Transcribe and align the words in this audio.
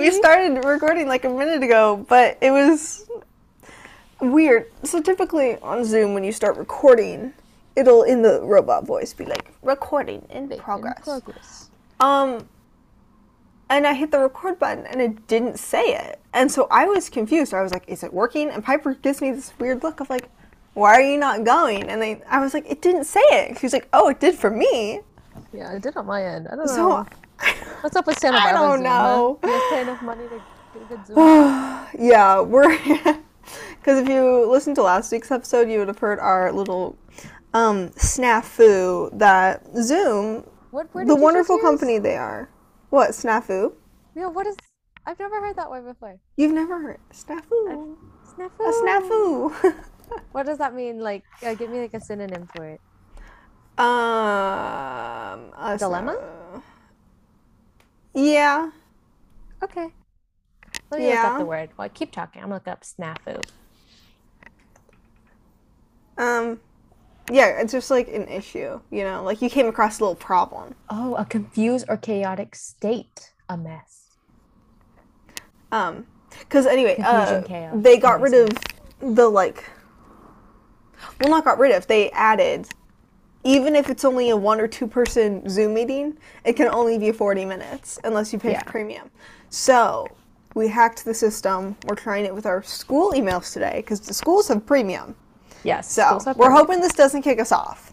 We 0.00 0.10
started 0.10 0.64
recording 0.64 1.08
like 1.08 1.26
a 1.26 1.28
minute 1.28 1.62
ago, 1.62 2.06
but 2.08 2.38
it 2.40 2.50
was 2.50 3.06
weird. 4.18 4.70
So 4.82 5.02
typically 5.02 5.58
on 5.58 5.84
Zoom, 5.84 6.14
when 6.14 6.24
you 6.24 6.32
start 6.32 6.56
recording, 6.56 7.34
it'll 7.76 8.04
in 8.04 8.22
the 8.22 8.40
robot 8.42 8.86
voice 8.86 9.12
be 9.12 9.26
like 9.26 9.52
recording 9.62 10.26
in 10.30 10.48
progress. 10.56 10.96
In 10.98 11.02
progress. 11.04 11.70
Um, 12.00 12.48
and 13.68 13.86
I 13.86 13.92
hit 13.92 14.10
the 14.10 14.20
record 14.20 14.58
button 14.58 14.86
and 14.86 15.02
it 15.02 15.26
didn't 15.26 15.58
say 15.58 15.94
it, 15.94 16.18
and 16.32 16.50
so 16.50 16.66
I 16.70 16.86
was 16.86 17.10
confused. 17.10 17.52
I 17.52 17.62
was 17.62 17.72
like, 17.72 17.84
"Is 17.86 18.02
it 18.02 18.12
working?" 18.12 18.48
And 18.48 18.64
Piper 18.64 18.94
gives 18.94 19.20
me 19.20 19.32
this 19.32 19.52
weird 19.58 19.82
look 19.82 20.00
of 20.00 20.08
like, 20.08 20.30
"Why 20.72 20.94
are 20.94 21.02
you 21.02 21.18
not 21.18 21.44
going?" 21.44 21.90
And 21.90 22.02
I, 22.02 22.22
I 22.26 22.40
was 22.40 22.54
like, 22.54 22.64
"It 22.68 22.80
didn't 22.80 23.04
say 23.04 23.20
it." 23.20 23.58
She's 23.58 23.74
like, 23.74 23.86
"Oh, 23.92 24.08
it 24.08 24.18
did 24.18 24.34
for 24.34 24.50
me." 24.50 25.02
Yeah, 25.52 25.72
it 25.72 25.82
did 25.82 25.96
on 25.96 26.06
my 26.06 26.24
end. 26.24 26.48
I 26.50 26.56
don't 26.56 26.68
So 26.68 26.88
know. 26.88 27.06
What's 27.80 27.96
up 27.96 28.06
with 28.06 28.18
Santa 28.18 28.38
Barbara? 28.38 28.50
I 28.50 28.52
don't 28.52 28.82
Zoom, 28.82 28.82
know. 28.82 29.38
Huh? 29.42 29.50
You 29.50 29.62
pay 29.70 29.80
enough 29.82 30.02
money 30.02 30.24
to 30.28 30.42
get 30.74 30.82
a 30.82 30.84
good 30.86 31.06
Zoom? 31.06 31.16
yeah, 31.98 32.40
we're 32.40 32.76
because 33.80 33.98
if 34.00 34.08
you 34.08 34.50
listened 34.50 34.76
to 34.76 34.82
last 34.82 35.10
week's 35.12 35.30
episode, 35.30 35.70
you 35.70 35.78
would 35.78 35.88
have 35.88 35.98
heard 35.98 36.18
our 36.18 36.52
little 36.52 36.98
um, 37.54 37.88
snafu 37.90 39.10
that 39.18 39.66
Zoom, 39.82 40.44
what 40.70 40.92
word 40.94 41.08
the 41.08 41.14
did 41.14 41.18
you 41.18 41.24
wonderful 41.24 41.56
just 41.56 41.62
use? 41.64 41.70
company 41.70 41.98
they 41.98 42.16
are. 42.16 42.50
What 42.90 43.10
snafu? 43.10 43.72
Yeah, 44.14 44.26
what 44.28 44.46
is? 44.46 44.56
I've 45.06 45.18
never 45.18 45.40
heard 45.40 45.56
that 45.56 45.70
word 45.70 45.86
before. 45.86 46.18
You've 46.36 46.52
never 46.52 46.78
heard 46.80 47.00
snafu? 47.12 47.96
Snafu. 48.36 48.60
A 48.60 48.72
snafu. 48.72 49.74
What 50.32 50.44
does 50.46 50.58
that 50.58 50.74
mean? 50.74 50.98
Like, 51.00 51.22
uh, 51.42 51.54
give 51.54 51.70
me 51.70 51.80
like 51.80 51.94
a 51.94 52.00
synonym 52.00 52.48
for 52.54 52.66
it. 52.66 52.80
um, 53.78 55.52
a 55.56 55.76
Dilemma? 55.78 56.18
Yeah. 58.14 58.70
Okay. 59.62 59.88
Let 60.90 61.00
me 61.00 61.08
look 61.08 61.16
up 61.16 61.38
the 61.38 61.44
word. 61.44 61.70
Well, 61.76 61.84
I 61.84 61.88
keep 61.88 62.12
talking. 62.12 62.42
I'm 62.42 62.48
gonna 62.48 62.56
look 62.56 62.68
up 62.68 62.82
snafu. 62.82 63.42
Um, 66.18 66.60
yeah. 67.30 67.60
It's 67.60 67.72
just 67.72 67.90
like 67.90 68.08
an 68.08 68.28
issue, 68.28 68.80
you 68.90 69.04
know. 69.04 69.22
Like 69.22 69.40
you 69.42 69.48
came 69.50 69.66
across 69.66 70.00
a 70.00 70.02
little 70.02 70.16
problem. 70.16 70.74
Oh, 70.88 71.14
a 71.14 71.24
confused 71.24 71.86
or 71.88 71.96
chaotic 71.96 72.54
state. 72.54 73.32
A 73.48 73.56
mess. 73.56 74.16
Um, 75.72 76.06
because 76.30 76.66
anyway, 76.66 76.96
uh, 76.98 77.42
Confusion, 77.42 77.82
they 77.82 77.96
got 77.98 78.20
rid 78.20 78.34
of 78.34 78.56
the 79.00 79.28
like. 79.28 79.64
Well, 81.20 81.30
not 81.30 81.44
got 81.44 81.58
rid 81.58 81.72
of. 81.72 81.86
They 81.86 82.10
added, 82.10 82.68
even 83.44 83.74
if 83.74 83.88
it's 83.90 84.04
only 84.04 84.30
a 84.30 84.36
one 84.36 84.60
or 84.60 84.68
two 84.68 84.86
person 84.86 85.48
Zoom 85.48 85.74
meeting, 85.74 86.16
it 86.44 86.54
can 86.54 86.68
only 86.68 86.98
be 86.98 87.12
forty 87.12 87.44
minutes 87.44 87.98
unless 88.04 88.32
you 88.32 88.38
pay 88.38 88.52
Yeah. 88.52 88.62
for 88.62 88.70
premium. 88.70 89.10
So 89.48 90.06
we 90.54 90.68
hacked 90.68 91.04
the 91.04 91.14
system. 91.14 91.76
We're 91.86 91.94
trying 91.96 92.24
it 92.24 92.34
with 92.34 92.46
our 92.46 92.62
school 92.62 93.12
emails 93.12 93.52
today 93.52 93.74
because 93.76 94.00
the 94.00 94.14
schools 94.14 94.48
have 94.48 94.66
premium. 94.66 95.14
Yes. 95.64 95.90
So 95.92 96.16
we're 96.26 96.34
premium. 96.34 96.52
hoping 96.52 96.80
this 96.80 96.92
doesn't 96.94 97.22
kick 97.22 97.40
us 97.40 97.52
off. 97.52 97.92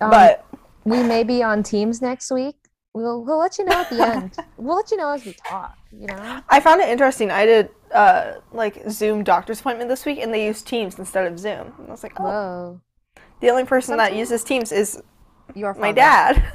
Um, 0.00 0.10
but 0.10 0.46
we 0.84 1.02
may 1.02 1.22
be 1.22 1.42
on 1.42 1.62
Teams 1.62 2.02
next 2.02 2.30
week. 2.30 2.56
We'll 2.94 3.24
we'll 3.24 3.38
let 3.38 3.58
you 3.58 3.64
know 3.64 3.72
at 3.80 3.88
the 3.90 4.06
end. 4.14 4.36
we'll 4.56 4.76
let 4.76 4.90
you 4.90 4.96
know 4.96 5.10
as 5.10 5.24
we 5.24 5.32
talk. 5.48 5.76
You 5.92 6.08
know. 6.08 6.40
I 6.48 6.60
found 6.60 6.80
it 6.80 6.88
interesting. 6.88 7.30
I 7.30 7.46
did 7.46 7.70
uh, 7.92 8.34
like 8.52 8.82
Zoom 8.90 9.22
doctor's 9.24 9.60
appointment 9.60 9.88
this 9.88 10.04
week, 10.04 10.18
and 10.20 10.32
they 10.32 10.44
used 10.46 10.66
Teams 10.66 10.98
instead 10.98 11.30
of 11.30 11.38
Zoom. 11.38 11.72
And 11.78 11.88
I 11.88 11.90
was 11.90 12.02
like, 12.02 12.18
oh, 12.20 12.24
Whoa. 12.24 12.80
The 13.42 13.50
only 13.50 13.64
person 13.64 13.98
that 13.98 14.04
Sometimes- 14.08 14.18
uses 14.18 14.44
Teams 14.44 14.72
is 14.72 15.02
Your 15.54 15.74
my 15.74 15.92
dad. 15.92 16.42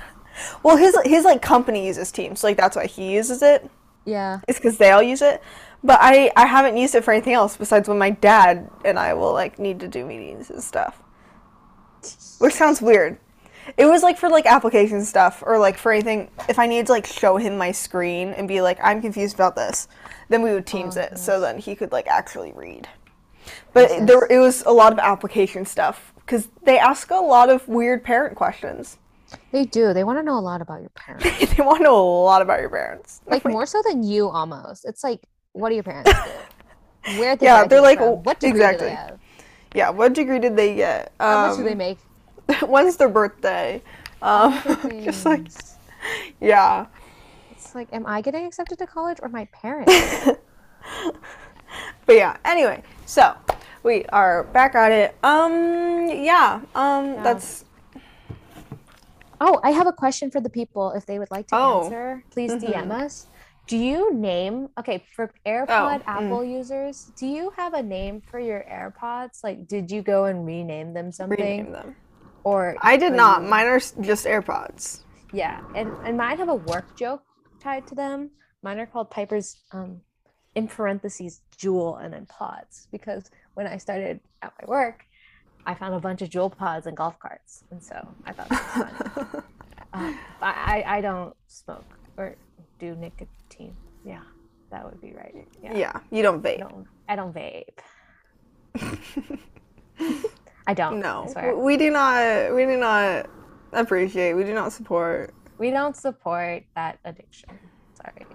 Well, 0.61 0.77
his 0.77 0.95
his 1.03 1.25
like 1.25 1.41
company 1.41 1.87
uses 1.87 2.11
Teams, 2.11 2.41
so, 2.41 2.47
like 2.47 2.57
that's 2.57 2.75
why 2.75 2.85
he 2.85 3.11
uses 3.13 3.41
it. 3.41 3.67
Yeah. 4.05 4.39
It's 4.47 4.59
because 4.59 4.77
they 4.77 4.91
all 4.91 5.01
use 5.01 5.23
it. 5.23 5.41
But 5.83 5.97
I 5.99 6.31
I 6.35 6.45
haven't 6.45 6.77
used 6.77 6.93
it 6.93 7.03
for 7.03 7.11
anything 7.11 7.33
else 7.33 7.57
besides 7.57 7.89
when 7.89 7.97
my 7.97 8.11
dad 8.11 8.69
and 8.85 8.99
I 8.99 9.15
will 9.15 9.33
like 9.33 9.57
need 9.57 9.79
to 9.79 9.87
do 9.87 10.05
meetings 10.05 10.51
and 10.51 10.61
stuff, 10.61 11.01
which 12.37 12.53
sounds 12.53 12.81
weird. 12.83 13.17
It 13.77 13.85
was 13.87 14.03
like 14.03 14.17
for 14.19 14.29
like 14.29 14.45
application 14.45 15.03
stuff 15.03 15.41
or 15.43 15.57
like 15.57 15.75
for 15.77 15.91
anything. 15.91 16.29
If 16.47 16.59
I 16.59 16.67
needed 16.67 16.85
to 16.85 16.91
like 16.91 17.07
show 17.07 17.37
him 17.37 17.57
my 17.57 17.71
screen 17.71 18.29
and 18.29 18.47
be 18.47 18.61
like, 18.61 18.77
I'm 18.83 19.01
confused 19.01 19.33
about 19.33 19.55
this, 19.55 19.87
then 20.29 20.43
we 20.43 20.53
would 20.53 20.67
Teams 20.67 20.97
Oh, 20.97 21.01
it 21.01 21.17
so 21.17 21.39
then 21.39 21.57
he 21.57 21.75
could 21.75 21.91
like 21.91 22.05
actually 22.07 22.53
read. 22.53 22.87
But 23.73 24.05
there 24.05 24.27
it 24.29 24.37
was 24.37 24.61
a 24.67 24.71
lot 24.71 24.93
of 24.93 24.99
application 24.99 25.65
stuff 25.65 26.13
because 26.27 26.49
they 26.63 26.77
ask 26.77 27.09
a 27.09 27.15
lot 27.15 27.49
of 27.49 27.65
weird 27.69 28.03
parent 28.03 28.35
questions. 28.35 28.97
They 29.51 29.63
do. 29.65 29.93
They 29.93 30.03
want 30.03 30.19
to 30.19 30.23
know 30.23 30.37
a 30.37 30.41
lot 30.43 30.61
about 30.61 30.81
your 30.81 30.89
parents. 30.89 31.25
they 31.55 31.63
want 31.63 31.77
to 31.79 31.83
know 31.85 31.97
a 31.97 32.23
lot 32.23 32.41
about 32.41 32.59
your 32.59 32.69
parents. 32.69 33.21
Like 33.25 33.45
more 33.45 33.65
so 33.65 33.81
than 33.87 34.03
you 34.03 34.27
almost. 34.29 34.85
It's 34.85 35.03
like, 35.03 35.21
what 35.53 35.69
do 35.69 35.75
your 35.75 35.83
parents 35.83 36.11
do? 36.11 36.31
Where 37.19 37.35
did 37.37 37.45
Yeah, 37.45 37.63
they 37.63 37.67
they're 37.69 37.81
like, 37.81 37.99
from? 37.99 38.23
what 38.23 38.39
degree 38.39 38.59
exactly. 38.59 38.87
do 38.87 38.89
they 38.91 38.95
have? 38.95 39.19
Yeah, 39.73 39.89
what 39.89 40.13
degree 40.13 40.39
did 40.39 40.57
they 40.57 40.75
get? 40.75 41.13
How 41.19 41.47
much 41.47 41.55
do 41.55 41.61
Um, 41.61 41.65
they 41.65 41.75
make? 41.75 41.97
when's 42.67 42.97
their 42.97 43.09
birthday? 43.09 43.81
Um, 44.21 44.51
just 45.03 45.25
like, 45.25 45.47
yeah. 46.41 46.87
It's 47.51 47.73
like, 47.75 47.87
am 47.93 48.05
I 48.05 48.21
getting 48.21 48.45
accepted 48.45 48.77
to 48.79 48.87
college 48.87 49.19
or 49.21 49.29
my 49.29 49.45
parents? 49.53 49.93
But 52.05 52.15
yeah, 52.15 52.37
anyway, 52.45 52.81
so 53.05 53.35
we 53.83 54.05
are 54.05 54.43
back 54.45 54.75
at 54.75 54.91
it. 54.91 55.15
Um, 55.23 56.09
yeah, 56.09 56.61
um, 56.75 57.21
that's, 57.23 57.65
oh, 59.39 59.59
I 59.63 59.71
have 59.71 59.87
a 59.87 59.93
question 59.93 60.31
for 60.31 60.41
the 60.41 60.49
people. 60.49 60.91
If 60.91 61.05
they 61.05 61.19
would 61.19 61.31
like 61.31 61.47
to 61.47 61.55
Oh. 61.55 61.83
answer, 61.83 62.23
please 62.31 62.51
Mhm. 62.53 62.59
DM 62.61 62.91
us. 62.91 63.27
Do 63.67 63.77
you 63.77 64.13
name 64.13 64.69
okay 64.79 65.03
for 65.13 65.33
AirPod 65.45 66.01
mm. 66.01 66.07
Apple 66.07 66.43
users? 66.43 67.11
Do 67.17 67.27
you 67.27 67.51
have 67.57 67.73
a 67.73 67.83
name 67.83 68.21
for 68.21 68.39
your 68.39 68.63
AirPods? 68.63 69.43
Like, 69.43 69.67
did 69.67 69.91
you 69.91 70.01
go 70.01 70.23
and 70.25 70.45
rename 70.45 70.93
them 70.93 71.11
something, 71.11 71.37
rename 71.37 71.71
them. 71.73 71.95
or 72.45 72.77
I 72.81 72.95
did 72.95 73.11
not. 73.11 73.41
you- 73.43 73.49
Mine 73.49 73.65
are 73.67 73.79
just 73.79 74.25
AirPods. 74.25 75.01
Yeah, 75.33 75.59
and 75.75 75.91
and 76.05 76.15
mine 76.17 76.37
have 76.37 76.47
a 76.47 76.55
work 76.55 76.95
joke 76.95 77.23
tied 77.59 77.85
to 77.87 77.95
them. 77.95 78.31
Mine 78.63 78.79
are 78.79 78.85
called 78.85 79.11
Piper's 79.11 79.57
um 79.73 79.99
in 80.55 80.69
parentheses 80.69 81.41
Juul 81.57 82.01
and 82.01 82.13
then 82.13 82.25
pods 82.25 82.87
because 82.89 83.29
when 83.57 83.65
I 83.65 83.77
started 83.77 84.19
at 84.43 84.53
my 84.61 84.67
work, 84.67 85.03
I 85.65 85.73
found 85.73 85.95
a 85.95 85.99
bunch 85.99 86.21
of 86.21 86.29
Juul 86.29 86.55
pods 86.55 86.85
and 86.85 86.95
golf 86.95 87.17
carts, 87.17 87.63
and 87.71 87.81
so 87.83 88.07
I 88.23 88.31
thought 88.31 88.49
that 88.49 88.61
was 88.61 89.23
fun. 89.33 89.43
um, 89.93 90.19
I 90.43 90.83
I 90.85 90.97
I 90.97 91.01
don't 91.01 91.35
smoke 91.47 91.83
or 92.17 92.35
do 92.77 92.95
nicotine. 92.95 93.75
Yeah, 94.05 94.21
that 94.69 94.85
would 94.85 95.01
be 95.01 95.11
right. 95.13 95.47
Yeah, 95.63 95.73
yeah, 95.75 95.99
you 96.11 96.21
don't 96.21 96.45
I 96.45 96.49
vape. 96.49 96.59
don't 96.59 96.87
I 97.09 97.15
don't 97.15 97.33
vape. 97.33 97.79
I 100.67 100.73
don't. 100.75 100.97
I 100.97 100.99
No, 100.99 101.27
swear. 101.31 101.57
we 101.57 101.77
do 101.77 101.89
not. 101.89 102.53
We 102.53 102.65
do 102.65 102.77
not 102.77 103.25
appreciate. 103.73 104.35
We 104.35 104.43
do 104.43 104.53
not 104.53 104.71
support. 104.71 105.33
We 105.57 105.71
don't 105.71 105.95
support 105.95 106.63
that 106.75 106.99
addiction. 107.05 107.49
Sorry. 107.95 108.27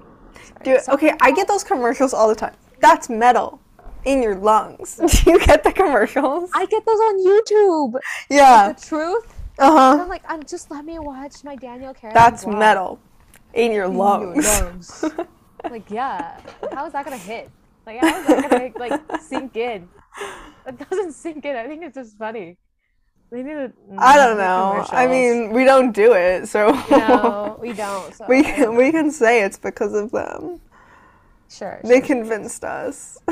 Sorry. 0.42 0.64
Dude, 0.64 0.80
So- 0.82 0.94
okay, 0.94 1.14
I 1.20 1.30
get 1.30 1.46
those 1.46 1.62
commercials 1.62 2.12
all 2.12 2.26
the 2.28 2.34
time. 2.34 2.54
That's 2.80 3.08
metal 3.08 3.60
in 4.04 4.22
your 4.22 4.36
lungs. 4.36 4.96
Do 5.24 5.30
you 5.30 5.38
get 5.44 5.64
the 5.64 5.72
commercials? 5.72 6.50
I 6.54 6.66
get 6.66 6.84
those 6.84 6.98
on 6.98 7.26
YouTube. 7.26 8.00
yeah. 8.30 8.72
The 8.72 8.80
truth. 8.80 9.34
Uh 9.58 9.70
huh. 9.70 10.02
I'm 10.02 10.08
like, 10.08 10.28
um, 10.30 10.42
just 10.44 10.70
let 10.70 10.84
me 10.84 10.98
watch 10.98 11.44
my 11.44 11.56
Daniel 11.56 11.94
Craig. 11.94 12.14
That's 12.14 12.44
vlog 12.44 12.58
metal 12.58 13.00
in 13.54 13.72
your 13.72 13.84
in 13.84 13.92
your 13.92 13.98
lungs. 13.98 14.62
lungs. 14.62 15.04
like, 15.70 15.90
yeah. 15.90 16.40
How 16.72 16.86
is 16.86 16.92
that 16.92 17.04
gonna 17.04 17.16
hit? 17.16 17.50
Like, 17.86 18.00
how 18.00 18.20
is 18.20 18.26
that 18.26 18.50
gonna 18.50 18.72
like 18.78 19.20
sink 19.20 19.56
in? 19.56 19.88
It 20.66 20.88
doesn't 20.88 21.12
sink 21.12 21.44
in. 21.44 21.56
I 21.56 21.66
think 21.66 21.82
it's 21.82 21.94
just 21.94 22.16
funny. 22.16 22.56
They 23.30 23.42
need 23.42 23.54
to. 23.54 23.72
I 23.96 24.16
don't 24.16 24.36
know. 24.36 24.86
I 24.90 25.06
mean, 25.06 25.52
we 25.52 25.64
don't 25.64 25.92
do 25.92 26.12
it, 26.12 26.48
so 26.48 26.70
no, 26.90 27.58
we 27.60 27.72
don't. 27.72 28.14
So 28.14 28.26
we 28.28 28.42
can 28.42 28.60
don't 28.60 28.76
we 28.76 28.92
can 28.92 29.10
say 29.10 29.42
it's 29.42 29.58
because 29.58 29.94
of 29.94 30.10
them. 30.10 30.60
Sure. 31.52 31.80
They 31.84 31.98
sure. 31.98 32.06
convinced 32.06 32.64
us. 32.64 33.18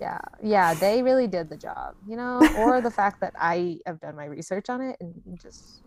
Yeah, 0.00 0.18
yeah, 0.42 0.74
they 0.74 1.00
really 1.00 1.28
did 1.28 1.48
the 1.48 1.56
job, 1.56 1.94
you 2.08 2.16
know, 2.16 2.40
or 2.58 2.80
the 2.80 2.90
fact 2.90 3.20
that 3.20 3.34
I 3.38 3.78
have 3.86 4.00
done 4.00 4.16
my 4.16 4.24
research 4.24 4.68
on 4.68 4.80
it 4.80 4.96
and 5.00 5.14
just 5.40 5.82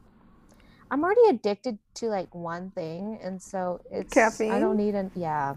I'm 0.90 1.04
already 1.04 1.28
addicted 1.30 1.78
to 1.96 2.08
like 2.08 2.34
one 2.34 2.72
thing 2.72 3.20
and 3.22 3.42
so 3.42 3.82
it's 3.92 4.14
caffeine. 4.14 4.52
I 4.52 4.60
don't 4.60 4.78
need 4.78 4.96
an 4.96 5.12
yeah. 5.14 5.56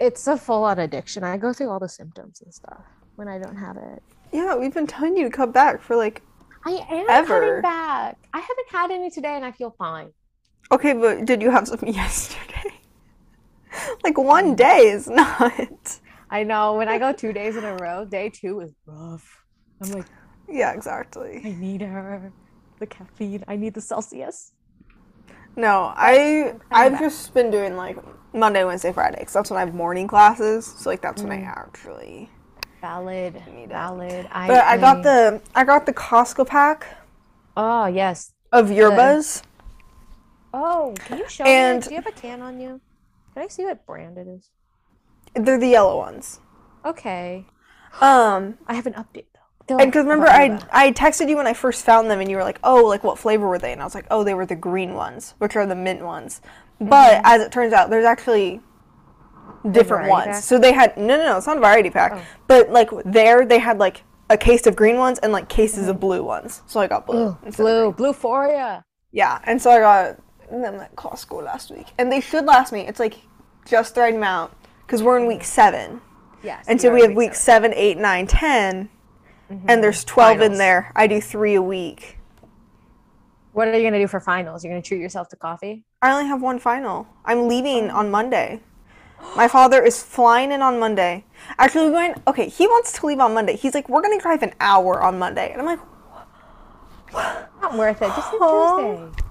It's 0.00 0.26
a 0.26 0.36
full 0.36 0.64
on 0.64 0.80
addiction. 0.80 1.22
I 1.22 1.36
go 1.36 1.52
through 1.52 1.70
all 1.70 1.78
the 1.78 1.88
symptoms 1.88 2.40
and 2.42 2.52
stuff 2.52 2.82
when 3.14 3.28
I 3.28 3.38
don't 3.38 3.56
have 3.56 3.76
it. 3.76 4.02
yeah, 4.32 4.56
we've 4.56 4.74
been 4.74 4.86
telling 4.88 5.16
you 5.16 5.24
to 5.24 5.30
come 5.30 5.52
back 5.52 5.80
for 5.80 5.94
like. 5.94 6.22
I 6.66 6.84
am 6.90 7.06
Ever. 7.08 7.40
coming 7.40 7.62
back. 7.62 8.18
I 8.34 8.38
haven't 8.40 8.68
had 8.70 8.90
any 8.90 9.10
today 9.10 9.36
and 9.36 9.44
I 9.44 9.52
feel 9.52 9.70
fine. 9.78 10.10
Okay, 10.72 10.92
but 10.92 11.24
did 11.24 11.40
you 11.40 11.50
have 11.50 11.68
some 11.68 11.78
yesterday? 11.86 12.67
like 14.04 14.14
Mm. 14.14 14.24
one 14.24 14.54
day 14.54 14.88
is 14.88 15.08
not. 15.08 16.00
I 16.30 16.42
know 16.44 16.74
when 16.74 16.88
I 16.88 16.98
go 16.98 17.12
two 17.12 17.32
days 17.32 17.56
in 17.56 17.64
a 17.64 17.74
row, 17.76 18.04
day 18.04 18.28
two 18.30 18.60
is 18.60 18.72
rough. 18.86 19.42
I'm 19.82 19.90
like, 19.92 20.06
Yeah, 20.48 20.72
exactly. 20.72 21.40
I 21.44 21.50
need 21.52 21.80
her. 21.82 22.32
The 22.80 22.86
caffeine. 22.86 23.44
I 23.48 23.56
need 23.56 23.74
the 23.74 23.80
Celsius. 23.80 24.52
No, 25.56 25.92
I 25.96 26.54
I've 26.70 26.92
back. 26.92 27.00
just 27.00 27.34
been 27.34 27.50
doing 27.50 27.76
like 27.76 27.96
Monday, 28.32 28.64
Wednesday, 28.64 28.92
Friday, 28.92 29.18
because 29.20 29.32
that's 29.32 29.50
when 29.50 29.56
I 29.56 29.64
have 29.64 29.74
morning 29.74 30.06
classes. 30.06 30.66
So 30.78 30.90
like 30.90 31.00
that's 31.02 31.22
when 31.22 31.32
I 31.32 31.38
Mm. 31.38 31.48
actually. 31.48 32.30
Valid. 32.80 33.34
Need 33.52 33.64
it. 33.64 33.68
Valid. 33.70 34.28
I, 34.30 34.46
But 34.46 34.64
I 34.64 34.76
got 34.76 35.02
the 35.02 35.40
I 35.54 35.64
got 35.64 35.84
the 35.86 35.92
Costco 35.92 36.46
pack 36.46 36.86
Oh 37.56 37.86
yes. 37.86 38.32
of 38.52 38.68
yerbas. 38.68 39.42
Oh, 40.54 40.94
can 41.04 41.18
you 41.18 41.28
show 41.28 41.44
And- 41.44 41.80
me? 41.82 41.88
Do 41.88 41.90
you 41.94 41.96
have 42.02 42.06
a 42.06 42.12
can 42.12 42.40
on 42.42 42.60
you? 42.60 42.80
Can 43.38 43.44
I 43.44 43.48
see 43.50 43.64
what 43.66 43.86
brand 43.86 44.18
it 44.18 44.26
is? 44.26 44.50
They're 45.32 45.60
the 45.60 45.68
yellow 45.68 45.96
ones. 45.96 46.40
Okay. 46.84 47.46
Um, 48.00 48.58
I 48.66 48.74
have 48.74 48.84
an 48.84 48.94
update 48.94 49.26
though. 49.68 49.76
and 49.76 49.92
because 49.92 50.02
remember 50.02 50.26
I 50.26 50.60
I 50.72 50.90
texted 50.90 51.28
you 51.28 51.36
when 51.36 51.46
I 51.46 51.52
first 51.52 51.84
found 51.84 52.10
them, 52.10 52.18
and 52.18 52.28
you 52.28 52.36
were 52.36 52.42
like, 52.42 52.58
"Oh, 52.64 52.84
like 52.84 53.04
what 53.04 53.16
flavor 53.16 53.46
were 53.46 53.60
they?" 53.60 53.70
And 53.70 53.80
I 53.80 53.84
was 53.84 53.94
like, 53.94 54.06
"Oh, 54.10 54.24
they 54.24 54.34
were 54.34 54.44
the 54.44 54.56
green 54.56 54.94
ones, 54.94 55.36
which 55.38 55.54
are 55.54 55.66
the 55.66 55.76
mint 55.76 56.02
ones." 56.02 56.40
But 56.80 57.20
as 57.22 57.40
it 57.40 57.52
turns 57.52 57.72
out, 57.72 57.90
there's 57.90 58.04
actually 58.04 58.60
different 59.70 60.08
ones. 60.10 60.26
pack? 60.26 60.42
So 60.42 60.58
they 60.58 60.72
had 60.72 60.96
no, 60.96 61.16
no, 61.16 61.24
no, 61.24 61.36
it's 61.36 61.46
not 61.46 61.58
a 61.58 61.60
variety 61.60 61.90
pack. 61.90 62.14
Oh. 62.14 62.22
But 62.48 62.72
like 62.72 62.90
there, 63.04 63.46
they 63.46 63.60
had 63.60 63.78
like 63.78 64.02
a 64.28 64.36
case 64.36 64.66
of 64.66 64.74
green 64.74 64.96
ones 64.96 65.20
and 65.20 65.30
like 65.30 65.48
cases 65.48 65.86
of 65.86 66.00
blue 66.00 66.24
ones. 66.24 66.62
So 66.66 66.80
I 66.80 66.88
got 66.88 67.06
blue. 67.06 67.38
Ooh, 67.44 67.52
blue, 67.56 67.92
Bluephoria. 67.92 68.82
Yeah, 69.12 69.38
and 69.44 69.62
so 69.62 69.70
I 69.70 69.78
got 69.78 70.20
them 70.50 70.80
at 70.80 70.94
Costco 70.96 71.42
last 71.44 71.70
week, 71.70 71.86
and 71.98 72.10
they 72.10 72.20
should 72.20 72.44
last 72.44 72.72
me. 72.72 72.80
It's 72.80 73.00
like 73.00 73.14
just 73.66 73.94
the 73.94 74.02
right 74.02 74.14
amount 74.14 74.52
because 74.86 75.02
we're 75.02 75.18
in 75.18 75.26
week 75.26 75.44
seven, 75.44 76.00
Yes. 76.42 76.64
and 76.68 76.80
so 76.80 76.92
we 76.92 77.02
have 77.02 77.12
week 77.12 77.34
seven, 77.34 77.72
eight, 77.74 77.98
nine, 77.98 78.26
ten, 78.26 78.88
and 79.48 79.60
mm-hmm. 79.60 79.80
there's 79.80 80.04
twelve 80.04 80.40
in 80.40 80.58
there. 80.58 80.92
I 80.94 81.06
do 81.06 81.20
three 81.20 81.54
a 81.54 81.62
week. 81.62 82.18
What 83.52 83.68
are 83.68 83.76
you 83.76 83.82
gonna 83.84 83.98
do 83.98 84.06
for 84.06 84.20
finals? 84.20 84.64
You're 84.64 84.72
gonna 84.72 84.82
treat 84.82 85.00
yourself 85.00 85.28
to 85.30 85.36
coffee? 85.36 85.84
I 86.00 86.12
only 86.12 86.26
have 86.26 86.40
one 86.42 86.58
final. 86.58 87.06
I'm 87.24 87.48
leaving 87.48 87.90
oh. 87.90 87.96
on 87.96 88.10
Monday. 88.10 88.60
My 89.36 89.48
father 89.48 89.82
is 89.82 90.00
flying 90.00 90.52
in 90.52 90.62
on 90.62 90.78
Monday. 90.78 91.24
Actually, 91.58 91.86
we're 91.86 91.92
going. 91.92 92.14
Okay, 92.26 92.48
he 92.48 92.66
wants 92.66 92.92
to 93.00 93.06
leave 93.06 93.18
on 93.18 93.34
Monday. 93.34 93.56
He's 93.56 93.74
like, 93.74 93.88
we're 93.88 94.02
gonna 94.02 94.20
drive 94.20 94.42
an 94.42 94.54
hour 94.60 95.02
on 95.02 95.18
Monday, 95.18 95.50
and 95.50 95.60
I'm 95.60 95.66
like, 95.66 95.80
Not 97.12 97.76
worth 97.76 98.02
it. 98.02 98.08
Just. 98.08 98.30
Tuesday. 98.30 99.27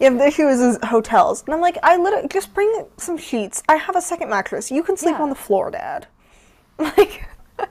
Yeah, 0.00 0.10
the 0.10 0.26
issue 0.26 0.48
is, 0.48 0.60
is 0.60 0.78
hotels, 0.82 1.44
and 1.46 1.54
I'm 1.54 1.60
like, 1.60 1.78
I 1.82 1.96
literally 1.96 2.28
just 2.28 2.52
bring 2.54 2.86
some 2.96 3.16
sheets. 3.18 3.62
I 3.68 3.76
have 3.76 3.94
a 3.96 4.00
second 4.02 4.30
mattress. 4.30 4.70
You 4.70 4.82
can 4.82 4.96
sleep 4.96 5.16
Yeah. 5.16 5.22
on 5.22 5.28
the 5.28 5.34
floor, 5.36 5.70
Dad. 5.70 6.06
Like, 6.78 6.96
Like, 7.58 7.68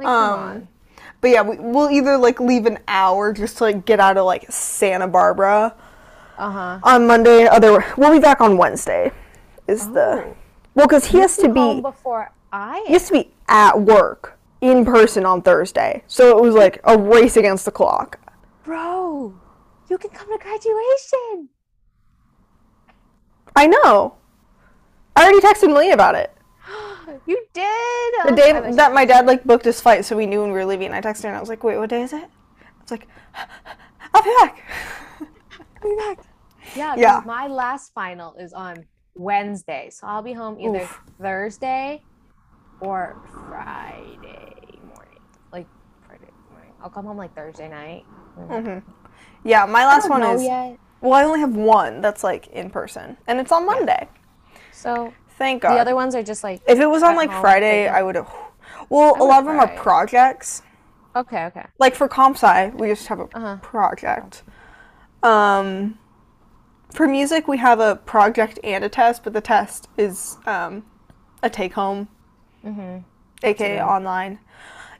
come 0.00 0.06
Um, 0.06 0.40
on. 0.40 0.68
but 1.20 1.30
yeah, 1.30 1.42
we, 1.42 1.56
we'll 1.58 1.90
either 1.90 2.16
like 2.18 2.40
leave 2.40 2.66
an 2.66 2.78
hour 2.88 3.32
just 3.32 3.58
to 3.58 3.64
like 3.64 3.84
get 3.84 4.00
out 4.00 4.16
of 4.16 4.24
like 4.26 4.50
Santa 4.50 5.06
Barbara 5.08 5.74
Uh 6.36 6.50
huh. 6.50 6.78
on 6.82 7.06
Monday. 7.06 7.46
Other, 7.46 7.84
we'll 7.96 8.12
be 8.12 8.18
back 8.20 8.40
on 8.40 8.56
Wednesday. 8.58 9.12
Is 9.66 9.86
the 9.92 10.24
Oh. 10.26 10.36
well 10.74 10.86
because 10.86 11.06
he 11.06 11.18
has 11.18 11.36
to 11.38 11.48
be 11.48 11.80
before 11.80 12.30
I. 12.52 12.82
he 12.86 12.92
has 12.94 13.06
to 13.08 13.12
be 13.12 13.30
at 13.48 13.80
work 13.80 14.38
in 14.60 14.84
person 14.84 15.24
on 15.26 15.42
Thursday. 15.42 16.02
So 16.08 16.36
it 16.36 16.42
was 16.42 16.54
like 16.54 16.80
a 16.84 16.96
race 16.98 17.36
against 17.36 17.64
the 17.64 17.70
clock. 17.70 18.18
Bro, 18.64 19.34
you 19.88 19.98
can 19.98 20.10
come 20.10 20.30
to 20.30 20.42
graduation. 20.42 21.48
I 23.56 23.66
know. 23.66 24.14
I 25.16 25.24
already 25.24 25.40
texted 25.40 25.68
Malia 25.72 25.94
about 25.94 26.14
it. 26.14 26.32
You 27.26 27.42
did. 27.54 28.14
The 28.26 28.34
day 28.36 28.52
that 28.72 28.92
my 28.92 29.06
dad 29.06 29.26
like 29.26 29.42
booked 29.44 29.64
his 29.64 29.80
flight, 29.80 30.04
so 30.04 30.14
we 30.14 30.26
knew 30.26 30.42
when 30.42 30.50
we 30.50 30.58
were 30.58 30.66
leaving. 30.66 30.92
I 30.92 31.00
texted 31.00 31.22
her 31.22 31.28
and 31.28 31.36
I 31.38 31.40
was 31.40 31.48
like, 31.48 31.64
"Wait, 31.64 31.78
what 31.78 31.88
day 31.88 32.02
is 32.02 32.12
it?" 32.12 32.22
I 32.22 32.82
was 32.82 32.90
like, 32.90 33.08
"I'll 34.14 34.22
be 34.22 34.34
back." 34.40 34.62
I'll 35.82 35.90
be 35.90 35.96
back. 35.96 36.18
Yeah, 36.76 36.96
Yeah. 36.96 37.22
My 37.24 37.46
last 37.46 37.92
final 37.94 38.34
is 38.34 38.52
on 38.52 38.84
Wednesday, 39.14 39.88
so 39.90 40.06
I'll 40.06 40.22
be 40.22 40.34
home 40.34 40.60
either 40.60 40.82
Oof. 40.82 41.00
Thursday 41.20 42.02
or 42.80 43.16
Friday 43.48 44.80
morning. 44.82 45.20
Like 45.50 45.66
Friday 46.06 46.30
morning. 46.50 46.72
I'll 46.82 46.90
come 46.90 47.06
home 47.06 47.16
like 47.16 47.34
Thursday 47.34 47.68
night. 47.68 48.04
hmm 48.36 48.78
Yeah, 49.44 49.64
my 49.66 49.86
last 49.86 50.08
one 50.10 50.22
is 50.22 50.42
yet. 50.44 50.78
well, 51.00 51.14
I 51.14 51.24
only 51.24 51.40
have 51.40 51.54
one 51.56 52.00
that's 52.00 52.22
like 52.24 52.48
in 52.48 52.70
person, 52.70 53.16
and 53.26 53.40
it's 53.40 53.52
on 53.52 53.66
Monday. 53.66 54.08
So 54.72 55.12
Thank 55.38 55.62
God. 55.62 55.74
the 55.74 55.80
other 55.80 55.94
ones 55.94 56.14
are 56.14 56.22
just 56.22 56.42
like 56.42 56.60
if 56.66 56.78
it 56.80 56.86
was 56.86 57.02
on 57.02 57.14
like 57.16 57.30
Friday, 57.30 57.88
I 57.88 58.02
would 58.02 58.14
have. 58.16 58.28
Well, 58.88 59.16
a 59.20 59.24
lot 59.24 59.40
of 59.40 59.46
them 59.46 59.58
are 59.60 59.68
projects. 59.68 60.62
okay, 61.16 61.44
okay. 61.46 61.66
Like 61.78 61.94
for 61.94 62.08
comp 62.08 62.36
sci, 62.36 62.68
we 62.70 62.88
just 62.88 63.06
have 63.08 63.20
a 63.20 63.28
Uh-huh. 63.34 63.56
project. 63.62 64.42
Um, 65.22 65.98
for 66.92 67.06
music, 67.06 67.48
we 67.48 67.58
have 67.58 67.80
a 67.80 67.96
project 67.96 68.58
and 68.64 68.84
a 68.84 68.88
test, 68.88 69.24
but 69.24 69.32
the 69.32 69.40
test 69.40 69.88
is 69.96 70.36
um, 70.46 70.84
a 71.42 71.50
take 71.50 71.74
home, 71.74 72.08
Mm-hmm. 72.64 72.98
aka 73.42 73.76
Yeah. 73.76 73.86
online. 73.86 74.38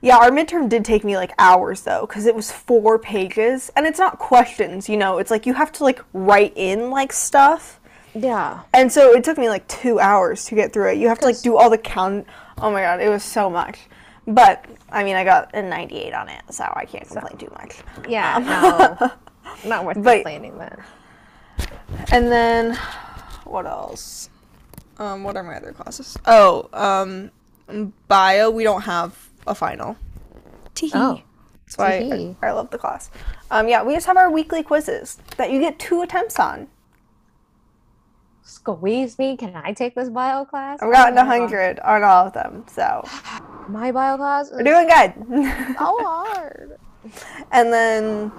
Yeah, 0.01 0.17
our 0.17 0.29
midterm 0.31 0.69
did 0.69 0.85
take 0.85 1.03
me 1.03 1.17
like 1.17 1.31
hours 1.37 1.81
though, 1.81 2.05
because 2.05 2.25
it 2.25 2.33
was 2.35 2.51
four 2.51 2.97
pages, 2.99 3.69
and 3.75 3.85
it's 3.85 3.99
not 3.99 4.17
questions. 4.19 4.87
You 4.87 4.97
know, 4.97 5.17
it's 5.17 5.29
like 5.31 5.45
you 5.45 5.53
have 5.53 5.71
to 5.73 5.83
like 5.83 6.01
write 6.13 6.53
in 6.55 6.89
like 6.89 7.11
stuff. 7.11 7.79
Yeah. 8.15 8.61
And 8.73 8.91
so 8.91 9.11
it 9.13 9.23
took 9.23 9.37
me 9.37 9.49
like 9.49 9.67
two 9.67 9.99
hours 9.99 10.45
to 10.45 10.55
get 10.55 10.73
through 10.73 10.91
it. 10.91 10.97
You 10.97 11.07
have 11.09 11.19
to 11.19 11.25
like 11.25 11.41
do 11.41 11.57
all 11.57 11.69
the 11.69 11.77
count. 11.77 12.25
Oh 12.57 12.71
my 12.71 12.81
god, 12.81 13.01
it 13.01 13.09
was 13.09 13.23
so 13.23 13.49
much. 13.49 13.79
But 14.25 14.65
I 14.91 15.03
mean, 15.03 15.15
I 15.15 15.23
got 15.23 15.53
a 15.53 15.61
98 15.61 16.13
on 16.13 16.29
it, 16.29 16.41
so 16.49 16.63
I 16.75 16.85
can't 16.85 17.07
complain 17.07 17.37
too 17.37 17.51
much. 17.59 17.77
Yeah. 18.07 18.37
No. 18.39 19.11
Not 19.69 19.85
worth 19.85 20.01
But- 20.03 20.17
complaining 20.23 20.57
then. 20.57 20.77
And 22.11 22.31
then, 22.31 22.75
what 23.45 23.65
else? 23.65 24.29
Um, 24.97 25.23
what 25.23 25.35
are 25.37 25.43
my 25.43 25.55
other 25.55 25.71
classes? 25.71 26.17
Oh, 26.25 26.69
um, 26.73 27.31
bio. 28.07 28.49
We 28.49 28.63
don't 28.63 28.81
have 28.81 29.28
a 29.49 29.55
final. 29.55 29.97
Tee 30.75 30.91
Oh. 30.93 31.21
That's 31.65 31.77
why 31.77 32.35
I, 32.41 32.47
I 32.47 32.51
love 32.51 32.71
the 32.71 32.79
class. 32.79 33.11
Um, 33.51 33.67
yeah, 33.67 33.83
we 33.83 33.93
just 33.93 34.07
have 34.07 34.17
our 34.17 34.31
weekly 34.31 34.63
quizzes 34.63 35.19
that 35.37 35.51
you 35.51 35.59
get 35.59 35.77
two 35.77 36.01
attempts 36.01 36.39
on. 36.39 36.67
Squeeze 38.41 39.19
me. 39.19 39.37
Can 39.37 39.55
I 39.55 39.73
take 39.73 39.93
this 39.93 40.09
bio 40.09 40.45
class? 40.45 40.79
I've 40.81 40.91
gotten 40.91 41.17
Oh 41.19 41.21
a 41.21 41.25
hundred 41.25 41.79
on 41.81 42.03
all 42.03 42.25
of 42.27 42.33
them, 42.33 42.65
so 42.67 43.07
My 43.67 43.91
bio 43.91 44.17
class 44.17 44.49
we're 44.51 44.63
doing 44.63 44.87
good. 44.87 45.13
so 45.77 45.97
hard. 45.99 46.79
And 47.51 47.71
then 47.71 48.31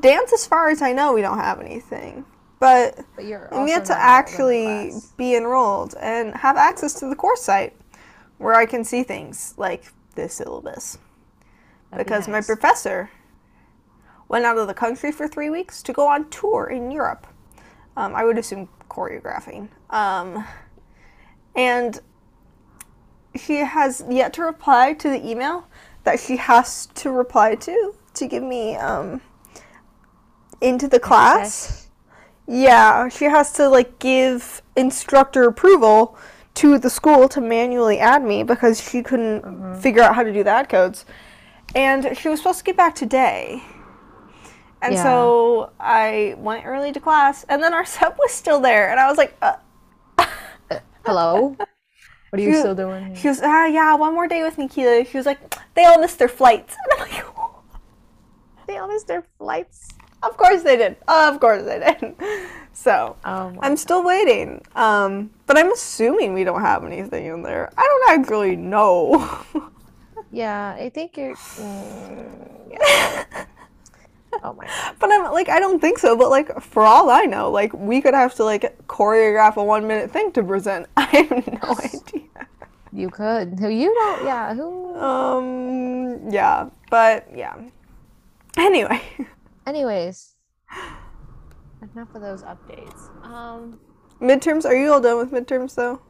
dance, 0.00 0.32
as 0.32 0.46
far 0.46 0.70
as 0.70 0.80
I 0.80 0.92
know, 0.92 1.12
we 1.12 1.20
don't 1.20 1.38
have 1.38 1.60
anything. 1.60 2.24
But 2.58 3.00
But 3.16 3.26
you're 3.26 3.48
I'm 3.52 3.60
also 3.60 3.66
yet 3.74 3.84
to 3.86 3.98
actually 3.98 4.64
enrolled 4.64 4.80
in 4.80 4.94
the 4.94 5.00
class. 5.00 5.12
be 5.18 5.36
enrolled 5.36 5.94
and 6.00 6.34
have 6.36 6.56
access 6.56 6.94
to 7.00 7.08
the 7.08 7.16
course 7.16 7.42
site 7.42 7.74
where 8.38 8.54
I 8.54 8.64
can 8.64 8.82
see 8.84 9.02
things 9.02 9.52
like 9.58 9.92
this 10.12 10.34
syllabus. 10.34 10.98
That'd 11.90 12.06
be 12.06 12.08
Because 12.08 12.28
my 12.28 12.40
professor 12.40 13.10
went 14.28 14.44
out 14.44 14.56
of 14.56 14.66
the 14.66 14.74
country 14.74 15.12
for 15.12 15.28
three 15.28 15.50
weeks 15.50 15.82
to 15.82 15.92
go 15.92 16.08
on 16.08 16.30
tour 16.30 16.66
in 16.66 16.90
Europe. 16.90 17.26
Um, 17.96 18.14
I 18.14 18.24
would 18.24 18.38
assume 18.38 18.68
choreographing. 18.88 19.68
Um, 19.90 20.46
and 21.54 22.00
she 23.36 23.56
has 23.56 24.04
yet 24.08 24.32
to 24.34 24.42
reply 24.42 24.94
to 24.94 25.08
the 25.08 25.28
email 25.28 25.68
that 26.04 26.18
she 26.18 26.36
has 26.36 26.86
to 26.86 27.10
reply 27.10 27.54
to 27.54 27.94
to 28.14 28.26
give 28.26 28.42
me 28.42 28.76
um, 28.76 29.20
into 30.60 30.88
the 30.88 31.00
class. 31.00 31.66
Test. 31.66 31.88
Yeah, 32.46 33.08
she 33.08 33.26
has 33.26 33.52
to 33.54 33.68
like 33.68 33.98
give 33.98 34.62
instructor 34.76 35.44
approval 35.44 36.18
to 36.54 36.78
the 36.78 36.90
school 36.90 37.28
to 37.30 37.40
manually 37.40 37.98
add 37.98 38.22
me 38.22 38.42
because 38.42 38.80
she 38.82 39.02
couldn't 39.02 39.76
figure 39.80 40.02
out 40.02 40.14
how 40.14 40.22
to 40.22 40.32
do 40.32 40.44
the 40.44 40.50
ad 40.50 40.68
codes. 40.68 41.04
And 41.74 42.16
she 42.16 42.28
was 42.28 42.40
supposed 42.40 42.58
to 42.58 42.64
get 42.64 42.76
back 42.76 42.94
today. 42.94 43.62
And 44.82 44.94
Yeah. 44.94 45.02
so 45.02 45.70
I 45.80 46.34
went 46.38 46.66
early 46.66 46.92
to 46.92 47.00
class, 47.00 47.44
and 47.48 47.62
then 47.62 47.72
our 47.72 47.84
sub 47.96 48.16
was 48.18 48.32
still 48.32 48.60
there, 48.60 48.90
and 48.90 48.98
I 49.00 49.08
was 49.08 49.16
like, 49.16 49.34
uh, 49.40 49.54
Hello. 51.06 51.56
What 52.30 52.40
are 52.40 52.42
you 52.42 52.52
She- 52.52 52.58
still 52.60 52.74
doing? 52.74 53.06
Here? 53.06 53.16
she 53.16 53.28
was, 53.28 53.40
ah, 53.42 53.66
yeah, 53.66 53.94
one 53.94 54.14
more 54.14 54.26
day 54.28 54.42
with 54.42 54.58
Nikita." 54.58 55.04
She 55.10 55.16
was 55.16 55.26
like, 55.26 55.38
they 55.74 55.84
all 55.84 55.98
missed 56.00 56.18
their 56.18 56.28
flights. 56.28 56.76
And 56.90 57.00
I'm 57.00 57.08
like, 57.08 57.24
They 58.66 58.76
all 58.78 58.88
missed 58.88 59.06
their 59.06 59.24
flights. 59.38 59.88
of 60.22 60.36
course 60.36 60.62
they 60.62 60.76
did. 60.76 60.96
Of 61.08 61.40
course 61.40 61.62
they 61.64 61.78
did. 61.78 62.14
So 62.74 63.16
Oh 63.24 63.54
I'm 63.60 63.76
still 63.76 64.02
waiting. 64.02 64.62
Um, 64.74 65.30
but 65.46 65.58
I'm 65.58 65.70
assuming 65.72 66.32
we 66.34 66.44
don't 66.44 66.62
have 66.62 66.84
anything 66.84 67.26
in 67.26 67.42
there. 67.42 67.70
I 67.76 67.82
don't 67.82 68.20
actually 68.20 68.56
know. 68.56 69.28
Yeah, 70.32 70.70
I 70.78 70.88
think 70.88 71.18
you're. 71.18 71.36
Mm, 71.36 72.26
oh 74.42 74.54
my 74.54 74.64
god. 74.66 74.96
but 74.98 75.12
I'm 75.12 75.30
like, 75.30 75.50
I 75.50 75.60
don't 75.60 75.78
think 75.78 75.98
so. 75.98 76.16
But 76.16 76.30
like, 76.30 76.58
for 76.62 76.84
all 76.84 77.10
I 77.10 77.24
know, 77.24 77.50
like 77.50 77.74
we 77.74 78.00
could 78.00 78.14
have 78.14 78.34
to 78.36 78.44
like 78.44 78.78
choreograph 78.86 79.56
a 79.56 79.62
one 79.62 79.86
minute 79.86 80.10
thing 80.10 80.32
to 80.32 80.42
present. 80.42 80.86
I 80.96 81.02
have 81.04 81.46
no 81.46 81.76
idea. 81.84 82.48
You 82.94 83.10
could. 83.10 83.58
Who 83.60 83.68
you 83.68 83.92
don't? 83.92 84.24
Yeah. 84.24 84.54
Who? 84.54 84.96
Um, 84.96 86.30
yeah, 86.30 86.70
but 86.90 87.28
yeah. 87.34 87.54
Anyway, 88.56 89.02
Anyways, 89.66 90.34
enough 91.82 92.08
of 92.14 92.22
those 92.22 92.42
updates. 92.42 93.08
Um, 93.24 93.80
Midterms? 94.20 94.64
Are 94.64 94.74
you 94.74 94.92
all 94.92 95.00
done 95.00 95.18
with 95.18 95.32
midterms 95.32 95.74
though? 95.74 96.00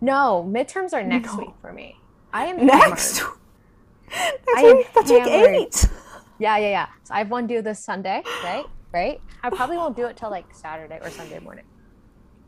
No, 0.00 0.44
midterms 0.48 0.92
are 0.92 1.02
next 1.02 1.32
No. 1.32 1.38
week 1.38 1.54
for 1.60 1.72
me. 1.72 1.96
I 2.32 2.46
am 2.46 2.66
Next. 2.66 3.18
hammered. 4.08 4.40
Next 4.46 4.46
I 4.56 4.62
week. 4.64 4.86
That's 4.94 5.10
week 5.10 5.26
eight. 5.26 5.88
Yeah, 6.38 6.56
yeah, 6.58 6.68
yeah. 6.68 6.86
So 7.04 7.14
I 7.14 7.18
have 7.18 7.30
one 7.30 7.46
due 7.46 7.62
this 7.62 7.84
Sunday, 7.84 8.22
right? 8.42 8.64
Right? 8.92 9.18
I 9.42 9.50
probably 9.54 9.76
won't 9.76 9.96
do 9.96 10.06
it 10.06 10.16
till 10.16 10.30
like 10.30 10.46
Saturday 10.52 10.98
or 11.02 11.10
Sunday 11.10 11.38
morning. 11.38 11.64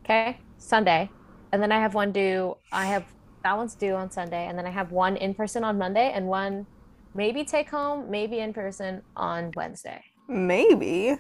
Okay? 0.05 0.39
Sunday. 0.59 1.11
And 1.53 1.63
then 1.63 1.73
I 1.73 1.81
have 1.81 1.95
one 1.95 2.13
due 2.13 2.55
I 2.73 2.87
have 2.87 3.07
that 3.45 3.57
one's 3.57 3.75
due 3.77 3.95
on 3.95 4.11
Sunday 4.11 4.47
and 4.47 4.59
then 4.59 4.67
I 4.67 4.71
have 4.71 4.91
one 4.91 5.17
in 5.17 5.35
person 5.35 5.65
on 5.65 5.79
Monday 5.79 6.13
and 6.15 6.27
one 6.27 6.67
maybe 7.15 7.45
take 7.45 7.71
home, 7.71 8.11
maybe 8.11 8.41
in 8.41 8.53
person 8.53 9.03
on 9.17 9.53
Wednesday. 9.57 10.03
Maybe. 10.29 11.17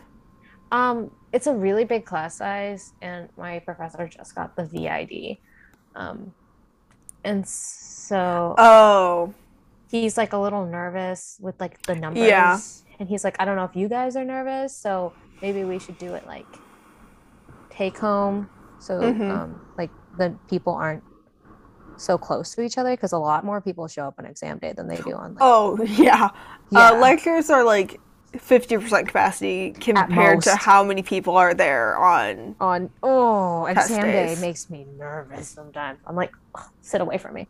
Um, 0.72 1.10
it's 1.32 1.46
a 1.46 1.54
really 1.54 1.84
big 1.84 2.04
class 2.04 2.36
size, 2.38 2.92
and 3.02 3.28
my 3.36 3.58
professor 3.60 4.06
just 4.08 4.34
got 4.34 4.56
the 4.56 4.64
VID. 4.64 5.38
Um, 5.94 6.32
and 7.24 7.46
so 7.46 8.54
Oh. 8.58 9.34
he's 9.88 10.16
like 10.16 10.32
a 10.32 10.38
little 10.38 10.66
nervous 10.66 11.38
with 11.40 11.60
like 11.60 11.82
the 11.82 11.94
numbers. 11.94 12.26
Yeah. 12.26 12.58
And 12.98 13.08
he's 13.08 13.24
like, 13.24 13.36
I 13.38 13.44
don't 13.44 13.56
know 13.56 13.64
if 13.64 13.76
you 13.76 13.88
guys 13.88 14.16
are 14.16 14.24
nervous, 14.24 14.76
so 14.76 15.12
maybe 15.42 15.64
we 15.64 15.78
should 15.78 15.98
do 15.98 16.14
it 16.14 16.26
like 16.26 16.46
take 17.70 17.98
home, 17.98 18.48
so 18.78 19.00
Mhm. 19.00 19.30
um, 19.30 19.60
like 19.76 19.90
the 20.16 20.34
people 20.48 20.72
aren't 20.74 21.02
so 21.98 22.16
close 22.18 22.54
to 22.54 22.62
each 22.62 22.78
other 22.78 22.90
because 22.90 23.12
a 23.12 23.18
lot 23.18 23.44
more 23.44 23.60
people 23.60 23.86
show 23.88 24.06
up 24.06 24.14
on 24.18 24.26
exam 24.26 24.58
day 24.58 24.72
than 24.72 24.86
they 24.86 24.96
do 24.96 25.14
on 25.14 25.30
like 25.34 25.38
Oh 25.40 25.78
yeah. 25.82 26.28
Yeah. 26.70 26.90
Uh, 26.90 26.98
lectures 26.98 27.48
are 27.48 27.64
like 27.64 28.00
fifty 28.38 28.76
percent 28.76 29.06
capacity 29.08 29.72
compared 29.72 30.42
to 30.42 30.56
how 30.56 30.84
many 30.84 31.02
people 31.02 31.36
are 31.36 31.54
there 31.54 31.96
on. 31.98 32.54
on 32.60 32.90
oh 33.02 33.66
exam 33.66 34.02
day 34.02 34.36
makes 34.40 34.68
me 34.70 34.86
nervous 34.96 35.48
sometimes. 35.48 35.98
I'm 36.06 36.16
like 36.16 36.32
"Ugh, 36.54 36.64
sit 36.80 37.00
away 37.00 37.18
from 37.18 37.34
me. 37.34 37.48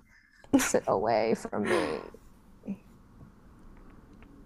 Sit 0.59 0.85
away 0.89 1.35
from 1.35 1.65
me. 1.65 1.99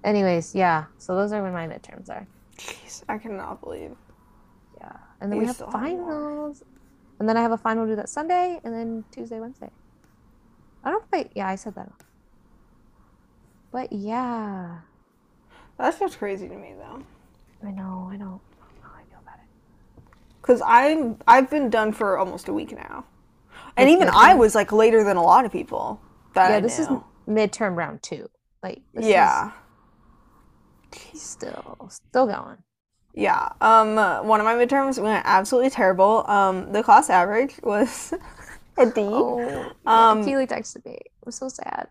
Anyways 0.05 0.55
yeah. 0.55 0.87
So 0.99 1.15
those 1.15 1.33
are 1.33 1.43
when 1.43 1.53
my 1.53 1.67
midterms 1.67 2.09
are. 2.11 2.27
Jeez, 2.59 3.03
I 3.09 3.19
cannot 3.19 3.61
believe. 3.63 3.97
yeah. 4.79 4.97
And 5.21 5.31
then 5.31 5.37
You 5.37 5.41
we 5.43 5.47
have 5.47 5.57
still 5.57 5.71
have 5.71 5.81
finals. 5.81 6.63
And 7.19 7.29
then 7.29 7.37
i 7.37 7.43
have 7.43 7.53
a 7.53 7.59
final 7.59 7.87
due 7.87 7.97
that 7.97 8.09
sunday 8.09 8.61
and 8.65 8.73
then 8.75 9.05
tuesday 9.13 9.41
wednesday. 9.41 9.71
I 10.83 10.91
don't 10.91 11.01
know 11.13 11.19
if 11.19 11.27
I, 11.27 11.31
yeah 11.35 11.49
i 11.49 11.55
said 11.57 11.75
that. 11.75 11.93
But 13.73 13.93
yeah 13.93 14.81
That's 15.81 15.99
just 15.99 16.19
crazy 16.19 16.49
to 16.49 16.55
me 16.55 16.75
though. 16.79 17.03
i 17.67 17.71
know 17.71 18.09
i 18.11 18.17
don't 18.17 18.21
know 18.21 18.41
how 18.83 18.91
i 18.99 19.03
feel 19.05 19.19
about 19.23 19.37
it 19.37 20.03
Cause 20.43 20.63
I'm 20.65 21.19
I've 21.27 21.51
been 21.51 21.71
done 21.71 21.93
for 21.93 22.19
almost 22.19 22.49
a 22.49 22.53
week 22.53 22.73
now, 22.73 23.05
and 23.77 23.89
even 23.89 24.09
midterm? 24.09 24.15
I 24.15 24.35
was 24.35 24.55
like 24.55 24.73
later 24.73 25.05
than 25.05 25.17
a 25.17 25.23
lot 25.23 25.45
of 25.45 25.53
people. 25.53 26.01
That 26.35 26.51
yeah 26.51 26.57
I 26.57 26.61
this 26.61 26.79
is 26.79 26.89
midterm 27.29 27.77
round 27.77 28.03
two 28.03 28.29
like 28.63 28.83
this 28.95 29.07
yeah. 29.07 29.53
is 31.15 31.23
still 31.23 31.89
still 31.91 32.27
going 32.27 32.59
Yeah. 33.15 33.49
Um, 33.61 33.99
uh, 33.99 34.23
one 34.23 34.41
of 34.41 34.45
my 34.45 34.55
midterms 34.55 35.03
went 35.03 35.23
absolutely 35.27 35.71
terrible. 35.71 36.25
Um, 36.29 36.73
the 36.73 36.83
class 36.83 37.11
average 37.11 37.55
was 37.63 38.13
a 38.79 38.87
D. 38.87 38.93
Oh, 39.03 39.73
Um, 39.87 40.19
um, 40.19 40.25
Keely 40.25 40.47
texted 40.47 40.85
me. 40.85 40.95
It 40.95 41.27
was 41.27 41.37
so 41.37 41.49
sad. 41.49 41.89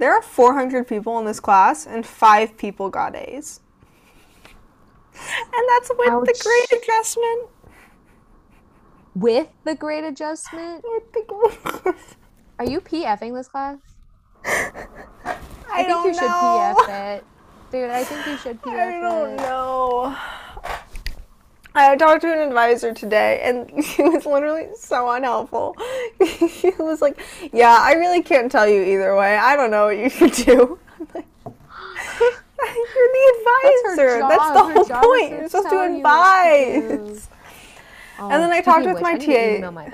There 0.00 0.14
are 0.14 0.22
400 0.22 0.88
people 0.88 1.18
in 1.18 1.26
this 1.26 1.40
class, 1.40 1.86
and 1.86 2.06
five 2.06 2.56
people 2.56 2.88
got 2.88 3.14
A's. 3.14 3.60
And 5.12 5.68
that's 5.68 5.90
with 5.90 6.08
the 6.08 6.30
Ouch. 6.30 6.42
grade 6.42 6.82
adjustment. 6.82 7.48
With 9.14 9.48
the 9.64 9.74
grade 9.74 10.04
adjustment, 10.04 10.82
With 10.88 11.12
the 11.12 11.22
grade. 11.28 11.94
are 12.58 12.64
you 12.64 12.80
PFing 12.80 13.34
this 13.34 13.48
class? 13.48 13.76
I, 14.42 14.86
I, 15.70 15.84
think 15.84 15.88
don't 15.88 16.06
you 16.06 16.14
should 16.14 16.22
know. 16.22 16.74
PF 16.88 17.16
it, 17.18 17.24
dude. 17.70 17.90
I 17.90 18.02
think 18.02 18.26
you 18.26 18.38
should 18.38 18.62
PF 18.62 18.72
it. 18.72 18.78
I 18.80 19.00
don't 19.02 19.34
it. 19.34 19.36
know. 19.36 20.16
I 21.74 21.96
talked 21.96 22.22
to 22.22 22.32
an 22.32 22.40
advisor 22.40 22.92
today, 22.92 23.40
and 23.42 23.84
she 23.84 24.02
was 24.02 24.26
literally 24.26 24.68
so 24.76 25.10
unhelpful. 25.10 25.76
she 26.26 26.70
was 26.78 27.00
like, 27.00 27.20
"Yeah, 27.52 27.76
I 27.80 27.92
really 27.92 28.22
can't 28.22 28.50
tell 28.50 28.68
you 28.68 28.82
either 28.82 29.14
way. 29.16 29.36
I 29.36 29.56
don't 29.56 29.70
know 29.70 29.86
what 29.86 29.98
you 29.98 30.10
should 30.10 30.32
do." 30.32 30.78
I'm 30.98 31.08
like, 31.14 31.26
You're 31.46 33.12
the 33.12 33.34
advisor. 33.38 34.20
That's 34.20 34.36
That's, 34.36 34.88
the 34.88 34.94
whole 34.94 35.02
point. 35.02 35.30
You're 35.30 35.48
supposed 35.48 35.70
to 35.70 35.96
advise. 35.96 37.28
Oh, 38.18 38.28
And 38.30 38.42
then 38.42 38.50
I 38.50 38.60
talked 38.60 38.84
with 38.84 38.96
which, 38.96 39.02
my 39.02 39.16
TA. 39.16 39.70
my. 39.70 39.92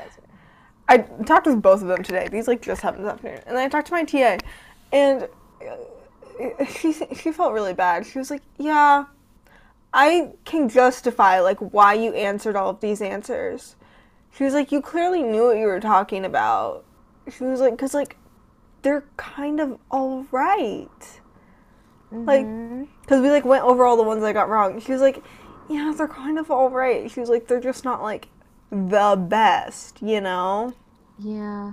I 0.88 0.99
talked 0.99 1.47
with 1.47 1.62
both 1.62 1.83
of 1.83 1.88
them 1.88 2.02
today. 2.02 2.28
These 2.28 2.49
like 2.49 2.62
just 2.62 2.83
happened 2.83 3.04
this 3.04 3.12
afternoon, 3.12 3.40
and 3.47 3.59
I 3.59 3.68
talked 3.68 3.88
to 3.88 3.92
my 3.92 4.04
TA, 4.04 4.38
and 4.92 5.28
uh, 5.61 6.64
she 6.64 6.92
she 6.92 7.33
felt 7.33 7.52
really 7.52 7.75
bad. 7.75 8.06
She 8.06 8.18
was 8.18 8.30
like, 8.30 8.42
"Yeah, 8.56 9.04
I 9.92 10.32
can 10.44 10.68
justify 10.68 11.40
like 11.40 11.58
why 11.60 11.94
you 11.94 12.12
answered 12.14 12.56
all 12.56 12.70
of 12.70 12.80
these 12.80 13.02
answers." 13.02 13.76
She 14.32 14.44
was 14.44 14.54
like, 14.54 14.72
"You 14.72 14.80
clearly 14.82 15.22
knew 15.22 15.46
what 15.46 15.56
you 15.58 15.66
were 15.66 15.80
talking 15.80 16.24
about." 16.24 16.84
She 17.30 17.44
was 17.44 17.60
like, 17.60 17.76
"Cause 17.78 17.94
like 17.94 18.16
they're 18.82 19.04
kind 19.16 19.60
of 19.60 19.78
all 19.90 20.26
right." 20.30 21.20
Like, 22.26 22.46
Mhm. 22.46 22.88
cause 23.08 23.20
we 23.20 23.30
like 23.30 23.44
went 23.44 23.64
over 23.64 23.84
all 23.84 23.96
the 23.96 24.02
ones 24.02 24.22
I 24.22 24.32
got 24.32 24.48
wrong. 24.48 24.80
She 24.80 24.92
was 24.92 25.00
like, 25.00 25.22
"Yeah, 25.68 25.92
they're 25.96 26.08
kind 26.08 26.38
of 26.38 26.50
all 26.50 26.70
right." 26.70 27.10
She 27.10 27.20
was 27.20 27.28
like, 27.30 27.46
"They're 27.48 27.60
just 27.60 27.84
not 27.84 28.02
like 28.02 28.28
the 28.70 29.16
best, 29.18 30.02
you 30.02 30.20
know." 30.20 30.74
yeah, 31.18 31.72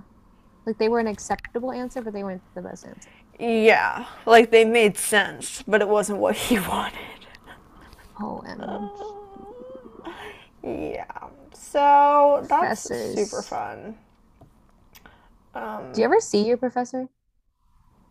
like 0.66 0.78
they 0.78 0.90
were 0.90 1.00
an 1.00 1.08
acceptable 1.08 1.72
answer, 1.72 2.02
but 2.02 2.14
they 2.14 2.24
weren't 2.24 2.44
the 2.56 2.62
best 2.62 2.86
answer. 2.86 3.10
Yeah, 3.40 4.06
like 4.26 4.52
they 4.52 4.66
made 4.66 4.98
sense, 4.98 5.64
but 5.68 5.82
it 5.82 5.90
wasn't 5.90 6.20
what 6.20 6.36
he 6.36 6.60
wanted. 6.70 7.13
Oh, 8.22 8.42
Yeah, 10.64 11.06
so 11.54 12.46
that's 12.48 12.88
Professors. 12.88 13.16
super 13.16 13.42
fun. 13.42 13.98
Um, 15.56 15.92
do 15.94 16.02
you 16.02 16.06
ever 16.06 16.20
see 16.20 16.46
your 16.48 16.58
professor, 16.58 17.10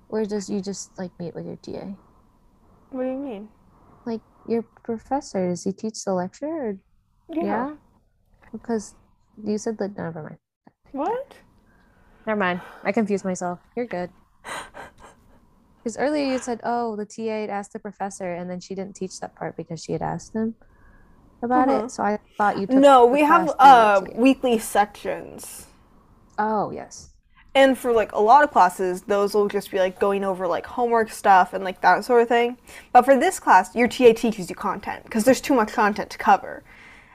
or 0.09 0.25
does 0.25 0.49
you 0.49 0.61
just 0.61 0.97
like 0.99 1.11
meet 1.19 1.35
with 1.35 1.47
your 1.47 1.57
TA? 1.57 1.95
what 2.91 3.03
do 3.05 3.09
you 3.09 3.17
mean? 3.19 3.49
Like 4.05 4.21
your 4.49 4.63
professor, 4.85 5.49
does 5.49 5.65
he 5.65 5.73
teach 5.73 6.05
the 6.05 6.13
lecture? 6.15 6.47
Or, 6.47 6.77
yeah. 7.35 7.75
Because 8.53 8.95
you 9.43 9.59
said 9.59 9.79
that. 9.79 9.97
No, 9.97 10.05
never 10.05 10.23
mind. 10.23 10.39
What? 10.93 11.37
Never 12.27 12.39
mind. 12.39 12.61
I 12.85 12.93
confused 12.93 13.25
myself. 13.25 13.59
You're 13.77 13.87
good. 13.87 14.11
Because 15.83 15.97
earlier 15.99 16.25
you 16.25 16.39
said, 16.39 16.61
oh, 16.65 16.97
the 16.97 17.07
TA 17.07 17.41
had 17.43 17.51
asked 17.51 17.73
the 17.73 17.79
professor, 17.81 18.33
and 18.33 18.51
then 18.51 18.61
she 18.61 18.75
didn't 18.75 18.97
teach 18.97 19.19
that 19.21 19.35
part 19.37 19.57
because 19.57 19.83
she 19.83 19.93
had 19.93 20.03
asked 20.03 20.35
him 20.35 20.57
about 21.43 21.69
Uh-huh. 21.69 21.71
it. 21.71 21.91
So 21.91 22.03
I 22.05 22.19
thought 22.39 22.59
you 22.59 22.67
took 22.69 22.87
No, 22.87 23.07
we 23.07 23.23
have 23.23 23.53
uh 23.59 24.03
through 24.03 24.05
the 24.05 24.11
TA. 24.13 24.17
weekly 24.17 24.59
sections. 24.59 25.67
Oh, 26.39 26.71
yes. 26.71 27.15
And 27.55 27.77
for 27.77 27.93
like 27.93 28.13
a 28.13 28.21
lot 28.21 28.45
of 28.45 28.51
classes, 28.51 29.03
those 29.03 29.35
will 29.35 29.49
just 29.49 29.71
be 29.71 29.79
like 29.79 29.99
going 29.99 30.25
over 30.25 30.47
like 30.47 30.65
homework 30.67 31.11
stuff 31.11 31.53
and 31.53 31.63
like 31.63 31.83
that 31.83 32.05
sort 32.05 32.23
of 32.23 32.29
thing. 32.29 32.57
But 32.93 33.05
for 33.05 33.19
this 33.19 33.39
class, 33.39 33.75
your 33.75 33.89
TA 33.89 34.15
teaches 34.15 34.49
you 34.49 34.57
content 34.57 35.05
because 35.05 35.25
there's 35.25 35.41
too 35.41 35.55
much 35.55 35.73
content 35.73 36.09
to 36.11 36.19
cover. 36.19 36.63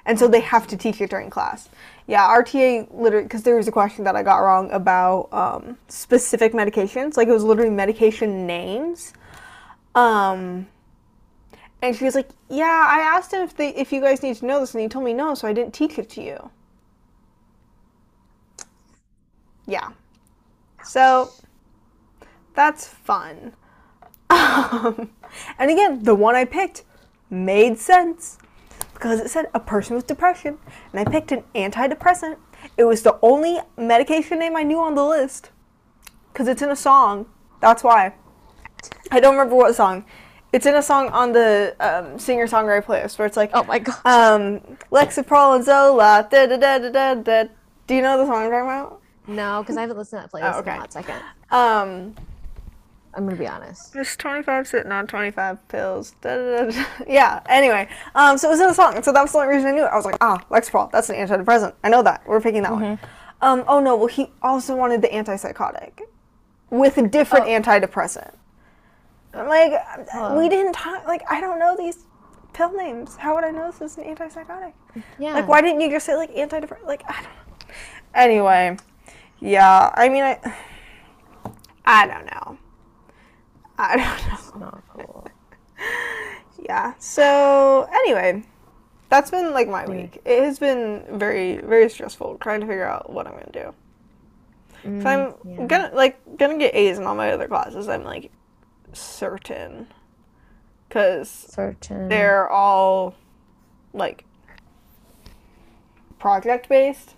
And 0.08 0.18
so 0.18 0.30
they 0.30 0.40
have 0.40 0.68
to 0.68 0.78
teach 0.78 1.02
it 1.02 1.10
during 1.10 1.30
class. 1.30 1.68
Yeah, 2.08 2.26
RTA 2.26 2.88
literally, 2.94 3.26
because 3.26 3.44
there 3.44 3.58
was 3.58 3.68
a 3.68 3.74
question 3.74 4.06
that 4.06 4.16
I 4.16 4.24
got 4.24 4.38
wrong 4.38 4.72
about 4.72 5.28
um, 5.34 5.78
specific 5.90 6.54
medications. 6.54 7.18
Like 7.18 7.28
it 7.28 7.34
was 7.34 7.44
literally 7.44 7.70
medication 7.70 8.48
names. 8.48 9.14
Um, 9.94 10.68
and 11.82 11.94
she 11.94 12.06
was 12.06 12.16
like, 12.16 12.30
"Yeah, 12.50 12.88
I 12.90 13.00
asked 13.00 13.34
him 13.34 13.42
if 13.42 13.56
they 13.58 13.70
if 13.76 13.92
you 13.92 14.00
guys 14.00 14.24
need 14.24 14.38
to 14.38 14.46
know 14.46 14.62
this, 14.62 14.74
and 14.74 14.82
he 14.82 14.88
told 14.88 15.04
me 15.04 15.14
no, 15.14 15.36
so 15.36 15.46
I 15.48 15.54
didn't 15.54 15.74
teach 15.74 16.00
it 16.00 16.10
to 16.12 16.22
you." 16.24 16.50
Yeah. 19.66 19.90
So 20.84 21.32
that's 22.56 22.88
fun. 22.88 23.54
Um, 24.30 25.10
and 25.58 25.72
again, 25.72 26.04
the 26.04 26.14
one 26.14 26.36
I 26.36 26.44
picked 26.44 26.84
made 27.30 27.78
sense 27.78 28.38
because 28.98 29.20
it 29.20 29.30
said 29.30 29.46
a 29.54 29.60
person 29.60 29.96
with 29.96 30.08
depression, 30.08 30.58
and 30.92 31.00
I 31.00 31.10
picked 31.10 31.32
an 31.32 31.44
antidepressant. 31.54 32.38
It 32.78 32.84
was 32.86 33.04
the 33.04 33.18
only 33.22 33.60
medication 33.78 34.40
name 34.40 34.56
I 34.56 34.64
knew 34.64 34.80
on 34.80 34.96
the 34.96 35.06
list 35.06 35.52
because 36.34 36.48
it's 36.48 36.62
in 36.64 36.70
a 36.72 36.76
song. 36.76 37.28
That's 37.62 37.84
why. 37.84 38.14
I 39.12 39.20
don't 39.20 39.34
remember 39.36 39.56
what 39.56 39.76
song. 39.76 40.04
It's 40.52 40.66
in 40.66 40.76
a 40.76 40.82
song 40.82 41.10
on 41.10 41.32
the 41.34 41.76
um, 41.80 42.18
singer 42.18 42.48
songwriter 42.48 42.84
playlist 42.84 43.20
where 43.20 43.26
it's 43.28 43.38
like, 43.38 43.52
Oh 43.54 43.64
my 43.66 43.80
gosh. 43.80 43.98
um, 44.06 44.62
Lexapro 44.92 45.56
and 45.56 45.64
Zola. 45.66 46.28
Da, 46.32 46.48
da, 46.48 46.58
da, 46.58 46.80
da, 46.90 47.14
da. 47.16 47.44
Do 47.86 47.96
you 47.96 48.02
know 48.02 48.18
the 48.18 48.26
song 48.26 48.44
I'm 48.46 48.50
talking 48.52 48.66
about? 48.66 49.02
no, 49.28 49.62
because 49.62 49.76
I 49.78 49.82
haven't 49.82 49.98
listened 49.98 50.22
to 50.24 50.28
that 50.28 50.32
playlist 50.32 50.56
Oh, 50.56 50.60
okay. 50.60 50.72
in 50.72 50.78
a 50.78 50.80
hot 50.80 50.94
second. 50.94 51.22
Um, 51.52 52.16
I'm 53.18 53.26
gonna 53.26 53.36
be 53.36 53.48
honest. 53.48 53.94
Just 53.94 54.20
25 54.20 54.68
sitting 54.68 54.92
on 54.92 55.08
25 55.08 55.68
pills. 55.70 56.14
Da, 56.22 56.36
da, 56.38 56.70
da. 56.70 56.86
Yeah, 57.08 57.42
anyway. 57.50 57.90
Um, 58.14 58.38
so 58.38 58.48
it 58.48 58.52
was 58.52 58.60
in 58.62 58.70
a 58.70 58.74
song. 58.76 59.02
So 59.02 59.12
that 59.12 59.22
was 59.24 59.32
the 59.32 59.40
only 59.40 59.56
reason 59.56 59.70
I 59.72 59.74
knew 59.74 59.84
it. 59.86 59.90
I 59.92 59.96
was 59.96 60.06
like, 60.06 60.18
ah, 60.22 60.38
Lexapro, 60.52 60.92
that's 60.92 61.10
an 61.10 61.16
antidepressant. 61.16 61.74
I 61.84 61.90
know 61.90 62.04
that. 62.04 62.22
We're 62.28 62.40
picking 62.40 62.62
that 62.62 62.72
one. 62.72 63.00
Um, 63.42 63.64
oh 63.68 63.80
no, 63.80 63.96
well, 63.98 64.08
he 64.08 64.32
also 64.44 64.76
wanted 64.76 65.02
the 65.02 65.08
antipsychotic 65.10 66.02
with 66.70 66.98
a 67.00 67.08
different 67.08 67.46
Oh. 67.46 67.50
antidepressant. 67.50 68.34
I'm 69.34 69.48
like, 69.48 69.72
we 70.38 70.48
didn't 70.50 70.74
talk, 70.74 71.06
like, 71.08 71.22
I 71.30 71.42
don't 71.42 71.60
know 71.60 71.76
these 71.76 72.06
pill 72.54 72.72
names. 72.76 73.16
How 73.18 73.36
would 73.36 73.44
I 73.44 73.52
know 73.52 73.72
this 73.72 73.82
is 73.82 73.98
an 73.98 74.16
antipsychotic? 74.16 74.74
Yeah. 75.20 75.34
Like, 75.34 75.48
why 75.48 75.62
didn't 75.62 75.82
you 75.82 75.90
just 75.90 76.06
say, 76.06 76.16
like, 76.16 76.34
antidepressant? 76.36 76.86
Like, 76.86 77.04
I 77.08 77.14
don't 77.14 77.24
know. 77.24 77.74
Anyway, 78.14 78.78
yeah, 79.40 79.92
I 79.96 80.08
mean, 80.10 80.24
I, 80.24 80.40
I 81.86 82.08
don't 82.08 82.26
know. 82.26 82.58
I 83.80 83.98
don't 83.98 84.06
know. 84.06 84.34
It's 84.34 84.56
not 84.56 84.84
cool. 84.90 85.28
Yeah. 86.60 86.96
So 86.98 87.88
anyway, 87.94 88.44
that's 89.10 89.32
been 89.32 89.54
like 89.54 89.70
my 89.70 89.86
week. 89.86 90.20
It 90.26 90.44
has 90.44 90.60
been 90.60 91.06
very 91.12 91.58
very 91.58 91.88
stressful 91.88 92.40
trying 92.42 92.62
to 92.62 92.66
figure 92.68 92.84
out 92.84 93.12
what 93.12 93.28
I'm 93.28 93.34
gonna 93.34 93.52
do. 93.54 93.74
Mm, 94.84 95.00
if 95.00 95.06
I'm 95.06 95.34
yeah. 95.46 95.66
gonna 95.68 95.92
like 95.94 96.38
gonna 96.38 96.58
get 96.58 96.76
A's 96.76 96.98
in 96.98 97.06
all 97.06 97.16
my 97.16 97.32
other 97.32 97.48
classes, 97.48 97.88
I'm 97.88 98.04
like 98.04 98.32
certain, 98.92 99.88
because 100.90 101.30
Certain. 101.30 102.10
they're 102.10 102.50
all 102.50 103.16
like 103.94 104.26
project 106.20 106.68
based 106.68 107.16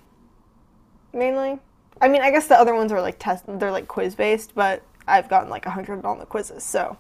mainly. 1.13 1.59
I 2.01 2.07
mean, 2.07 2.21
I 2.21 2.31
guess 2.31 2.47
the 2.47 2.59
other 2.59 2.75
ones 2.75 2.91
are 2.91 3.01
like 3.01 3.17
test. 3.19 3.45
They're 3.47 3.71
like 3.71 3.87
quiz 3.87 4.15
based, 4.15 4.53
but 4.53 4.83
I've 5.09 5.29
gotten 5.29 5.49
like 5.49 5.65
a 5.65 5.69
hundred 5.71 6.05
on 6.05 6.19
the 6.19 6.25
quizzes, 6.25 6.63
so. 6.63 6.97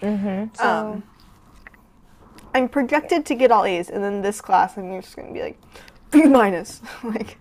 Mm-hmm. 0.00 0.54
So 0.54 0.64
Um, 0.68 1.02
I'm 2.54 2.68
projected 2.68 3.26
to 3.26 3.34
get 3.34 3.50
all 3.50 3.64
A's, 3.64 3.90
and 3.90 4.02
then 4.02 4.22
this 4.22 4.40
class, 4.40 4.76
I'm 4.76 5.00
just 5.00 5.16
gonna 5.16 5.32
be 5.32 5.42
like 5.42 5.58
B 6.10 6.22
minus. 6.38 6.80
like 7.04 7.38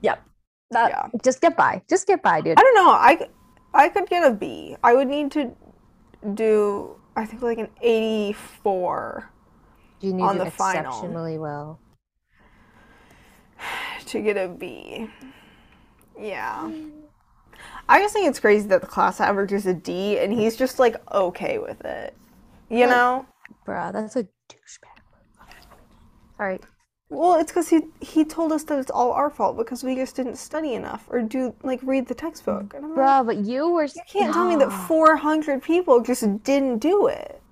yep. 0.00 0.22
That 0.70 0.90
Yeah. 0.90 1.08
just 1.24 1.40
get 1.40 1.56
by. 1.56 1.82
Just 1.88 2.06
get 2.06 2.22
by, 2.22 2.40
dude. 2.40 2.58
I 2.58 2.62
don't 2.62 2.74
know. 2.74 2.90
I 2.90 3.28
I 3.74 3.88
could 3.88 4.08
get 4.08 4.24
a 4.30 4.34
B. 4.34 4.76
I 4.82 4.94
would 4.94 5.08
need 5.08 5.30
to 5.32 5.50
do 6.34 6.96
I 7.16 7.24
think 7.26 7.42
like 7.42 7.58
an 7.58 7.68
84 7.80 9.30
You 10.00 10.12
need 10.12 10.22
on 10.22 10.38
to 10.38 10.44
the 10.44 10.50
final. 10.50 10.80
exceptionally 10.92 11.38
well. 11.38 11.78
to 14.06 14.20
get 14.20 14.36
a 14.36 14.48
B. 14.48 15.08
Yeah. 16.18 16.70
I 17.90 17.98
just 18.00 18.14
think 18.14 18.28
it's 18.28 18.40
crazy 18.40 18.68
that 18.68 18.80
the 18.80 18.86
class 18.86 19.20
average 19.20 19.52
is 19.52 19.66
a 19.66 19.74
D, 19.74 20.18
and 20.18 20.32
he's 20.32 20.56
just 20.56 20.78
like 20.78 20.96
okay 21.12 21.58
with 21.58 21.84
it. 21.84 22.16
You 22.68 22.86
Like- 22.86 22.90
know. 22.90 23.26
Bruh, 23.66 23.92
that's 23.92 24.16
a 24.16 24.24
douchebag. 24.48 25.02
Sorry. 26.36 26.60
Well, 27.08 27.34
it's 27.40 27.50
because 27.50 27.68
he 27.68 27.80
he 28.00 28.24
told 28.24 28.52
us 28.52 28.62
that 28.64 28.78
it's 28.78 28.90
all 28.92 29.10
our 29.10 29.28
fault 29.30 29.56
because 29.56 29.82
we 29.82 29.96
just 29.96 30.14
didn't 30.14 30.36
study 30.36 30.74
enough 30.74 31.06
or 31.10 31.20
do 31.22 31.54
like 31.64 31.80
read 31.82 32.06
the 32.06 32.14
textbook. 32.14 32.72
And 32.74 32.84
I'm 32.84 32.90
like, 32.94 32.98
Bruh, 33.00 33.26
but 33.26 33.36
you 33.38 33.68
were 33.68 33.84
you 33.84 34.02
can't 34.08 34.32
tell 34.32 34.44
me 34.48 34.54
that 34.56 34.70
400 34.70 35.60
people 35.60 36.00
just 36.00 36.22
didn't 36.44 36.78
do 36.78 37.08
it. 37.08 37.42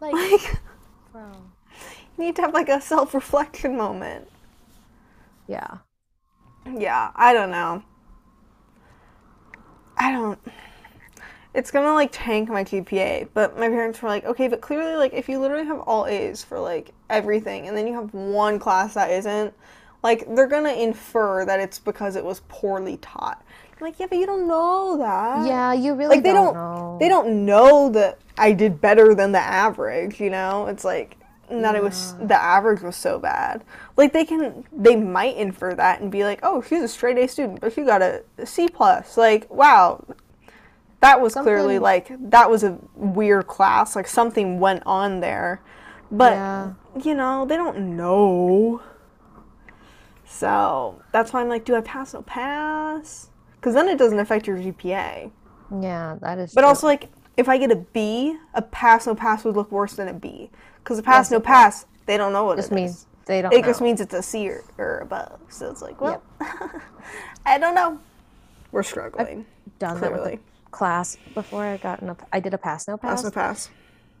like 0.00 0.14
Like, 0.32 0.56
bro. 1.12 1.30
you 2.16 2.24
need 2.24 2.36
to 2.36 2.42
have 2.42 2.54
like 2.54 2.70
a 2.70 2.80
self 2.80 3.12
reflection 3.12 3.76
moment. 3.76 4.26
Yeah. 5.46 5.78
Yeah, 6.66 7.10
I 7.14 7.34
don't 7.34 7.50
know. 7.50 7.82
I 10.00 10.12
don't. 10.12 10.38
It's 11.52 11.70
gonna 11.70 11.92
like 11.92 12.08
tank 12.10 12.48
my 12.48 12.64
GPA, 12.64 13.28
but 13.34 13.58
my 13.58 13.68
parents 13.68 14.00
were 14.00 14.08
like, 14.08 14.24
okay, 14.24 14.48
but 14.48 14.60
clearly, 14.60 14.96
like, 14.96 15.12
if 15.12 15.28
you 15.28 15.38
literally 15.38 15.66
have 15.66 15.80
all 15.80 16.06
A's 16.06 16.42
for 16.42 16.58
like 16.58 16.92
everything, 17.10 17.68
and 17.68 17.76
then 17.76 17.86
you 17.86 17.94
have 17.94 18.12
one 18.14 18.58
class 18.58 18.94
that 18.94 19.10
isn't, 19.10 19.52
like, 20.02 20.24
they're 20.34 20.46
gonna 20.46 20.72
infer 20.72 21.44
that 21.44 21.60
it's 21.60 21.78
because 21.78 22.16
it 22.16 22.24
was 22.24 22.40
poorly 22.48 22.96
taught. 22.98 23.44
I'm 23.80 23.86
like, 23.86 23.98
yeah, 23.98 24.06
but 24.08 24.18
you 24.18 24.26
don't 24.26 24.46
know 24.46 24.96
that. 24.98 25.46
Yeah, 25.46 25.72
you 25.72 25.94
really 25.94 26.16
like 26.16 26.22
they 26.22 26.32
don't, 26.32 26.54
don't, 26.54 26.54
know. 26.54 26.96
they 27.00 27.08
don't 27.08 27.44
know 27.44 27.90
that 27.90 28.18
I 28.38 28.52
did 28.52 28.80
better 28.80 29.14
than 29.14 29.32
the 29.32 29.38
average. 29.38 30.20
You 30.20 30.30
know, 30.30 30.66
it's 30.66 30.84
like 30.84 31.16
that 31.50 31.74
it 31.74 31.82
was 31.82 32.14
the 32.20 32.34
average 32.40 32.80
was 32.82 32.96
so 32.96 33.18
bad. 33.18 33.64
Like 33.96 34.12
they 34.12 34.24
can, 34.24 34.64
they 34.72 34.96
might 34.96 35.36
infer 35.36 35.74
that 35.74 36.00
and 36.00 36.10
be 36.10 36.24
like, 36.24 36.40
oh, 36.42 36.62
she's 36.62 36.82
a 36.82 36.88
straight 36.88 37.18
A 37.18 37.26
student, 37.28 37.60
but 37.60 37.72
she 37.72 37.82
got 37.82 38.00
a 38.02 38.22
C 38.44 38.68
plus. 38.68 39.16
Like, 39.16 39.50
wow, 39.50 40.04
that 41.00 41.20
was 41.20 41.34
clearly 41.34 41.78
like 41.78 42.10
that 42.30 42.48
was 42.50 42.62
a 42.62 42.78
weird 42.94 43.46
class. 43.46 43.96
Like 43.96 44.06
something 44.06 44.60
went 44.60 44.82
on 44.86 45.20
there, 45.20 45.60
but 46.10 46.32
Yeah. 46.32 46.72
you 47.02 47.14
know 47.14 47.44
they 47.44 47.56
don't 47.56 47.96
know. 47.96 48.82
So 50.26 51.02
that's 51.12 51.32
why 51.32 51.40
I'm 51.40 51.48
like, 51.48 51.64
do 51.64 51.74
I 51.74 51.80
pass? 51.80 52.14
No 52.14 52.22
pass. 52.22 53.30
Because 53.56 53.74
then 53.74 53.88
it 53.88 53.98
doesn't 53.98 54.18
affect 54.18 54.46
your 54.46 54.56
GPA. 54.56 55.30
Yeah, 55.80 56.16
that 56.20 56.38
is 56.38 56.54
But 56.54 56.62
true. 56.62 56.68
also, 56.68 56.86
like, 56.86 57.08
if 57.36 57.48
I 57.48 57.58
get 57.58 57.70
a 57.70 57.76
B, 57.76 58.36
a 58.54 58.62
pass 58.62 59.06
no 59.06 59.14
pass 59.14 59.44
would 59.44 59.56
look 59.56 59.70
worse 59.70 59.94
than 59.94 60.08
a 60.08 60.12
B. 60.14 60.50
Because 60.82 60.98
a 60.98 61.02
pass 61.02 61.26
Yes, 61.26 61.30
no 61.32 61.40
pass, 61.40 61.86
they 62.06 62.16
don't 62.16 62.32
know 62.32 62.44
what 62.44 62.56
just 62.56 62.72
it 62.72 62.74
means 62.74 62.90
is. 62.92 63.06
they 63.26 63.42
don't 63.42 63.52
It 63.52 63.60
know. 63.62 63.66
just 63.66 63.80
means 63.80 64.00
it's 64.00 64.14
a 64.14 64.22
C 64.22 64.48
or, 64.48 64.64
or 64.78 64.98
above. 64.98 65.40
So 65.48 65.70
it's 65.70 65.82
like, 65.82 66.00
well, 66.00 66.22
I 67.46 67.58
don't 67.58 67.74
know. 67.74 67.98
We're 68.72 68.82
struggling. 68.82 69.46
done 69.78 70.00
that 70.00 70.10
with 70.12 70.20
clearly. 70.20 70.36
the 70.36 70.70
class 70.70 71.16
before 71.34 71.64
I 71.64 71.76
got 71.76 72.00
in 72.02 72.08
a 72.08 72.16
I 72.32 72.40
did 72.40 72.54
a 72.54 72.58
pass 72.58 72.86
no 72.88 72.96
pass. 72.96 73.22
Pass 73.22 73.24
no 73.24 73.30
pass. 73.30 73.70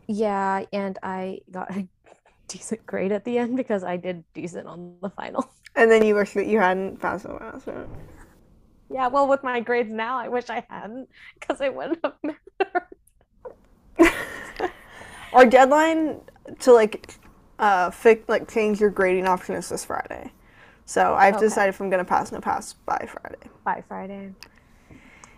Yeah, 0.06 0.64
and 0.72 0.98
I 1.02 1.40
got 1.50 1.70
a 1.76 1.86
decent 2.48 2.84
grade 2.86 3.12
at 3.12 3.24
the 3.24 3.38
end 3.38 3.56
because 3.56 3.84
I 3.84 3.96
did 3.96 4.24
decent 4.34 4.66
on 4.66 4.96
the 5.02 5.10
final. 5.10 5.48
And 5.76 5.88
then 5.90 6.04
you 6.04 6.16
wish 6.16 6.32
that 6.34 6.46
you 6.48 6.58
hadn't 6.58 7.00
passed 7.00 7.26
no 7.26 7.38
pass. 7.38 7.64
Right? 7.66 7.86
Yeah, 8.92 9.06
well, 9.06 9.28
with 9.28 9.44
my 9.44 9.60
grades 9.60 9.92
now, 9.92 10.18
I 10.18 10.26
wish 10.26 10.50
I 10.50 10.66
hadn't 10.68 11.08
because 11.38 11.60
it 11.60 11.72
wouldn't 11.72 12.00
have 12.02 12.14
mattered. 12.24 12.86
Our 15.32 15.46
deadline 15.46 16.20
to 16.60 16.72
like 16.72 17.14
uh 17.58 17.90
fix 17.90 18.28
like 18.28 18.50
change 18.50 18.80
your 18.80 18.90
grading 18.90 19.26
option 19.26 19.54
is 19.54 19.68
this 19.68 19.84
Friday. 19.84 20.32
So 20.86 21.14
I've 21.14 21.34
Okay. 21.36 21.46
decided 21.46 21.70
if 21.70 21.80
I'm 21.80 21.90
gonna 21.90 22.04
pass 22.04 22.32
no 22.32 22.40
pass 22.40 22.72
by 22.72 23.06
Friday. 23.08 23.48
By 23.64 23.82
Friday. 23.86 24.32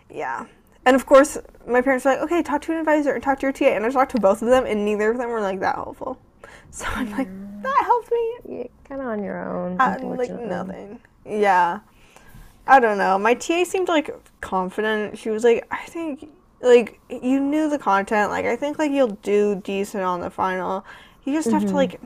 Yeah. 0.08 0.46
And 0.84 0.96
of 0.96 1.06
course, 1.06 1.38
my 1.66 1.80
parents 1.80 2.04
were 2.04 2.12
like, 2.12 2.20
okay, 2.22 2.42
talk 2.42 2.62
to 2.62 2.72
an 2.72 2.78
advisor 2.78 3.12
and 3.12 3.22
talk 3.22 3.38
to 3.40 3.46
your 3.46 3.52
TA. 3.52 3.66
And 3.66 3.84
I 3.86 3.90
talked 3.90 4.10
to 4.12 4.20
both 4.20 4.42
of 4.42 4.48
them, 4.48 4.64
and 4.66 4.84
neither 4.84 5.10
of 5.10 5.18
them 5.18 5.30
were 5.30 5.40
like 5.40 5.60
that 5.60 5.74
helpful. 5.76 6.18
So 6.70 6.86
I'm 6.88 7.10
like, 7.12 7.28
that 7.62 7.82
helped 7.84 8.10
me. 8.10 8.56
You're 8.56 8.68
kind 8.88 9.00
of 9.02 9.06
on 9.06 9.22
your 9.22 9.38
own. 9.46 9.78
Uh, 9.78 9.98
like 10.02 10.30
nothing. 10.30 10.98
Yeah. 11.26 11.80
I 12.66 12.80
don't 12.80 12.96
know. 12.96 13.18
My 13.18 13.34
TA 13.34 13.64
seemed 13.64 13.88
like 13.88 14.10
confident. 14.40 15.18
She 15.18 15.28
was 15.28 15.44
like, 15.44 15.66
I 15.70 15.84
think 15.86 16.28
like 16.62 17.00
you 17.10 17.40
knew 17.40 17.68
the 17.68 17.78
content. 17.78 18.30
Like 18.30 18.46
I 18.46 18.56
think 18.56 18.78
like 18.78 18.92
you'll 18.92 19.18
do 19.22 19.56
decent 19.56 20.02
on 20.02 20.20
the 20.20 20.30
final. 20.30 20.84
You 21.24 21.34
just 21.34 21.50
have 21.50 21.62
to 21.62 21.68
mm-hmm. 21.68 21.76
like 21.76 22.00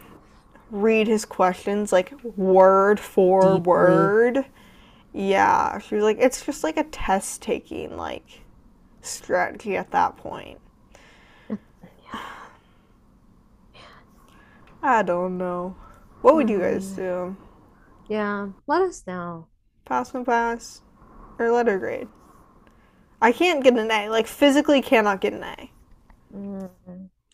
read 0.71 1.07
his 1.07 1.25
questions 1.25 1.93
like 1.93 2.13
word 2.37 2.99
for 2.99 3.43
Deeply. 3.43 3.61
word. 3.61 4.45
Yeah. 5.13 5.79
She 5.79 5.95
was 5.95 6.05
like, 6.05 6.19
it's 6.19 6.45
just 6.45 6.65
like 6.65 6.77
a 6.77 6.85
test 6.85 7.43
taking 7.43 7.97
like 7.97 8.43
strategy 9.03 9.77
at 9.77 9.91
that 9.93 10.17
point. 10.17 10.59
I 14.83 15.03
don't 15.03 15.39
know. 15.39 15.77
What 16.23 16.35
would 16.35 16.51
you 16.51 16.59
guys 16.59 16.87
mm. 16.93 16.97
do? 16.97 17.37
Yeah, 18.09 18.49
let 18.67 18.83
us 18.83 19.05
know. 19.07 19.49
Pass 19.85 20.15
no 20.15 20.25
pass 20.25 20.83
or 21.39 21.51
letter 21.51 21.79
grade. 21.79 22.09
I 23.21 23.33
can't 23.33 23.63
get 23.63 23.77
an 23.77 23.91
A. 23.91 24.09
Like 24.09 24.27
physically 24.27 24.83
cannot 24.83 25.21
get 25.21 25.33
an 25.33 25.43
A. 25.43 25.71
Mm. 26.35 26.71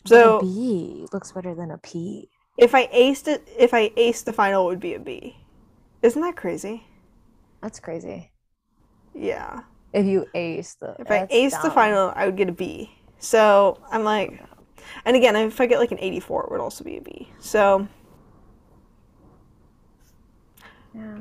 So 0.05 0.37
a 0.37 0.41
B 0.41 1.07
looks 1.11 1.31
better 1.31 1.55
than 1.55 1.71
a 1.71 1.77
P. 1.77 2.29
if 2.57 2.75
I 2.75 2.87
aced 2.87 3.27
it, 3.27 3.47
if 3.57 3.73
I 3.73 3.89
aced 3.89 4.25
the 4.25 4.33
final, 4.33 4.63
it 4.63 4.67
would 4.67 4.79
be 4.79 4.93
a 4.93 4.99
B. 4.99 5.37
Isn't 6.01 6.21
that 6.21 6.35
crazy? 6.35 6.85
That's 7.61 7.79
crazy. 7.79 8.31
Yeah. 9.13 9.61
If 9.93 10.05
you 10.05 10.25
ace 10.33 10.73
the. 10.75 10.95
If 10.99 11.09
I 11.11 11.27
aced 11.27 11.61
the 11.61 11.71
final, 11.71 12.11
I 12.15 12.25
would 12.25 12.35
get 12.35 12.49
a 12.49 12.51
B. 12.51 12.91
So 13.19 13.79
I'm 13.91 14.03
like, 14.03 14.43
and 15.05 15.15
again, 15.15 15.35
if 15.35 15.61
I 15.61 15.65
get 15.65 15.79
like 15.79 15.91
an 15.91 15.99
84, 15.99 16.43
it 16.45 16.51
would 16.51 16.59
also 16.59 16.83
be 16.83 16.97
a 16.97 17.01
B. 17.01 17.29
So, 17.39 17.87
Yeah. 20.93 21.17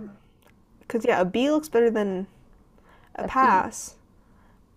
because 0.81 1.05
yeah, 1.05 1.20
a 1.20 1.25
B 1.25 1.51
looks 1.51 1.68
better 1.68 1.90
than 1.90 2.27
a, 3.14 3.25
A 3.25 3.29
P. 3.29 4.02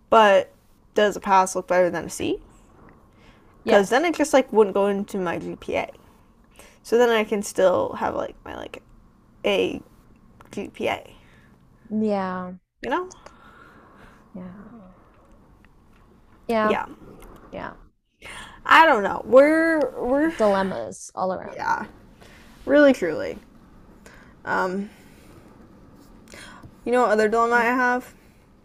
But 0.09 0.51
does 0.93 1.15
a 1.15 1.19
pass 1.19 1.55
look 1.55 1.67
better 1.67 1.89
than 1.89 2.05
a 2.05 2.09
C? 2.09 2.41
Because 3.63 3.89
Yes. 3.89 3.89
then 3.89 4.05
it 4.05 4.15
just 4.15 4.33
like 4.33 4.51
wouldn't 4.53 4.73
go 4.73 4.87
into 4.87 5.17
my 5.17 5.37
GPA. 5.39 5.89
So 6.83 6.97
then 6.97 7.09
I 7.09 7.23
can 7.23 7.41
still 7.43 7.93
have 7.93 8.15
like 8.15 8.35
my 8.45 8.55
like 8.55 8.81
A 9.45 9.81
GPA. 10.51 11.11
Yeah. 11.89 12.53
You 12.81 12.89
know? 12.89 13.09
Yeah. 14.33 14.51
Yeah. 16.47 16.69
yeah. 16.69 16.85
Yeah. 17.51 17.73
I 18.65 18.85
don't 18.85 19.03
know. 19.03 19.21
We're 19.25 19.79
we're 20.01 20.31
Dilemmas 20.31 21.11
all 21.15 21.33
around. 21.33 21.55
yeah, 21.55 21.85
really 22.65 22.93
truly. 22.93 23.37
Um, 24.45 24.89
you 26.83 26.91
know 26.91 27.01
what 27.01 27.11
other 27.11 27.27
dilemma 27.29 27.55
I 27.55 27.63
have? 27.65 28.13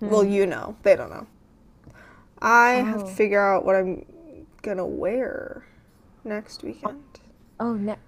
Well, 0.00 0.24
you 0.24 0.46
know, 0.46 0.76
they 0.82 0.96
don't 0.96 1.10
know. 1.10 1.26
I 2.40 2.70
have 2.72 3.02
Oh. 3.02 3.06
to 3.06 3.12
figure 3.12 3.40
out 3.40 3.64
what 3.66 3.76
I'm 3.76 4.06
gonna 4.62 4.86
wear 4.86 5.66
next 6.24 6.62
weekend. 6.62 7.02
Oh, 7.58 7.74
ne- 7.74 7.98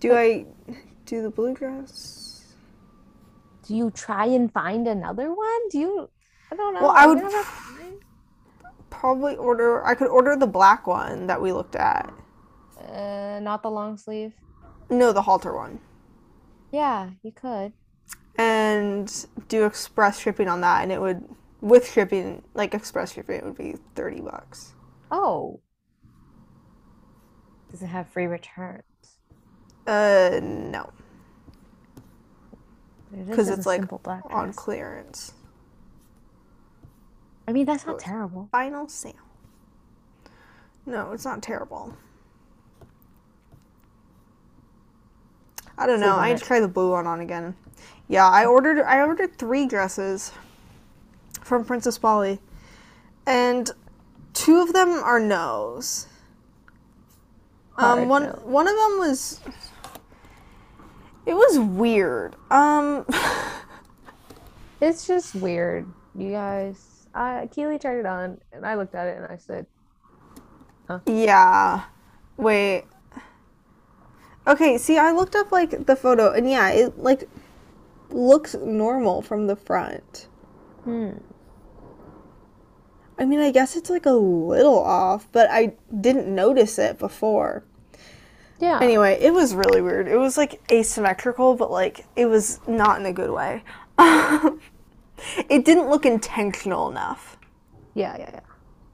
Do 0.00 0.14
I 0.16 0.46
do 1.06 1.22
the 1.22 1.30
blue 1.30 1.54
dress? 1.54 2.20
do 3.66 3.74
you 3.74 3.90
try 3.90 4.26
and 4.26 4.52
find 4.52 4.86
another 4.86 5.32
one? 5.32 5.68
Do 5.70 5.78
you? 5.78 6.10
I 6.52 6.56
don't 6.56 6.74
know. 6.74 6.82
Well, 6.82 6.90
I 6.94 7.06
would- 7.06 7.22
Probably 8.90 9.36
order. 9.36 9.84
I 9.84 9.94
could 9.94 10.08
order 10.08 10.36
the 10.36 10.46
black 10.46 10.86
one 10.86 11.26
that 11.26 11.40
we 11.40 11.52
looked 11.52 11.74
at. 11.76 12.12
Uh, 12.88 13.40
not 13.40 13.62
the 13.62 13.70
long 13.70 13.96
sleeve. 13.96 14.32
No, 14.90 15.12
the 15.12 15.22
halter 15.22 15.54
one. 15.54 15.80
Yeah, 16.70 17.10
you 17.22 17.32
could. 17.32 17.72
And 18.36 19.26
do 19.48 19.64
express 19.64 20.18
shipping 20.18 20.48
on 20.48 20.60
that 20.60 20.82
and 20.82 20.90
it 20.90 21.00
would 21.00 21.24
with 21.60 21.90
shipping 21.90 22.42
like 22.54 22.74
express 22.74 23.12
shipping 23.12 23.36
it 23.36 23.44
would 23.44 23.56
be 23.56 23.76
30 23.94 24.20
bucks. 24.20 24.74
Oh. 25.10 25.60
Does 27.70 27.82
it 27.82 27.86
have 27.86 28.08
free 28.08 28.26
returns? 28.26 28.82
uh 29.86 30.40
no. 30.42 30.90
Because 33.12 33.46
just 33.46 33.58
it's, 33.58 33.66
like, 33.66 33.82
on 34.32 34.52
clearance. 34.54 35.34
I 37.46 37.52
mean, 37.52 37.64
that's 37.64 37.86
not 37.86 38.00
terrible. 38.00 38.48
final 38.50 38.88
sale. 38.88 39.12
No 40.86 41.12
it's 41.12 41.24
not 41.24 41.42
terrible. 41.42 41.96
I 45.76 45.86
don't 45.86 46.00
know. 46.00 46.16
I 46.16 46.30
need 46.30 46.38
to 46.38 46.44
try 46.44 46.60
the 46.60 46.68
blue 46.68 46.90
one 46.90 47.06
on 47.06 47.20
again 47.20 47.54
yeah 48.08 48.28
i 48.28 48.44
ordered 48.44 48.80
i 48.82 49.00
ordered 49.00 49.36
three 49.38 49.66
dresses 49.66 50.32
from 51.42 51.64
princess 51.64 51.98
polly 51.98 52.38
and 53.26 53.70
two 54.32 54.60
of 54.60 54.72
them 54.72 54.88
are 54.88 55.20
no's 55.20 56.06
um 57.76 58.08
one 58.08 58.24
no. 58.24 58.40
one 58.44 58.68
of 58.68 58.74
them 58.74 58.98
was 58.98 59.40
it 61.26 61.34
was 61.34 61.58
weird 61.58 62.36
um 62.50 63.04
It's 64.84 65.06
just 65.06 65.34
weird, 65.34 65.86
you 66.14 66.32
guys. 66.32 67.08
I 67.14 67.48
Keely 67.50 67.78
tried 67.78 67.96
it 67.96 68.06
on, 68.06 68.38
and 68.52 68.66
I 68.66 68.74
looked 68.74 68.94
at 68.94 69.06
it 69.06 69.16
and 69.16 69.26
I 69.26 69.36
said, 69.38 69.66
huh? 70.86 70.98
Yeah. 71.06 71.84
Wait. 72.36 72.84
Okay, 74.46 74.76
see, 74.76 74.98
I 74.98 75.12
looked 75.12 75.34
up 75.34 75.50
like 75.50 75.86
the 75.86 75.96
photo, 75.96 76.32
and 76.32 76.50
yeah, 76.50 76.68
it 76.70 76.98
like 76.98 77.28
looks 78.14 78.54
normal 78.54 79.20
from 79.22 79.46
the 79.46 79.56
front. 79.56 80.28
"Hmm, 80.84 81.10
I 83.18 83.24
mean, 83.24 83.40
I 83.40 83.50
guess 83.50 83.76
it's 83.76 83.90
like 83.90 84.06
a 84.06 84.12
little 84.12 84.78
off, 84.78 85.28
but 85.32 85.48
I 85.50 85.74
didn't 86.00 86.32
notice 86.34 86.78
it 86.78 86.98
before. 86.98 87.64
yeah." 88.58 88.78
Anyway, 88.80 89.18
it 89.20 89.32
was 89.32 89.54
really 89.54 89.80
weird. 89.80 90.08
It 90.08 90.16
was 90.16 90.36
like 90.36 90.60
asymmetrical, 90.72 91.54
but 91.54 91.70
like 91.70 92.06
it 92.16 92.26
was 92.26 92.60
not 92.66 92.98
in 93.00 93.06
a 93.06 93.12
good 93.12 93.30
way. 93.30 93.62
it 95.48 95.64
didn't 95.64 95.88
look 95.88 96.06
intentional 96.06 96.88
enough. 96.90 97.36
Yeah, 97.94 98.16
yeah, 98.18 98.30
yeah. 98.34 98.40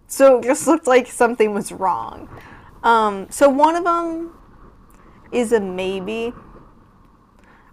So 0.07 0.39
it 0.39 0.45
just 0.45 0.67
looked 0.67 0.87
like 0.87 1.07
something 1.07 1.55
was 1.55 1.73
wrong. 1.73 2.29
Um, 2.83 3.27
so 3.31 3.49
one 3.49 3.77
of 3.77 3.85
them 3.85 4.33
is 5.33 5.53
a 5.53 5.61
maybe. 5.61 6.33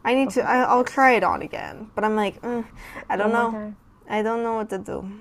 I 0.08 0.16
need 0.16 0.32
to. 0.32 0.42
I, 0.44 0.64
I'll 0.64 0.86
try 0.86 1.14
it 1.14 1.24
on 1.24 1.44
again, 1.44 1.92
but 1.96 2.04
I'm 2.06 2.16
like, 2.16 2.42
mm, 2.42 2.66
I 3.10 3.18
don't 3.18 3.32
One 3.32 3.34
know. 3.34 3.60
I 4.10 4.24
don't 4.24 4.44
know 4.44 4.56
what 4.56 4.72
to 4.72 4.80
do. 4.80 5.12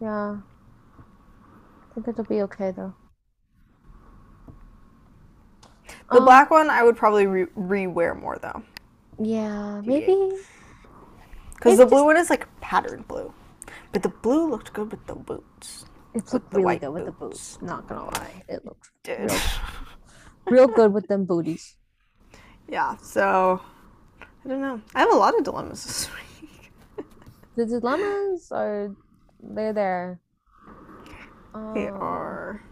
Yeah. 0.00 0.38
I 1.90 1.94
think 1.94 2.08
it'll 2.08 2.24
be 2.24 2.42
okay 2.42 2.70
though. 2.72 2.94
The 6.10 6.20
Um, 6.20 6.20
black 6.20 6.50
one, 6.50 6.68
I 6.70 6.82
would 6.82 6.96
probably 6.96 7.26
re- 7.28 7.46
re-wear 7.54 8.14
more 8.14 8.38
though, 8.38 8.62
Yeah, 9.18 9.82
maybe. 9.84 10.16
because 11.54 11.76
the 11.78 11.86
blue 11.86 12.04
one 12.04 12.16
is 12.16 12.30
like 12.30 12.46
patterned 12.60 13.08
blue, 13.08 13.32
but 13.92 14.02
the 14.02 14.08
blue 14.08 14.48
looked 14.50 14.72
good 14.72 14.90
with 14.90 15.06
the 15.06 15.14
boots. 15.14 15.86
It 16.14 16.32
looked 16.32 16.52
really 16.52 16.76
white 16.76 16.78
good 16.78 16.90
with 16.92 17.04
the 17.04 17.12
boots. 17.12 17.38
boots. 17.38 17.58
Not 17.62 17.86
gonna 17.88 18.06
lie, 18.06 18.42
it 18.48 18.64
looked 18.64 18.90
real, 19.16 19.44
real 20.48 20.68
good 20.68 20.92
with 20.92 21.08
them 21.08 21.24
booties. 21.24 21.76
Yeah. 22.68 22.96
So 22.98 23.60
I 24.44 24.48
don't 24.48 24.60
know. 24.60 24.80
I 24.94 25.00
have 25.00 25.12
a 25.12 25.16
lot 25.16 25.36
of 25.38 25.44
dilemmas 25.44 25.84
this 25.84 26.08
week. 26.40 26.72
The 27.56 27.66
dilemmas 27.66 28.50
are 28.52 28.94
they're 29.40 29.72
there. 29.72 30.20
They 31.74 31.88
Um, 31.88 31.96
are. 32.02 32.62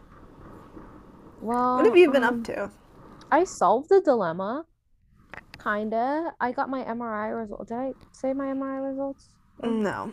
Well, 1.40 1.76
What 1.76 1.86
have 1.86 1.96
you 1.96 2.10
been 2.10 2.24
um, 2.24 2.38
up 2.40 2.44
to? 2.44 2.70
I 3.30 3.44
solved 3.44 3.88
the 3.88 4.00
dilemma. 4.00 4.64
Kinda. 5.62 6.32
I 6.40 6.52
got 6.52 6.68
my 6.68 6.82
MRI 6.84 7.28
result. 7.36 7.68
Did 7.68 7.76
I 7.78 7.92
say 8.12 8.32
my 8.32 8.46
MRI 8.46 8.86
results? 8.90 9.28
No. 9.62 10.12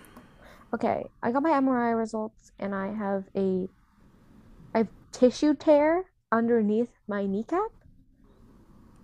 Okay, 0.73 1.03
I 1.21 1.31
got 1.31 1.43
my 1.43 1.51
MRI 1.51 1.97
results 1.97 2.51
and 2.59 2.73
I 2.73 2.93
have 2.93 3.25
a 3.35 3.67
I 4.73 4.77
have 4.79 4.87
tissue 5.11 5.53
tear 5.53 6.05
underneath 6.31 6.89
my 7.07 7.25
kneecap 7.25 7.71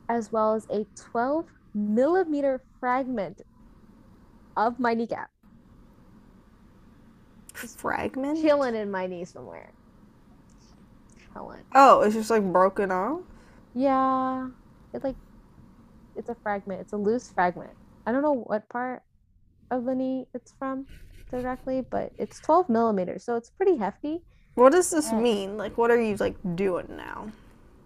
as 0.09 0.31
well 0.31 0.55
as 0.55 0.65
a 0.69 0.85
12 0.95 1.45
millimeter 1.73 2.61
fragment 2.79 3.41
of 4.55 4.79
my 4.79 4.93
kneecap 4.93 5.29
Fragment. 7.53 8.39
chilling 8.39 8.75
in 8.75 8.91
my 8.91 9.07
knee 9.07 9.25
somewhere. 9.25 9.71
Chilling. 11.33 11.61
Oh, 11.73 12.01
it's 12.01 12.15
just 12.15 12.29
like 12.29 12.43
broken 12.51 12.91
off. 12.91 13.21
Yeah, 13.73 14.49
It's 14.93 15.03
like 15.03 15.15
it's 16.15 16.29
a 16.29 16.35
fragment. 16.35 16.81
It's 16.81 16.93
a 16.93 16.97
loose 16.97 17.29
fragment. 17.29 17.71
I 18.05 18.11
don't 18.11 18.21
know 18.21 18.43
what 18.45 18.67
part 18.69 19.03
of 19.69 19.85
the 19.85 19.93
knee 19.93 20.27
it's 20.33 20.53
from 20.57 20.85
directly, 21.29 21.81
but 21.81 22.11
it's 22.17 22.39
12 22.39 22.69
millimeters, 22.69 23.23
so 23.23 23.35
it's 23.35 23.49
pretty 23.49 23.77
hefty. 23.77 24.21
What 24.55 24.71
does 24.71 24.89
this 24.89 25.11
Uh, 25.11 25.21
mean? 25.21 25.57
Like, 25.57 25.77
what 25.77 25.91
are 25.91 26.01
you 26.01 26.15
like 26.15 26.35
doing 26.55 26.87
now? 26.95 27.31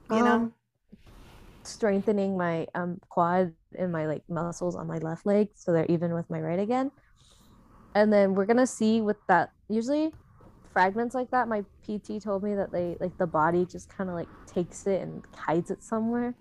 You 0.09 0.23
know? 0.23 0.51
Strengthening 1.63 2.37
my 2.37 2.67
um 2.75 2.99
quad 3.09 3.53
and 3.77 3.91
my 3.91 4.05
like 4.07 4.23
muscles 4.29 4.75
on 4.75 4.87
my 4.87 4.97
left 4.97 5.25
leg 5.25 5.49
so 5.55 5.71
they're 5.71 5.85
even 5.87 6.13
with 6.13 6.29
my 6.29 6.39
right 6.41 6.59
again. 6.59 6.91
And 7.95 8.11
then 8.11 8.33
we're 8.35 8.45
gonna 8.45 8.67
see 8.67 9.01
with 9.01 9.17
that. 9.27 9.51
Usually, 9.69 10.11
fragments 10.73 11.13
like 11.15 11.29
that, 11.31 11.47
my 11.47 11.61
PT 11.83 12.21
told 12.21 12.43
me 12.43 12.55
that 12.55 12.71
they 12.71 12.97
like 12.99 13.17
the 13.17 13.27
body 13.27 13.65
just 13.65 13.89
kind 13.89 14.09
of 14.09 14.15
like 14.15 14.27
takes 14.47 14.87
it 14.87 15.01
and 15.01 15.23
hides 15.35 15.71
it 15.71 15.83
somewhere. 15.83 16.33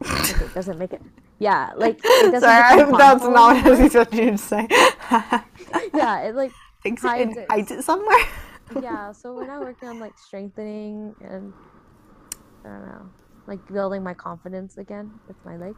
Like, 0.00 0.40
it 0.40 0.54
doesn't 0.54 0.78
make 0.78 0.92
it. 0.92 1.02
Yeah, 1.38 1.70
like 1.76 2.00
it 2.02 2.32
doesn't. 2.32 2.40
Sorry, 2.40 2.76
that's 2.98 3.24
not 3.24 3.64
what 3.64 3.80
I 3.80 3.84
expected 3.84 4.18
you 4.18 4.30
to 4.32 4.38
say. 4.38 4.68
Yeah, 5.94 6.20
it 6.22 6.34
like 6.34 6.52
Takes 6.84 7.02
it 7.04 7.08
hides 7.08 7.22
and 7.22 7.36
it. 7.38 7.46
hides 7.50 7.70
it 7.70 7.82
somewhere. 7.84 8.24
yeah. 8.80 9.12
So 9.12 9.34
we're 9.34 9.46
now 9.46 9.60
working 9.60 9.88
on 9.88 9.98
like 9.98 10.16
strengthening 10.18 11.14
and 11.20 11.52
I 12.64 12.68
don't 12.68 12.86
know, 12.86 13.10
like 13.48 13.66
building 13.66 14.04
my 14.04 14.14
confidence 14.14 14.76
again 14.76 15.10
with 15.26 15.36
my 15.44 15.56
leg. 15.56 15.74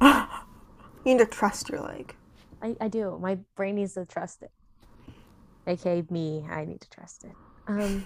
you 1.04 1.14
need 1.14 1.18
to 1.18 1.26
trust 1.26 1.70
your 1.70 1.80
leg. 1.80 2.14
I, 2.62 2.76
I 2.80 2.88
do. 2.88 3.18
My 3.20 3.38
brain 3.56 3.76
needs 3.76 3.94
to 3.94 4.04
trust 4.04 4.42
it. 4.42 4.50
AKA 5.66 6.04
me, 6.10 6.46
I 6.48 6.64
need 6.64 6.80
to 6.82 6.90
trust 6.90 7.24
it. 7.24 7.32
Um 7.66 8.04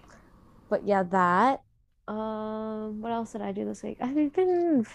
but 0.70 0.86
yeah, 0.86 1.02
that. 1.02 1.60
Um 2.08 3.02
what 3.02 3.12
else 3.12 3.32
did 3.32 3.42
I 3.42 3.52
do 3.52 3.64
this 3.64 3.82
week? 3.82 3.98
I've 4.00 4.32
been 4.32 4.86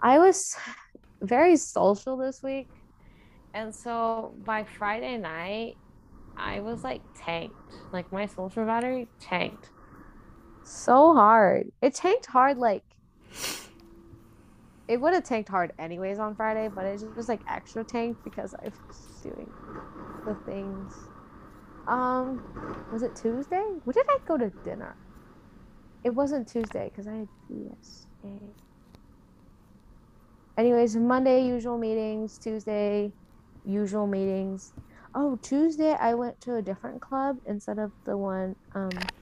I 0.00 0.18
was 0.18 0.54
very 1.22 1.56
social 1.56 2.18
this 2.18 2.42
week. 2.42 2.68
And 3.54 3.74
so 3.74 4.34
by 4.44 4.64
Friday 4.64 5.16
night, 5.16 5.76
I 6.36 6.60
was 6.60 6.84
like 6.84 7.00
tanked. 7.16 7.54
Like 7.90 8.12
my 8.12 8.26
social 8.26 8.66
battery 8.66 9.08
tanked. 9.18 9.70
So 10.66 11.14
hard. 11.14 11.68
It 11.82 11.94
tanked 11.94 12.26
hard 12.26 12.58
like 12.58 12.84
it 14.88 15.00
would 15.00 15.14
have 15.14 15.24
tanked 15.24 15.48
hard 15.50 15.72
anyways 15.78 16.18
on 16.18 16.36
Friday, 16.36 16.68
but 16.68 16.86
it 16.86 16.98
just 17.00 17.16
was 17.16 17.28
like 17.28 17.42
extra 17.48 17.84
tanked 17.84 18.22
because 18.24 18.54
I 18.54 18.66
was 18.66 19.20
doing 19.22 19.52
the 20.26 20.36
things. 20.46 21.10
Um, 21.86 22.44
was 22.90 23.02
it 23.02 23.16
Tuesday? 23.16 23.62
When 23.84 23.94
did 23.94 24.06
I 24.08 24.18
go 24.28 24.38
to 24.38 24.52
dinner? 24.64 24.98
It 26.04 26.10
wasn't 26.14 26.48
Tuesday 26.48 26.90
because 26.90 27.08
I 27.08 27.14
had 27.16 27.28
PSA. 27.48 28.38
Anyways, 30.58 30.96
Monday 30.96 31.46
usual 31.46 31.78
meetings, 31.78 32.38
Tuesday 32.38 33.12
usual 33.64 34.06
meetings. 34.08 34.74
oh 35.14 35.38
Tuesday 35.42 35.94
I 36.00 36.14
went 36.14 36.40
to 36.42 36.56
a 36.56 36.62
different 36.62 37.02
club 37.02 37.38
instead 37.46 37.78
of 37.78 37.92
the 38.06 38.16
one 38.18 38.56
um 38.74 39.12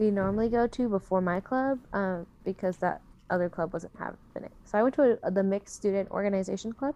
we 0.00 0.10
normally 0.10 0.48
go 0.48 0.66
to 0.66 0.88
before 0.88 1.20
my 1.20 1.40
club 1.40 1.80
um 1.92 2.26
because 2.44 2.78
that 2.78 3.02
other 3.30 3.48
club 3.50 3.72
wasn't 3.72 3.92
happening. 3.98 4.50
So 4.64 4.78
I 4.78 4.82
went 4.82 4.94
to 4.96 5.18
a, 5.22 5.30
the 5.30 5.42
mixed 5.42 5.76
student 5.76 6.10
organization 6.10 6.72
club 6.72 6.94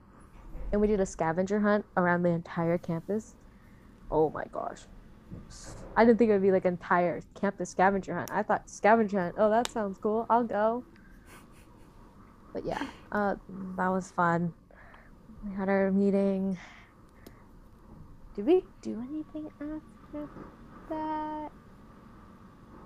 and 0.72 0.80
we 0.80 0.86
did 0.86 1.00
a 1.00 1.06
scavenger 1.06 1.60
hunt 1.60 1.86
around 1.96 2.22
the 2.22 2.30
entire 2.30 2.78
campus. 2.78 3.34
Oh 4.10 4.30
my 4.30 4.44
gosh. 4.52 4.86
I 5.96 6.04
didn't 6.04 6.18
think 6.18 6.30
it 6.30 6.34
would 6.34 6.42
be 6.42 6.52
like 6.52 6.64
entire 6.64 7.22
campus 7.38 7.70
scavenger 7.70 8.14
hunt. 8.14 8.30
I 8.32 8.42
thought 8.42 8.70
scavenger 8.70 9.20
hunt. 9.20 9.34
Oh, 9.38 9.50
that 9.50 9.70
sounds 9.70 9.98
cool. 9.98 10.26
I'll 10.30 10.44
go. 10.44 10.84
But 12.52 12.64
yeah, 12.64 12.88
uh, 13.12 13.36
that 13.76 13.88
was 13.88 14.10
fun. 14.12 14.54
We 15.42 15.52
had 15.52 15.68
our 15.68 15.90
meeting. 15.92 16.58
Did 18.34 18.46
we 18.46 18.64
do 18.82 19.00
anything 19.00 19.50
after 19.60 20.28
that? 20.88 21.50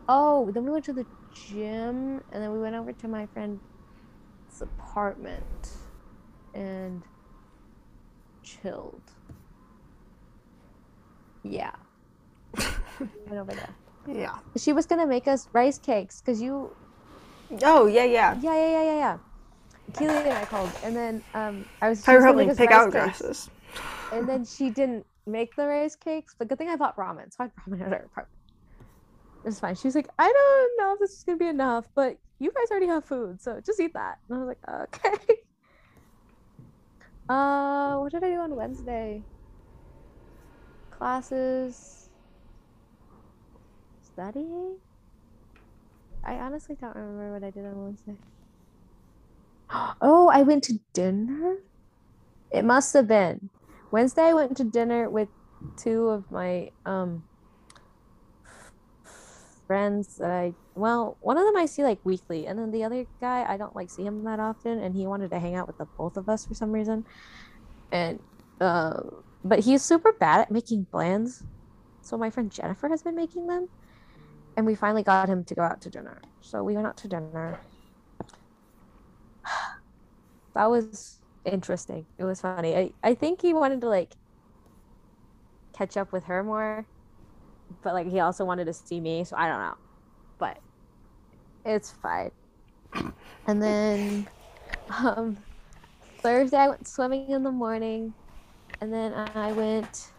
Oh, 0.08 0.50
then 0.52 0.64
we 0.64 0.70
went 0.70 0.84
to 0.86 0.92
the 0.92 1.06
gym 1.32 2.20
and 2.30 2.42
then 2.42 2.52
we 2.52 2.60
went 2.60 2.74
over 2.76 2.92
to 2.92 3.08
my 3.08 3.26
friend's 3.26 3.60
apartment 4.60 5.72
and 6.54 7.02
chilled. 8.42 9.02
Yeah. 11.42 11.72
went 13.00 13.40
over 13.40 13.52
there. 13.52 13.74
Yeah. 14.06 14.36
She 14.56 14.72
was 14.72 14.86
gonna 14.86 15.06
make 15.06 15.26
us 15.26 15.48
rice 15.52 15.78
cakes 15.78 16.20
because 16.20 16.40
you 16.40 16.70
Oh 17.62 17.86
yeah, 17.86 18.04
yeah. 18.04 18.38
yeah 18.40 18.54
yeah 18.54 18.70
yeah 18.70 18.84
yeah 18.84 18.98
yeah. 18.98 19.18
Keely 19.98 20.16
and 20.16 20.32
I 20.32 20.44
called 20.44 20.70
and 20.82 20.96
then 20.96 21.22
um 21.34 21.64
I 21.80 21.88
was 21.88 22.06
I 22.06 22.14
was 22.14 22.24
gonna 22.24 22.32
probably 22.32 22.46
make 22.48 22.56
pick 22.56 22.70
out 22.70 22.92
cakes, 22.92 23.18
dresses. 23.20 23.50
and 24.12 24.28
then 24.28 24.44
she 24.44 24.70
didn't 24.70 25.06
make 25.26 25.56
the 25.56 25.66
rice 25.66 25.96
cakes. 25.96 26.34
But 26.38 26.48
good 26.48 26.58
thing 26.58 26.68
I 26.68 26.76
bought 26.76 26.96
ramen, 26.96 27.32
so 27.32 27.36
I 27.40 27.42
had 27.44 27.52
ramen 27.68 27.80
at 27.86 27.92
her 27.92 28.04
apartment. 28.06 28.33
It's 29.44 29.60
fine. 29.60 29.74
She's 29.74 29.94
like, 29.94 30.08
I 30.18 30.32
don't 30.32 30.78
know 30.78 30.94
if 30.94 31.00
this 31.00 31.12
is 31.12 31.24
gonna 31.24 31.38
be 31.38 31.48
enough, 31.48 31.88
but 31.94 32.18
you 32.38 32.50
guys 32.52 32.70
already 32.70 32.86
have 32.86 33.04
food, 33.04 33.40
so 33.40 33.60
just 33.64 33.80
eat 33.80 33.92
that. 33.94 34.16
And 34.28 34.38
I 34.38 34.44
was 34.44 34.48
like, 34.48 34.80
okay. 34.94 35.34
Uh, 37.28 37.96
what 38.00 38.12
did 38.12 38.22
I 38.22 38.28
do 38.28 38.40
on 38.40 38.54
Wednesday? 38.54 39.24
Classes. 40.90 42.10
Studying. 44.02 44.78
I 46.24 46.34
honestly 46.34 46.76
don't 46.80 46.94
remember 46.96 47.32
what 47.32 47.44
I 47.44 47.50
did 47.50 47.64
on 47.66 47.84
Wednesday. 47.84 48.18
Oh, 50.00 50.28
I 50.32 50.42
went 50.42 50.64
to 50.64 50.78
dinner. 50.92 51.56
It 52.50 52.64
must 52.64 52.92
have 52.94 53.08
been 53.08 53.50
Wednesday. 53.90 54.24
I 54.24 54.34
went 54.34 54.56
to 54.58 54.64
dinner 54.64 55.10
with 55.10 55.28
two 55.76 56.08
of 56.08 56.30
my 56.30 56.70
um 56.86 57.24
friends 59.66 60.16
that 60.18 60.30
I 60.30 60.54
well, 60.74 61.16
one 61.20 61.38
of 61.38 61.44
them 61.44 61.56
I 61.56 61.66
see 61.66 61.82
like 61.82 62.00
weekly, 62.04 62.46
and 62.46 62.58
then 62.58 62.70
the 62.70 62.84
other 62.84 63.06
guy 63.20 63.44
I 63.48 63.56
don't 63.56 63.74
like 63.76 63.90
see 63.90 64.04
him 64.04 64.24
that 64.24 64.40
often, 64.40 64.80
and 64.80 64.94
he 64.94 65.06
wanted 65.06 65.30
to 65.30 65.38
hang 65.38 65.54
out 65.54 65.66
with 65.66 65.78
the 65.78 65.86
both 65.96 66.16
of 66.16 66.28
us 66.28 66.46
for 66.46 66.54
some 66.54 66.72
reason, 66.72 67.04
and 67.92 68.18
uh, 68.60 69.00
but 69.44 69.60
he's 69.60 69.82
super 69.82 70.12
bad 70.12 70.40
at 70.40 70.50
making 70.50 70.86
plans, 70.86 71.44
so 72.02 72.16
my 72.18 72.30
friend 72.30 72.50
Jennifer 72.50 72.88
has 72.88 73.02
been 73.02 73.14
making 73.14 73.46
them, 73.46 73.68
and 74.56 74.66
we 74.66 74.74
finally 74.74 75.02
got 75.02 75.28
him 75.28 75.44
to 75.44 75.54
go 75.54 75.62
out 75.62 75.80
to 75.82 75.90
dinner. 75.90 76.20
So 76.40 76.62
we 76.62 76.74
went 76.74 76.86
out 76.86 76.96
to 76.98 77.08
dinner. 77.08 77.60
that 80.54 80.70
was 80.70 81.20
interesting. 81.44 82.06
It 82.18 82.24
was 82.24 82.40
funny. 82.40 82.76
I, 82.76 82.92
I 83.02 83.14
think 83.14 83.42
he 83.42 83.54
wanted 83.54 83.80
to 83.82 83.88
like 83.88 84.14
catch 85.72 85.96
up 85.96 86.12
with 86.12 86.24
her 86.24 86.42
more, 86.42 86.86
but 87.82 87.94
like 87.94 88.06
he 88.08 88.20
also 88.20 88.44
wanted 88.44 88.66
to 88.66 88.72
see 88.74 89.00
me, 89.00 89.24
so 89.24 89.36
I 89.36 89.48
don't 89.48 89.60
know. 89.60 89.74
But 90.38 90.58
it's 91.64 91.92
fine. 91.92 92.30
And 93.46 93.62
then 93.62 94.28
um 94.88 95.44
Thursday 96.22 96.56
I 96.58 96.68
went 96.68 96.88
swimming 96.88 97.30
in 97.30 97.42
the 97.44 97.52
morning 97.52 98.14
and 98.80 98.92
then 98.92 99.12
I 99.14 99.52
went 99.52 100.12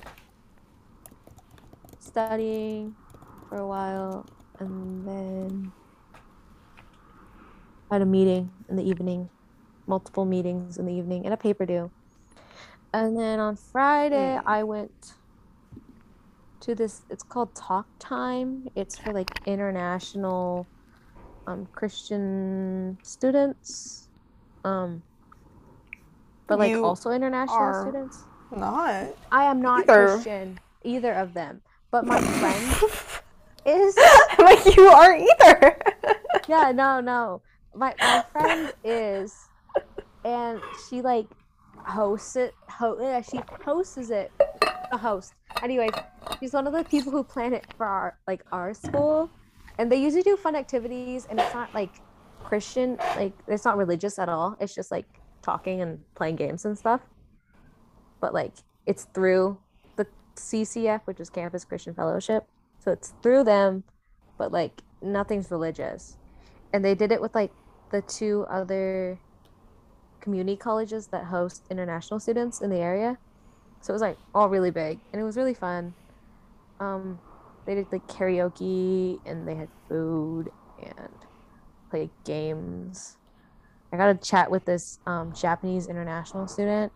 studying 1.99 2.95
for 3.49 3.57
a 3.57 3.67
while 3.67 4.25
and 4.59 5.07
then 5.07 5.73
had 7.91 8.01
a 8.01 8.05
meeting 8.05 8.51
in 8.69 8.75
the 8.75 8.87
evening, 8.87 9.29
multiple 9.87 10.25
meetings 10.25 10.77
in 10.77 10.85
the 10.85 10.93
evening, 10.93 11.25
and 11.25 11.33
a 11.33 11.37
paper 11.37 11.65
due. 11.65 11.91
And 12.93 13.17
then 13.17 13.39
on 13.39 13.55
Friday, 13.57 14.39
Mm. 14.39 14.45
I 14.45 14.63
went 14.63 15.15
to 16.65 16.75
this. 16.75 17.03
It's 17.09 17.23
called 17.23 17.53
Talk 17.55 17.87
Time. 17.99 18.67
It's 18.75 18.97
for 18.97 19.13
like 19.13 19.29
international 19.45 20.67
um, 21.47 21.67
Christian 21.71 22.97
students, 23.03 24.09
um, 24.63 25.03
but 26.47 26.57
like 26.59 26.71
You 26.71 26.83
also 26.83 27.11
international 27.11 27.57
are- 27.59 27.81
students. 27.83 28.23
Not. 28.51 29.07
I 29.31 29.45
am 29.45 29.61
not 29.61 29.81
either. 29.89 30.07
Christian, 30.13 30.59
either 30.83 31.13
of 31.13 31.33
them. 31.33 31.61
But 31.91 32.05
my 32.05 32.19
friend 32.39 32.91
is. 33.65 33.95
like 34.39 34.75
you 34.75 34.87
aren't 34.87 35.27
either. 35.41 35.77
yeah, 36.47 36.71
no, 36.71 36.99
no. 36.99 37.41
My 37.75 37.93
my 37.99 38.23
friend 38.31 38.73
is, 38.83 39.35
and 40.23 40.61
she 40.87 41.01
like 41.01 41.27
hosts 41.77 42.35
it. 42.35 42.53
Ho- 42.69 42.97
yeah, 43.01 43.21
she 43.21 43.39
hosts 43.65 43.97
it. 44.09 44.31
A 44.91 44.97
host. 44.97 45.33
Anyway, 45.61 45.89
she's 46.39 46.53
one 46.53 46.67
of 46.67 46.73
the 46.73 46.83
people 46.83 47.11
who 47.11 47.23
plan 47.23 47.53
it 47.53 47.65
for 47.77 47.85
our 47.85 48.17
like 48.27 48.43
our 48.51 48.73
school, 48.73 49.29
and 49.77 49.91
they 49.91 49.97
usually 49.97 50.23
do 50.23 50.37
fun 50.37 50.55
activities, 50.55 51.27
and 51.29 51.39
it's 51.39 51.53
not 51.53 51.73
like 51.73 51.91
Christian, 52.43 52.97
like 53.15 53.33
it's 53.47 53.65
not 53.65 53.77
religious 53.77 54.19
at 54.19 54.29
all. 54.29 54.55
It's 54.59 54.75
just 54.75 54.91
like 54.91 55.05
talking 55.41 55.81
and 55.81 55.99
playing 56.15 56.35
games 56.35 56.65
and 56.65 56.77
stuff. 56.77 57.01
But 58.21 58.33
like 58.33 58.53
it's 58.85 59.05
through 59.13 59.57
the 59.95 60.05
CCF, 60.35 61.01
which 61.05 61.19
is 61.19 61.29
Campus 61.29 61.65
Christian 61.65 61.93
Fellowship. 61.93 62.47
So 62.79 62.91
it's 62.91 63.13
through 63.23 63.45
them, 63.45 63.83
but 64.37 64.51
like 64.51 64.81
nothing's 65.01 65.49
religious. 65.49 66.17
And 66.73 66.83
they 66.83 66.95
did 66.95 67.11
it 67.11 67.21
with 67.21 67.33
like 67.33 67.51
the 67.91 68.01
two 68.01 68.45
other 68.49 69.19
community 70.19 70.57
colleges 70.57 71.07
that 71.07 71.25
host 71.25 71.63
international 71.69 72.19
students 72.19 72.61
in 72.61 72.69
the 72.69 72.77
area. 72.77 73.17
So 73.85 73.91
it 73.91 73.95
was 73.95 74.01
like 74.01 74.17
all 74.33 74.49
really 74.49 74.71
big 74.71 74.99
and 75.13 75.21
it 75.21 75.23
was 75.23 75.37
really 75.37 75.53
fun. 75.53 75.93
Um 76.79 77.19
they 77.67 77.75
did 77.75 77.85
like 77.91 78.07
karaoke 78.07 79.19
and 79.27 79.47
they 79.47 79.53
had 79.53 79.69
food 79.87 80.49
and 80.83 81.09
played 81.91 82.09
games. 82.25 83.15
I 83.93 83.97
got 83.97 84.07
to 84.07 84.27
chat 84.27 84.49
with 84.49 84.65
this 84.65 84.97
um, 85.05 85.33
Japanese 85.33 85.87
international 85.87 86.47
student. 86.47 86.91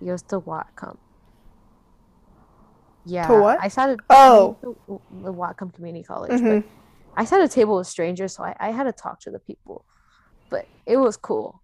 He 0.00 0.06
goes 0.06 0.22
to 0.24 0.40
Whatcom. 0.40 0.98
Yeah. 3.04 3.28
to 3.28 3.34
what? 3.40 3.58
I 3.62 3.68
sat 3.68 3.90
at 3.90 4.00
Oh. 4.10 4.58
the, 4.60 4.98
the 5.24 5.32
Whatcom 5.32 5.72
Community 5.74 6.04
College, 6.04 6.40
Mhm. 6.40 6.62
but 6.62 6.70
I 7.16 7.24
sat 7.24 7.40
at 7.40 7.46
a 7.46 7.48
table 7.48 7.76
with 7.78 7.86
strangers, 7.86 8.34
so 8.36 8.42
I, 8.44 8.54
I 8.60 8.70
had 8.72 8.84
to 8.84 8.92
talk 8.92 9.20
to 9.20 9.30
the 9.30 9.38
people. 9.38 9.84
But 10.50 10.66
it 10.86 10.96
was 10.98 11.16
cool. 11.16 11.62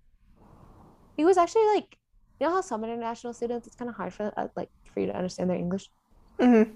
He 1.17 1.25
was 1.25 1.37
actually 1.37 1.67
like, 1.67 1.99
you 2.41 2.47
know 2.47 2.55
how 2.55 2.61
some 2.61 2.85
international 2.85 3.33
students, 3.33 3.67
it's 3.67 3.77
kind 3.77 3.89
of 3.89 3.97
hard 3.97 4.13
for 4.13 4.33
uh, 4.37 4.49
like 4.57 4.69
for 4.93 5.01
you 5.01 5.07
to 5.07 5.17
understand 5.17 5.51
their 5.51 5.57
English. 5.59 5.89
Mhm. 6.41 6.75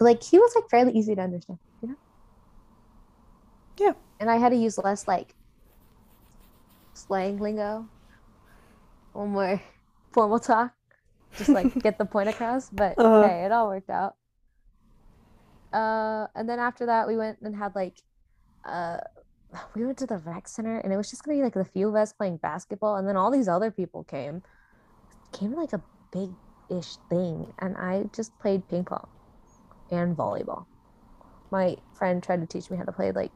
Like 0.00 0.22
he 0.22 0.38
was 0.38 0.52
like 0.54 0.68
fairly 0.70 0.92
easy 0.92 1.14
to 1.14 1.22
understand, 1.22 1.58
you 1.82 1.88
know. 1.88 1.96
Yeah. 3.78 3.92
And 4.20 4.30
I 4.30 4.36
had 4.36 4.50
to 4.50 4.56
use 4.56 4.78
less 4.78 5.06
like 5.08 5.34
slang 6.94 7.38
lingo, 7.38 7.86
or 9.14 9.26
more 9.26 9.60
formal 10.12 10.38
talk, 10.38 10.72
just 11.36 11.50
like 11.50 11.82
get 11.82 11.98
the 11.98 12.04
point 12.04 12.28
across. 12.28 12.70
But 12.70 12.94
Uh-huh. 12.98 13.22
hey, 13.22 13.44
it 13.44 13.52
all 13.52 13.68
worked 13.68 13.90
out. 13.90 14.14
Uh, 15.72 16.26
and 16.34 16.48
then 16.48 16.58
after 16.58 16.86
that, 16.86 17.06
we 17.06 17.16
went 17.16 17.38
and 17.42 17.54
had 17.54 17.74
like, 17.74 18.00
uh, 18.64 18.98
we 19.74 19.84
went 19.84 19.98
to 19.98 20.06
the 20.06 20.18
rec 20.18 20.48
center, 20.48 20.78
and 20.78 20.92
it 20.92 20.96
was 20.96 21.10
just 21.10 21.22
gonna 21.24 21.36
be 21.36 21.42
like 21.42 21.54
the 21.54 21.64
few 21.64 21.88
of 21.88 21.94
us 21.94 22.12
playing 22.12 22.38
basketball, 22.38 22.96
and 22.96 23.06
then 23.06 23.16
all 23.16 23.30
these 23.30 23.48
other 23.48 23.70
people 23.70 24.04
came. 24.04 24.42
Came 25.32 25.54
like 25.54 25.72
a 25.72 25.82
big 26.12 26.30
ish 26.70 26.96
thing, 27.08 27.52
and 27.58 27.76
I 27.76 28.04
just 28.14 28.38
played 28.38 28.68
ping 28.68 28.84
pong 28.84 29.08
and 29.90 30.16
volleyball. 30.16 30.66
My 31.50 31.76
friend 31.94 32.22
tried 32.22 32.40
to 32.40 32.46
teach 32.46 32.70
me 32.70 32.76
how 32.78 32.84
to 32.84 32.92
play 32.92 33.12
like 33.12 33.32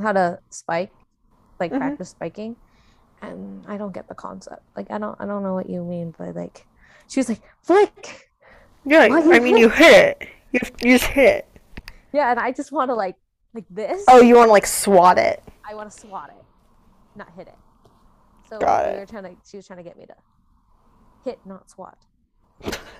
how 0.00 0.12
to 0.12 0.38
spike, 0.50 0.92
like 1.60 1.72
Mhm. 1.72 1.78
practice 1.78 2.10
spiking, 2.10 2.56
and 3.22 3.66
I 3.68 3.76
don't 3.78 3.94
get 3.94 4.08
the 4.08 4.14
concept. 4.14 4.62
Like 4.76 4.90
I 4.90 4.98
don't 4.98 5.20
I 5.20 5.26
don't 5.26 5.42
know 5.42 5.54
what 5.54 5.70
you 5.70 5.84
mean 5.84 6.12
by 6.18 6.30
like. 6.30 6.66
She 7.08 7.20
was 7.20 7.28
like 7.28 7.42
flick, 7.62 8.30
Yeah, 8.84 9.06
Why 9.06 9.20
you 9.20 9.32
I 9.32 9.40
mean 9.40 9.56
you 9.56 9.68
hit 9.68 10.18
it. 10.22 10.28
You, 10.52 10.60
you 10.82 10.98
just 10.98 11.10
hit 11.10 11.46
it. 11.54 11.60
yeah, 12.12 12.30
and 12.30 12.40
I 12.40 12.52
just 12.52 12.72
want 12.72 12.90
to 12.90 12.94
like 12.94 13.16
like 13.54 13.66
this. 13.70 14.04
Oh, 14.08 14.20
you 14.20 14.36
want 14.36 14.48
to 14.48 14.52
like 14.52 14.66
swat 14.66 15.18
it? 15.18 15.42
I 15.68 15.74
want 15.74 15.90
to 15.90 15.98
swat 15.98 16.30
it, 16.30 16.44
not 17.14 17.30
hit 17.36 17.48
it. 17.48 17.58
So 18.48 18.58
Got 18.60 18.86
we 18.86 18.92
it. 18.94 19.00
were 19.00 19.06
trying 19.06 19.24
to. 19.24 19.36
She 19.44 19.56
was 19.56 19.66
trying 19.66 19.78
to 19.78 19.82
get 19.82 19.96
me 19.96 20.06
to 20.06 20.14
hit, 21.26 21.40
not 21.44 21.68
swat. 21.68 21.98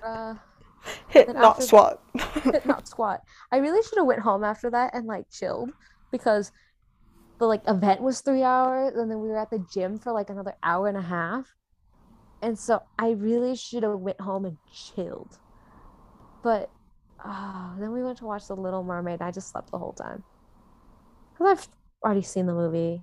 Uh, 0.05 0.35
Hit, 1.09 1.35
not 1.35 1.63
swat. 1.63 2.01
not 2.65 2.87
squat. 2.87 3.21
I 3.51 3.57
really 3.57 3.83
should 3.83 3.99
have 3.99 4.07
went 4.07 4.21
home 4.21 4.45
after 4.45 4.71
that 4.71 4.95
and 4.95 5.07
like 5.07 5.29
chilled 5.31 5.71
because 6.13 6.53
the 7.39 7.47
like 7.47 7.63
event 7.67 8.03
was 8.03 8.21
three 8.21 8.43
hours 8.43 8.95
and 8.95 9.11
then 9.11 9.21
we 9.21 9.29
were 9.29 9.39
at 9.39 9.51
the 9.51 9.65
gym 9.73 9.99
for 9.99 10.13
like 10.13 10.31
another 10.31 10.55
hour 10.63 10.89
and 10.89 10.97
a 10.97 11.03
half. 11.03 11.55
And 12.43 12.59
so 12.59 12.83
I 12.99 13.11
really 13.11 13.57
should 13.57 13.83
have 13.83 13.99
went 13.99 14.21
home 14.21 14.45
and 14.45 14.59
chilled. 14.73 15.39
But 16.43 16.71
ah, 17.25 17.75
then 17.79 17.93
we 17.93 18.03
went 18.03 18.19
to 18.19 18.27
watch 18.27 18.47
The 18.47 18.55
Little 18.55 18.85
Mermaid. 18.85 19.23
I 19.23 19.31
just 19.31 19.51
slept 19.51 19.71
the 19.71 19.79
whole 19.79 19.95
time. 19.95 20.23
Because 21.33 21.59
I've 21.59 21.69
already 22.05 22.23
seen 22.23 22.47
the 22.47 22.55
movie. 22.55 23.03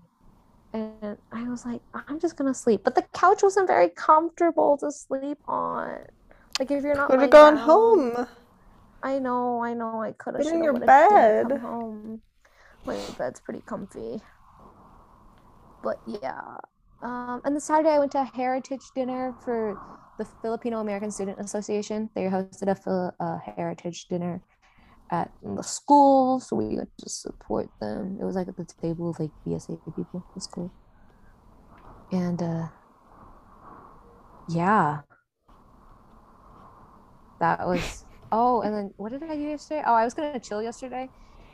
And 0.73 1.17
I 1.31 1.47
was 1.47 1.65
like, 1.65 1.81
I'm 1.93 2.19
just 2.19 2.35
gonna 2.35 2.53
sleep. 2.53 2.81
But 2.83 2.95
the 2.95 3.03
couch 3.13 3.43
wasn't 3.43 3.67
very 3.67 3.89
comfortable 3.89 4.77
to 4.77 4.91
sleep 4.91 5.37
on. 5.47 5.99
Like 6.59 6.71
if 6.71 6.83
you're 6.83 6.95
not 6.95 7.09
Could 7.09 7.21
have 7.21 7.29
gone 7.29 7.55
down. 7.55 7.63
home. 7.63 8.27
I 9.03 9.19
know, 9.19 9.63
I 9.63 9.73
know, 9.73 10.01
I 10.01 10.13
could 10.13 10.35
have. 10.35 10.45
In 10.45 10.63
your 10.63 10.73
bed. 10.73 11.51
Home. 11.59 12.21
My 12.85 12.97
bed's 13.17 13.39
pretty 13.39 13.61
comfy. 13.65 14.21
But 15.83 15.99
yeah. 16.05 16.57
Um, 17.01 17.41
and 17.43 17.55
the 17.55 17.59
Saturday 17.59 17.89
I 17.89 17.99
went 17.99 18.13
to 18.13 18.21
a 18.21 18.31
heritage 18.33 18.83
dinner 18.95 19.35
for 19.43 19.77
the 20.17 20.25
Filipino 20.41 20.79
American 20.79 21.11
Student 21.11 21.39
Association. 21.39 22.09
They 22.15 22.23
hosted 22.23 22.69
a 22.69 22.75
Phil- 22.75 23.13
uh, 23.19 23.37
heritage 23.57 24.05
dinner 24.07 24.41
at 25.11 25.31
the 25.43 25.61
school, 25.61 26.39
so 26.39 26.55
we 26.55 26.75
got 26.75 26.87
to 26.99 27.09
support 27.09 27.69
them. 27.79 28.17
It 28.19 28.23
was 28.23 28.35
like 28.35 28.47
at 28.47 28.57
the 28.57 28.65
table 28.65 29.09
of 29.09 29.19
like 29.19 29.31
BSA 29.45 29.79
people. 29.95 30.25
It 30.29 30.35
was 30.35 30.47
cool. 30.47 30.71
And 32.11 32.41
uh, 32.41 32.67
yeah, 34.49 35.01
that 37.39 37.65
was. 37.65 38.05
Oh, 38.31 38.61
and 38.61 38.73
then 38.73 38.93
what 38.97 39.11
did 39.11 39.21
I 39.23 39.35
do 39.35 39.41
yesterday? 39.41 39.83
Oh, 39.85 39.93
I 39.93 40.03
was 40.03 40.13
gonna 40.15 40.39
chill 40.39 40.63
yesterday. 40.63 41.07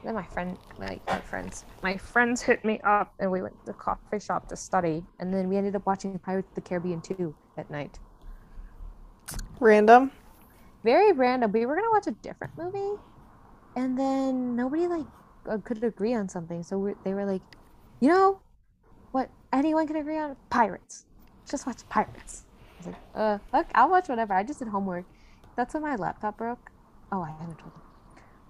Then 0.04 0.16
my 0.16 0.24
friend, 0.24 0.58
like 0.78 1.06
my 1.08 1.20
friends, 1.20 1.66
my 1.84 1.98
friends 1.98 2.42
hit 2.42 2.64
me 2.64 2.80
up, 2.86 3.14
and 3.20 3.30
we 3.30 3.42
went 3.42 3.60
to 3.60 3.66
the 3.66 3.74
coffee 3.74 4.20
shop 4.20 4.48
to 4.48 4.56
study. 4.56 5.04
And 5.20 5.34
then 5.34 5.50
we 5.50 5.58
ended 5.58 5.76
up 5.76 5.86
watching 5.86 6.18
Pirates 6.20 6.48
of 6.50 6.56
the 6.56 6.62
Caribbean 6.62 7.02
2 7.02 7.36
at 7.58 7.70
night. 7.70 8.00
Random. 9.60 10.12
Very 10.84 11.12
random. 11.12 11.52
We 11.52 11.66
were 11.66 11.76
gonna 11.76 11.92
watch 11.92 12.08
a 12.08 12.12
different 12.12 12.58
movie, 12.58 12.98
and 13.76 13.98
then 13.98 14.56
nobody 14.56 14.88
like 14.88 15.06
uh, 15.50 15.58
could 15.64 15.84
agree 15.84 16.14
on 16.14 16.28
something. 16.30 16.64
So 16.64 16.78
we 16.78 16.94
they 17.04 17.14
were 17.14 17.26
like, 17.26 17.42
you 18.00 18.10
know, 18.10 18.40
what 19.12 19.30
anyone 19.54 19.88
can 19.88 19.96
agree 19.96 20.18
on? 20.18 20.36
Pirates. 20.50 21.06
Just 21.50 21.66
watch 21.66 21.88
Pirates. 21.90 22.44
I 22.46 22.78
was 22.78 22.88
like, 22.88 22.96
uh, 23.16 23.38
look, 23.54 23.68
I'll 23.76 23.90
watch 23.90 24.08
whatever. 24.10 24.34
I 24.34 24.44
just 24.44 24.60
did 24.60 24.68
homework. 24.70 25.06
That's 25.56 25.74
when 25.74 25.84
my 25.84 25.96
laptop 25.96 26.38
broke. 26.38 26.72
Oh, 27.12 27.22
I 27.22 27.32
haven't 27.32 27.58
told 27.60 27.74
them. 27.74 27.82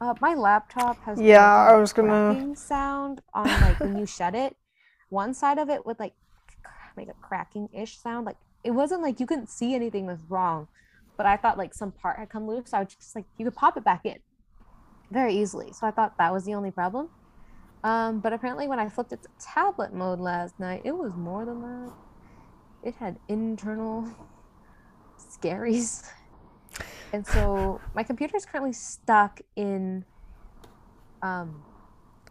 Uh, 0.02 0.14
my 0.22 0.34
laptop 0.34 1.02
has 1.04 1.20
Yeah, 1.20 1.46
I 1.46 1.76
was 1.76 1.92
gonna- 1.94 2.56
sound 2.56 3.22
on 3.34 3.46
like 3.48 3.80
when 3.80 3.98
you 3.98 4.06
shut 4.18 4.36
it. 4.36 4.56
One 5.10 5.34
side 5.34 5.58
of 5.58 5.70
it 5.70 5.86
would 5.86 6.00
like 6.00 6.14
make 6.96 7.10
a 7.10 7.14
cracking 7.22 7.70
ish 7.74 7.98
sound. 7.98 8.26
Like 8.26 8.38
it 8.64 8.72
wasn't 8.72 9.02
like 9.02 9.20
you 9.20 9.26
couldn't 9.26 9.50
see 9.50 9.74
anything 9.76 10.06
was 10.06 10.20
wrong, 10.30 10.68
but 11.18 11.26
I 11.26 11.36
thought 11.38 11.58
like 11.58 11.74
some 11.74 11.92
part 11.92 12.20
had 12.20 12.30
come 12.30 12.48
loose. 12.48 12.70
So 12.72 12.78
I 12.78 12.84
was 12.84 12.94
just 12.96 13.16
like 13.16 13.26
you 13.38 13.46
could 13.46 13.56
pop 13.56 13.76
it 13.78 13.84
back 13.84 14.06
in 14.06 14.18
very 15.12 15.36
easily. 15.36 15.74
So 15.74 15.88
I 15.88 15.92
thought 15.92 16.14
that 16.20 16.34
was 16.34 16.46
the 16.46 16.54
only 16.54 16.72
problem. 16.72 17.10
Um, 17.84 18.20
but 18.20 18.34
apparently 18.34 18.68
when 18.68 18.80
I 18.80 18.90
flipped 18.90 19.14
it 19.14 19.22
to 19.24 19.30
tablet 19.40 19.94
mode 19.94 20.20
last 20.20 20.60
night, 20.60 20.82
it 20.86 20.92
was 20.92 21.14
more 21.16 21.46
than 21.46 21.62
that. 21.62 21.94
It 22.84 22.96
had 22.96 23.20
internal 23.28 24.08
scaries. 25.20 26.04
And 27.14 27.26
so 27.26 27.82
my 27.96 28.04
computer 28.04 28.36
is 28.38 28.46
currently 28.46 28.74
stuck 28.74 29.40
in 29.56 30.06
um, 31.22 31.64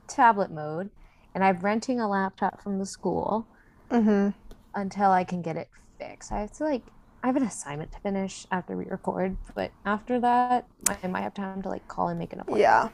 tablet 0.09 0.51
mode, 0.51 0.91
and 1.35 1.45
I'm 1.45 1.59
renting 1.61 2.01
a 2.01 2.09
laptop 2.09 2.63
from 2.63 2.79
the 2.79 2.87
school 2.87 3.49
Mm-hmm. 3.91 4.31
until 4.75 5.11
I 5.11 5.25
can 5.25 5.43
get 5.43 5.57
it 5.57 5.69
fixed. 5.99 6.33
I 6.33 6.41
have 6.41 6.53
to 6.53 6.65
like 6.65 6.85
I 7.23 7.27
have 7.27 7.37
an 7.37 7.43
assignment 7.43 7.93
to 7.93 8.01
finish 8.01 8.47
after 8.51 8.77
we 8.77 8.85
record, 8.87 9.37
but 9.55 9.73
after 9.85 10.21
that, 10.21 10.67
I 11.03 11.07
might 11.09 11.23
have 11.23 11.35
time 11.35 11.63
to 11.63 11.69
like 11.69 11.87
call 11.89 12.09
and 12.09 12.19
make 12.19 12.33
an 12.33 12.41
appointment. 12.41 12.63
Yeah. 12.63 12.89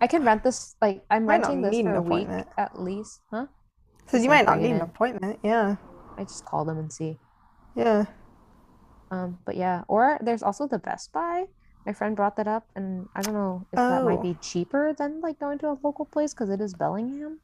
I 0.00 0.06
can 0.06 0.24
rent 0.24 0.42
this 0.44 0.76
like 0.80 1.04
I'm 1.10 1.26
Might 1.26 1.42
renting 1.42 1.62
this 1.62 1.72
need 1.72 1.84
for 1.84 1.94
a 1.94 2.02
week 2.02 2.28
at 2.56 2.80
least, 2.80 3.20
huh? 3.30 3.46
So 4.06 4.16
you 4.16 4.28
might 4.28 4.46
not 4.46 4.60
need 4.60 4.72
an 4.72 4.80
appointment. 4.80 5.38
Yeah. 5.42 5.76
I 6.16 6.24
just 6.24 6.44
call 6.44 6.64
them 6.64 6.78
and 6.78 6.92
see. 6.92 7.18
Yeah. 7.76 8.06
Um, 9.10 9.38
but 9.44 9.56
yeah, 9.56 9.84
or 9.88 10.18
there's 10.20 10.42
also 10.42 10.66
the 10.66 10.78
Best 10.78 11.12
Buy. 11.12 11.46
My 11.86 11.92
friend 11.92 12.14
brought 12.14 12.36
that 12.36 12.46
up, 12.48 12.66
and 12.76 13.08
I 13.14 13.22
don't 13.22 13.32
know 13.34 13.66
if 13.72 13.76
that 13.76 14.04
might 14.04 14.18
Oh. 14.18 14.22
be 14.22 14.34
cheaper 14.42 14.92
than 14.92 15.20
like 15.20 15.38
going 15.38 15.58
to 15.60 15.68
a 15.70 15.78
local 15.82 16.04
place 16.04 16.34
because 16.34 16.50
it 16.50 16.60
is 16.60 16.74
Bellingham. 16.74 17.38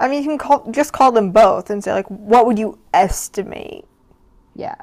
I 0.00 0.08
mean, 0.08 0.22
you 0.22 0.28
can 0.28 0.38
call 0.38 0.70
just 0.72 0.92
call 0.92 1.12
them 1.12 1.30
both 1.30 1.70
and 1.70 1.84
say 1.84 1.92
like, 1.92 2.08
what 2.08 2.46
would 2.46 2.58
you 2.58 2.78
estimate, 2.92 3.84
Yeah, 4.54 4.74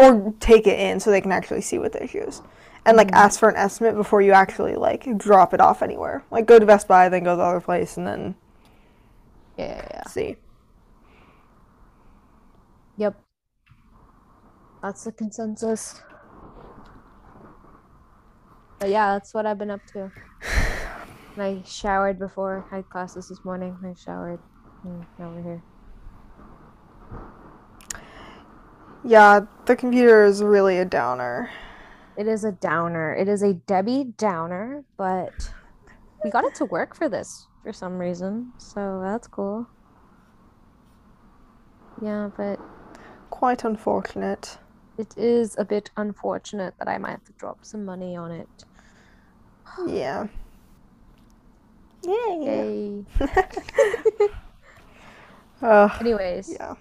or 0.00 0.34
take 0.40 0.66
it 0.66 0.78
in 0.78 0.98
so 0.98 1.10
they 1.10 1.20
can 1.20 1.30
actually 1.30 1.60
see 1.60 1.78
what 1.78 1.92
they 1.92 2.06
choose, 2.06 2.40
and 2.86 2.96
like 2.96 3.12
ask 3.12 3.38
for 3.38 3.50
an 3.50 3.56
estimate 3.56 3.94
before 3.94 4.22
you 4.22 4.32
actually 4.32 4.74
like 4.74 5.06
drop 5.18 5.52
it 5.52 5.60
off 5.60 5.82
anywhere. 5.82 6.24
Like 6.30 6.46
go 6.46 6.58
to 6.58 6.64
Best 6.64 6.88
Buy, 6.88 7.10
then 7.10 7.22
go 7.22 7.32
to 7.32 7.36
the 7.36 7.42
other 7.42 7.60
place, 7.60 7.98
and 7.98 8.06
then 8.06 8.34
yeah, 9.58 9.66
yeah, 9.66 9.88
yeah. 9.92 10.04
see. 10.08 10.36
Yep. 12.96 13.20
That's 14.82 15.04
the 15.04 15.12
consensus. 15.12 16.00
But 18.78 18.88
yeah, 18.88 19.12
that's 19.12 19.34
what 19.34 19.44
I've 19.44 19.58
been 19.58 19.70
up 19.70 19.84
to. 19.92 20.10
I 21.36 21.62
showered 21.66 22.18
before 22.18 22.66
I 22.72 22.76
had 22.76 22.88
classes 22.88 23.28
this 23.28 23.44
morning. 23.44 23.76
I 23.84 23.92
showered. 23.94 24.40
Mm, 24.86 25.04
now 25.18 25.30
we're 25.30 25.42
here. 25.42 25.62
Yeah, 29.04 29.40
the 29.66 29.76
computer 29.76 30.24
is 30.24 30.42
really 30.42 30.78
a 30.78 30.84
downer. 30.84 31.50
It 32.16 32.26
is 32.26 32.44
a 32.44 32.52
downer. 32.52 33.14
It 33.14 33.28
is 33.28 33.42
a 33.42 33.54
Debbie 33.54 34.04
Downer, 34.18 34.84
but 34.98 35.52
we 36.22 36.30
got 36.30 36.44
it 36.44 36.54
to 36.56 36.66
work 36.66 36.94
for 36.94 37.08
this 37.08 37.46
for 37.62 37.72
some 37.72 37.98
reason. 37.98 38.52
So 38.58 39.00
that's 39.02 39.26
cool. 39.26 39.66
Yeah, 42.02 42.30
but 42.36 42.58
Quite 43.30 43.64
unfortunate. 43.64 44.58
it 44.98 45.16
is 45.16 45.56
a 45.56 45.64
bit 45.64 45.90
unfortunate 45.96 46.74
that 46.78 46.88
I 46.88 46.98
might 46.98 47.12
have 47.12 47.24
to 47.24 47.32
drop 47.32 47.64
some 47.64 47.84
money 47.86 48.16
on 48.16 48.30
it. 48.32 48.64
Yeah. 49.86 50.26
Yay. 52.02 52.38
Yay. 52.42 53.04
Ugh. 55.62 55.90
Anyways, 56.00 56.50
yeah. 56.52 56.74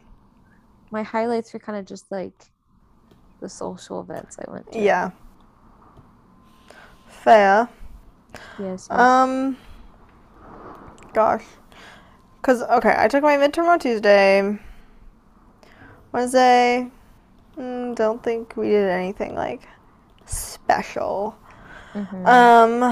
My 0.92 1.04
highlights 1.04 1.54
were 1.54 1.60
kind 1.60 1.78
of 1.78 1.86
just 1.86 2.12
like 2.12 2.34
the 3.42 3.50
social 3.50 4.02
events 4.02 4.38
I 4.40 4.52
went 4.52 4.72
to. 4.72 4.80
Yeah. 4.80 5.12
Fair. 7.08 7.70
Yes. 8.58 8.88
yes. 8.90 8.90
Um. 8.90 9.58
Gosh. 11.14 11.44
Cause 12.42 12.62
okay, 12.62 12.96
I 12.98 13.08
took 13.08 13.22
my 13.24 13.36
midterm 13.38 13.68
on 13.68 13.80
Tuesday. 13.80 14.58
Wednesday. 16.12 16.90
Mm, 17.58 17.96
don't 17.96 18.24
think 18.24 18.56
we 18.56 18.70
did 18.70 18.90
anything 18.90 19.36
like 19.36 19.68
special. 20.26 21.38
Mhm. 21.94 22.26
Um. 22.26 22.84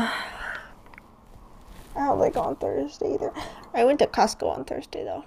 I 1.96 2.06
don't 2.06 2.20
like 2.20 2.36
on 2.36 2.56
Thursday 2.58 3.14
either. 3.16 3.32
I 3.74 3.84
went 3.86 4.00
to 4.00 4.08
Costco 4.08 4.56
on 4.56 4.66
Thursday 4.66 5.04
though. 5.04 5.24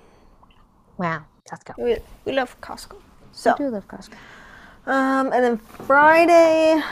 wow. 0.99 1.24
Costco. 1.51 1.74
We, 1.78 1.96
we 2.24 2.32
love 2.32 2.61
Costco. 2.61 2.96
So 3.32 3.53
I 3.53 3.57
do 3.57 3.68
love 3.68 3.88
Costco. 3.88 4.14
Um, 4.86 5.32
and 5.32 5.44
then 5.44 5.57
Friday. 5.59 6.82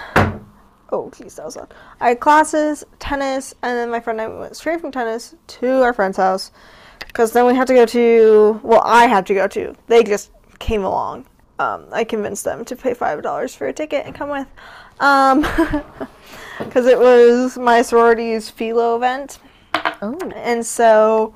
Oh, 0.90 1.10
geez, 1.16 1.36
that 1.36 1.44
was 1.44 1.56
loud. 1.56 1.74
I 2.00 2.10
had 2.10 2.20
classes, 2.20 2.84
tennis, 2.98 3.54
and 3.62 3.76
then 3.76 3.90
my 3.90 4.00
friend 4.00 4.20
and 4.20 4.32
I 4.32 4.38
went 4.38 4.56
straight 4.56 4.80
from 4.80 4.90
tennis 4.90 5.34
to 5.46 5.82
our 5.82 5.92
friend's 5.92 6.16
house. 6.16 6.50
Because 7.06 7.32
then 7.32 7.46
we 7.46 7.54
had 7.54 7.66
to 7.68 7.74
go 7.74 7.86
to. 7.86 8.60
Well, 8.62 8.82
I 8.84 9.06
had 9.06 9.26
to 9.26 9.34
go 9.34 9.46
to. 9.48 9.74
They 9.86 10.02
just 10.02 10.30
came 10.58 10.84
along. 10.84 11.26
Um, 11.58 11.86
I 11.92 12.04
convinced 12.04 12.44
them 12.44 12.64
to 12.66 12.76
pay 12.76 12.94
$5 12.94 13.56
for 13.56 13.66
a 13.66 13.72
ticket 13.72 14.06
and 14.06 14.14
come 14.14 14.30
with. 14.30 14.46
Um, 15.00 15.40
because 16.58 16.86
it 16.86 16.98
was 16.98 17.58
my 17.58 17.82
sorority's 17.82 18.48
philo 18.48 18.96
event. 18.96 19.40
Oh. 20.02 20.18
And 20.34 20.64
so 20.64 21.34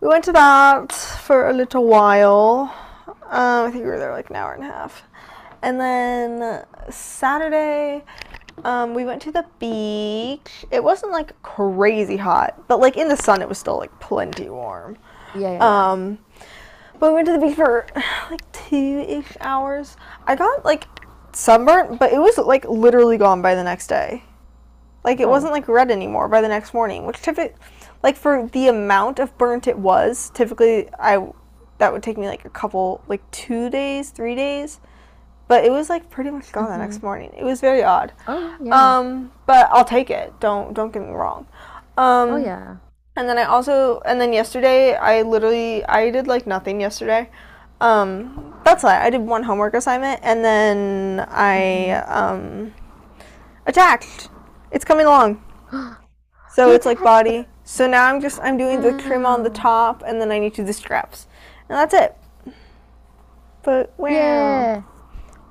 we 0.00 0.08
went 0.08 0.24
to 0.24 0.32
that 0.32 0.92
for 0.92 1.48
a 1.48 1.52
little 1.52 1.84
while. 1.86 2.74
Um, 3.30 3.66
I 3.66 3.70
think 3.70 3.84
we 3.84 3.90
were 3.90 3.98
there 3.98 4.12
like 4.12 4.30
an 4.30 4.36
hour 4.36 4.52
and 4.54 4.62
a 4.64 4.66
half. 4.66 5.02
And 5.62 5.80
then 5.80 6.64
Saturday, 6.90 8.04
um, 8.64 8.94
we 8.94 9.04
went 9.04 9.22
to 9.22 9.32
the 9.32 9.46
beach. 9.58 10.66
It 10.70 10.84
wasn't 10.84 11.12
like 11.12 11.40
crazy 11.42 12.16
hot, 12.18 12.68
but 12.68 12.80
like 12.80 12.96
in 12.96 13.08
the 13.08 13.16
sun, 13.16 13.40
it 13.40 13.48
was 13.48 13.58
still 13.58 13.78
like 13.78 13.98
plenty 14.00 14.48
warm. 14.50 14.98
Yeah. 15.34 15.52
yeah. 15.54 15.90
Um, 15.92 16.18
but 16.98 17.08
we 17.10 17.14
went 17.14 17.26
to 17.26 17.32
the 17.32 17.38
beach 17.38 17.56
for 17.56 17.86
like 18.30 18.50
two 18.52 19.04
ish 19.08 19.36
hours. 19.40 19.96
I 20.26 20.36
got 20.36 20.64
like 20.64 20.86
sunburnt, 21.32 21.98
but 21.98 22.12
it 22.12 22.18
was 22.18 22.36
like 22.38 22.66
literally 22.68 23.16
gone 23.16 23.40
by 23.42 23.54
the 23.54 23.64
next 23.64 23.86
day. 23.86 24.22
Like 25.02 25.18
it 25.20 25.24
Oh. 25.26 25.30
wasn't 25.30 25.52
like 25.52 25.66
red 25.66 25.90
anymore 25.90 26.28
by 26.28 26.40
the 26.42 26.48
next 26.48 26.74
morning, 26.74 27.06
which 27.06 27.20
typically, 27.22 27.56
like 28.04 28.18
for 28.18 28.46
the 28.52 28.68
amount 28.68 29.18
of 29.18 29.36
burnt 29.38 29.66
it 29.66 29.78
was, 29.78 30.30
typically 30.34 30.90
I 31.00 31.26
that 31.78 31.90
would 31.92 32.02
take 32.02 32.18
me 32.18 32.28
like 32.28 32.44
a 32.44 32.50
couple, 32.50 33.02
like 33.08 33.28
two 33.30 33.70
days, 33.70 34.10
three 34.10 34.34
days, 34.34 34.78
but 35.48 35.64
it 35.64 35.72
was 35.72 35.88
like 35.88 36.10
pretty 36.10 36.30
much 36.30 36.52
gone 36.52 36.68
the 36.68 36.76
next 36.76 37.02
morning. 37.02 37.32
It 37.36 37.44
was 37.44 37.62
very 37.62 37.82
odd. 37.82 38.12
Oh 38.28 38.56
yeah. 38.62 38.98
Um, 38.98 39.32
but 39.46 39.70
I'll 39.72 39.86
take 39.86 40.10
it. 40.10 40.38
Don't 40.38 40.74
don't 40.74 40.92
get 40.92 41.02
me 41.02 41.12
wrong. 41.12 41.46
Um, 41.96 42.30
oh 42.30 42.36
yeah. 42.36 42.76
and 43.16 43.26
then 43.26 43.38
I 43.38 43.44
also, 43.44 44.00
and 44.04 44.20
then 44.20 44.34
yesterday, 44.34 44.94
I 44.94 45.22
literally, 45.22 45.82
I 45.86 46.10
did 46.10 46.26
like 46.26 46.46
nothing 46.46 46.82
yesterday. 46.82 47.30
Um, 47.80 48.54
that's 48.64 48.82
why 48.82 49.02
I 49.02 49.08
did 49.08 49.22
one 49.22 49.44
homework 49.44 49.72
assignment, 49.72 50.20
and 50.22 50.44
then 50.44 51.26
I 51.30 51.90
um, 52.06 52.74
attacked. 53.66 54.28
It's 54.70 54.84
coming 54.84 55.06
along. 55.06 55.42
So 56.54 56.70
it's 56.70 56.86
like 56.86 57.02
body. 57.02 57.48
So 57.64 57.86
now 57.86 58.06
I'm 58.06 58.20
just 58.20 58.40
I'm 58.42 58.56
doing 58.58 58.80
the 58.82 58.92
trim 58.98 59.24
on 59.24 59.42
the 59.42 59.50
top, 59.50 60.02
and 60.06 60.20
then 60.20 60.30
I 60.30 60.38
need 60.38 60.52
to 60.54 60.62
do 60.62 60.66
the 60.66 60.72
straps, 60.72 61.26
and 61.68 61.76
that's 61.78 61.94
it. 61.94 62.16
But 63.62 63.92
wow, 63.96 64.08
Yeah. 64.10 64.82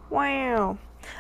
wow. 0.10 0.78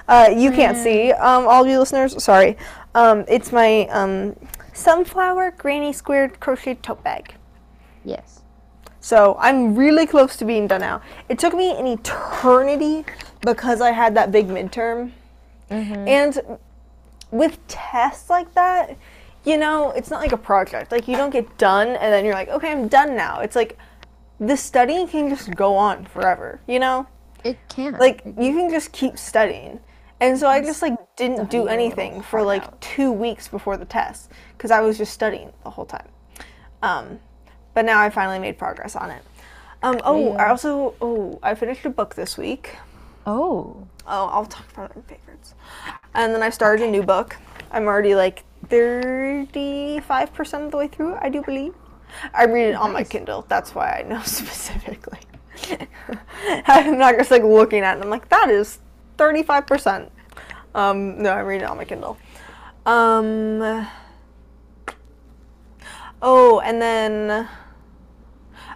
Uh, 0.08 0.30
you 0.36 0.52
can't 0.52 0.78
see, 0.78 1.12
um, 1.14 1.48
all 1.48 1.64
of 1.64 1.70
you 1.70 1.80
listeners. 1.80 2.22
Sorry. 2.24 2.56
Um, 2.94 3.26
it's 3.28 3.52
my 3.52 3.88
um, 3.88 4.36
sunflower 4.74 5.56
granny 5.58 5.92
squared 5.92 6.40
crochet 6.40 6.76
tote 6.76 7.04
bag. 7.04 7.36
Yes. 8.06 8.42
So 9.00 9.36
I'm 9.40 9.76
really 9.76 10.06
close 10.06 10.38
to 10.38 10.46
being 10.46 10.68
done 10.68 10.82
now. 10.82 11.02
It 11.28 11.40
took 11.40 11.54
me 11.54 11.78
an 11.78 11.88
eternity 11.88 13.04
because 13.42 13.82
I 13.82 13.92
had 13.92 14.16
that 14.16 14.32
big 14.32 14.48
midterm. 14.48 15.12
And 15.70 16.60
with 17.32 17.58
tests 17.68 18.30
like 18.30 18.54
that, 18.54 18.96
you 19.46 19.58
know, 19.58 19.92
it's 19.92 20.10
not 20.10 20.22
like 20.22 20.32
a 20.32 20.38
project. 20.38 20.92
Like 20.92 21.08
you 21.08 21.18
don't 21.18 21.30
get 21.32 21.58
done 21.58 21.90
and 21.90 22.14
then 22.14 22.26
you're 22.26 22.34
like, 22.34 22.50
okay, 22.50 22.72
I'm 22.72 22.88
done 22.88 23.16
now. 23.16 23.40
It's 23.40 23.56
like 23.56 23.78
the 24.40 24.56
studying 24.58 25.08
can 25.08 25.30
just 25.30 25.56
go 25.56 25.76
on 25.76 26.06
forever, 26.06 26.62
you 26.68 26.80
know? 26.80 27.08
It 27.44 27.58
can. 27.70 27.94
Like 27.94 28.24
you 28.26 28.54
can 28.54 28.70
just 28.70 28.92
keep 28.92 29.18
studying. 29.18 29.80
And 30.22 30.38
so 30.38 30.48
I 30.48 30.62
just 30.62 30.82
like 30.82 30.96
didn't 31.18 31.50
do 31.50 31.68
anything 31.68 32.22
for 32.22 32.42
like 32.44 32.64
out. 32.64 32.82
2 32.82 33.12
weeks 33.12 33.48
before 33.48 33.78
the 33.78 33.86
test 33.86 34.32
cuz 34.58 34.72
I 34.72 34.80
was 34.82 34.98
just 34.98 35.14
studying 35.14 35.52
the 35.64 35.70
whole 35.72 35.86
time. 35.86 36.08
Um 36.82 37.20
but 37.74 37.86
now 37.86 38.00
I 38.00 38.10
finally 38.10 38.40
made 38.40 38.58
progress 38.58 38.96
on 38.96 39.12
it. 39.12 39.24
Um 39.82 40.00
oh, 40.06 40.34
I 40.34 40.50
also 40.50 40.96
oh, 41.02 41.40
I 41.44 41.56
finished 41.56 41.86
a 41.86 41.90
book 41.90 42.16
this 42.16 42.38
week. 42.38 42.78
oh. 43.26 43.88
Oh, 44.06 44.28
I'll 44.28 44.46
talk 44.46 44.66
about 44.74 44.96
my 44.96 45.02
favorites. 45.04 45.56
And 46.14 46.34
then 46.36 46.44
I 46.44 46.50
started 46.50 46.88
a 46.88 46.92
new 46.92 47.04
book. 47.04 47.38
I'm 47.72 47.88
already 47.88 48.16
like 48.16 48.44
35% 48.68 50.66
of 50.66 50.72
the 50.72 50.78
way 50.78 50.88
through, 50.88 51.16
I 51.16 51.30
do 51.30 51.42
believe. 51.42 51.74
I 52.34 52.46
read 52.46 52.70
it 52.70 52.76
on 52.76 52.94
my 52.94 53.04
Kindle. 53.04 53.46
That's 53.48 53.74
why 53.74 54.00
I 54.00 54.08
know 54.08 54.22
specifically. 54.26 55.20
I'm 56.68 56.98
not 56.98 57.16
just 57.16 57.32
like 57.32 57.44
looking 57.44 57.84
at 57.84 57.98
it. 57.98 58.04
I'm 58.04 58.10
like, 58.10 58.30
that 58.30 58.50
is 58.50 58.80
35%. 59.18 60.10
Um, 60.76 61.22
no, 61.22 61.32
I 61.32 61.42
read 61.42 61.62
it 61.62 61.66
on 61.66 61.78
my 61.78 61.86
Kindle. 61.86 62.18
Um, 62.86 63.88
oh, 66.22 66.60
and 66.60 66.82
then 66.82 67.48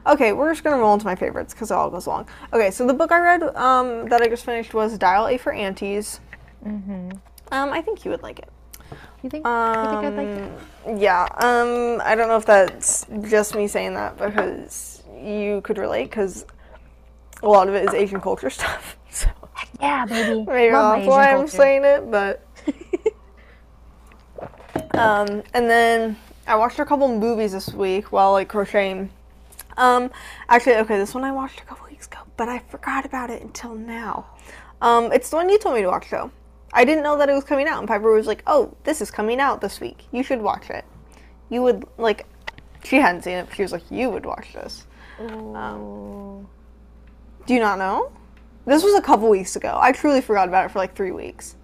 Okay, 0.08 0.32
we're 0.32 0.52
just 0.52 0.64
gonna 0.64 0.78
roll 0.78 0.94
into 0.94 1.06
my 1.06 1.16
favorites 1.16 1.54
because 1.54 1.70
it 1.70 1.74
all 1.74 1.90
goes 1.90 2.06
along. 2.06 2.30
Okay, 2.54 2.72
so 2.72 2.88
the 2.88 2.94
book 2.94 3.12
I 3.12 3.20
read 3.20 3.44
um, 3.58 4.08
that 4.08 4.22
I 4.22 4.30
just 4.30 4.46
finished 4.46 4.74
was 4.74 4.98
Dial 4.98 5.28
A 5.28 5.38
for 5.38 5.52
Aunties. 5.52 6.22
Mm-hmm. 6.66 7.12
Um, 7.52 7.70
I 7.74 7.82
think 7.82 8.06
you 8.06 8.12
would 8.12 8.24
like 8.24 8.40
it. 8.40 8.50
You 9.28 9.32
think? 9.32 9.46
you 9.46 9.90
think 9.90 10.06
I'd 10.06 10.16
like? 10.16 10.96
Um, 10.96 10.98
Yeah. 10.98 11.24
Um, 11.24 12.02
I 12.02 12.16
don't 12.16 12.30
know 12.30 12.38
if 12.38 12.46
that's 12.46 13.06
just 13.24 13.56
me 13.56 13.68
saying 13.68 13.94
that 13.96 14.18
because 14.18 15.04
you 15.22 15.60
could 15.62 15.78
relate 15.78 16.06
because 16.06 16.46
a 17.44 17.48
lot 17.48 17.68
of 17.68 17.76
it 17.76 17.84
is 17.84 17.94
Asian 17.94 18.22
culture 18.22 18.50
stuff. 18.60 18.96
So 19.10 19.28
Yeah, 19.82 20.06
baby. 20.06 20.46
maybe 20.48 20.74
Love 20.74 21.00
that's 21.00 21.08
why 21.10 21.34
I'm 21.34 21.48
saying 21.50 21.84
it, 21.84 22.10
but. 22.10 22.42
um, 24.94 25.44
and 25.54 25.70
then 25.70 26.16
I 26.48 26.56
watched 26.56 26.80
a 26.80 26.86
couple 26.86 27.10
movies 27.10 27.52
this 27.52 27.74
week 27.74 28.14
while 28.14 28.32
like 28.32 28.48
crocheting. 28.48 29.10
Um, 29.76 30.10
actually, 30.48 30.78
okay, 30.78 30.98
this 30.98 31.14
one 31.14 31.26
I 31.26 31.34
watched 31.34 31.60
a 31.60 31.66
couple 31.66 31.86
weeks 31.88 32.08
ago, 32.08 32.20
but 32.38 32.48
I 32.48 32.60
forgot 32.60 33.06
about 33.06 33.30
it 33.30 33.42
until 33.42 33.76
now. 33.76 34.28
Um, 34.82 35.12
it's 35.12 35.30
the 35.30 35.36
one 35.36 35.50
you 35.50 35.60
told 35.60 35.76
me 35.76 35.82
to 35.82 35.90
watch 35.90 36.10
though. 36.12 36.32
I 36.74 36.86
didn't 36.86 37.04
know 37.04 37.18
that 37.18 37.30
it 37.30 37.34
was 37.34 37.44
coming 37.44 37.68
out, 37.68 37.80
and 37.80 37.88
Piper 37.88 38.12
was 38.14 38.28
like, 38.28 38.44
"Oh, 38.48 38.76
this 38.84 39.02
is 39.02 39.10
coming 39.12 39.40
out 39.40 39.62
this 39.62 39.80
week. 39.80 40.06
You 40.12 40.24
should 40.24 40.42
watch 40.42 40.70
it. 40.70 40.86
You 41.50 41.62
would 41.64 41.86
like." 41.98 42.26
She 42.84 42.98
hadn't 42.98 43.24
seen 43.24 43.38
it. 43.38 43.46
But 43.48 43.56
she 43.56 43.62
was 43.64 43.72
like, 43.72 43.90
"You 43.90 44.10
would 44.10 44.26
watch 44.26 44.54
this." 44.54 44.86
Ooh. 45.22 46.48
Do 47.46 47.54
you 47.54 47.60
not 47.60 47.80
know? 47.80 48.12
This 48.66 48.84
was 48.84 48.96
a 48.96 49.02
couple 49.02 49.30
weeks 49.30 49.56
ago. 49.56 49.78
I 49.82 49.92
truly 49.94 50.20
forgot 50.22 50.50
about 50.50 50.66
it 50.66 50.72
for 50.72 50.80
like 50.80 50.96
three 50.96 51.12
weeks. 51.12 51.56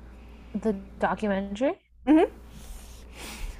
the 0.62 0.74
documentary. 1.00 1.74
Mhm. 2.08 2.30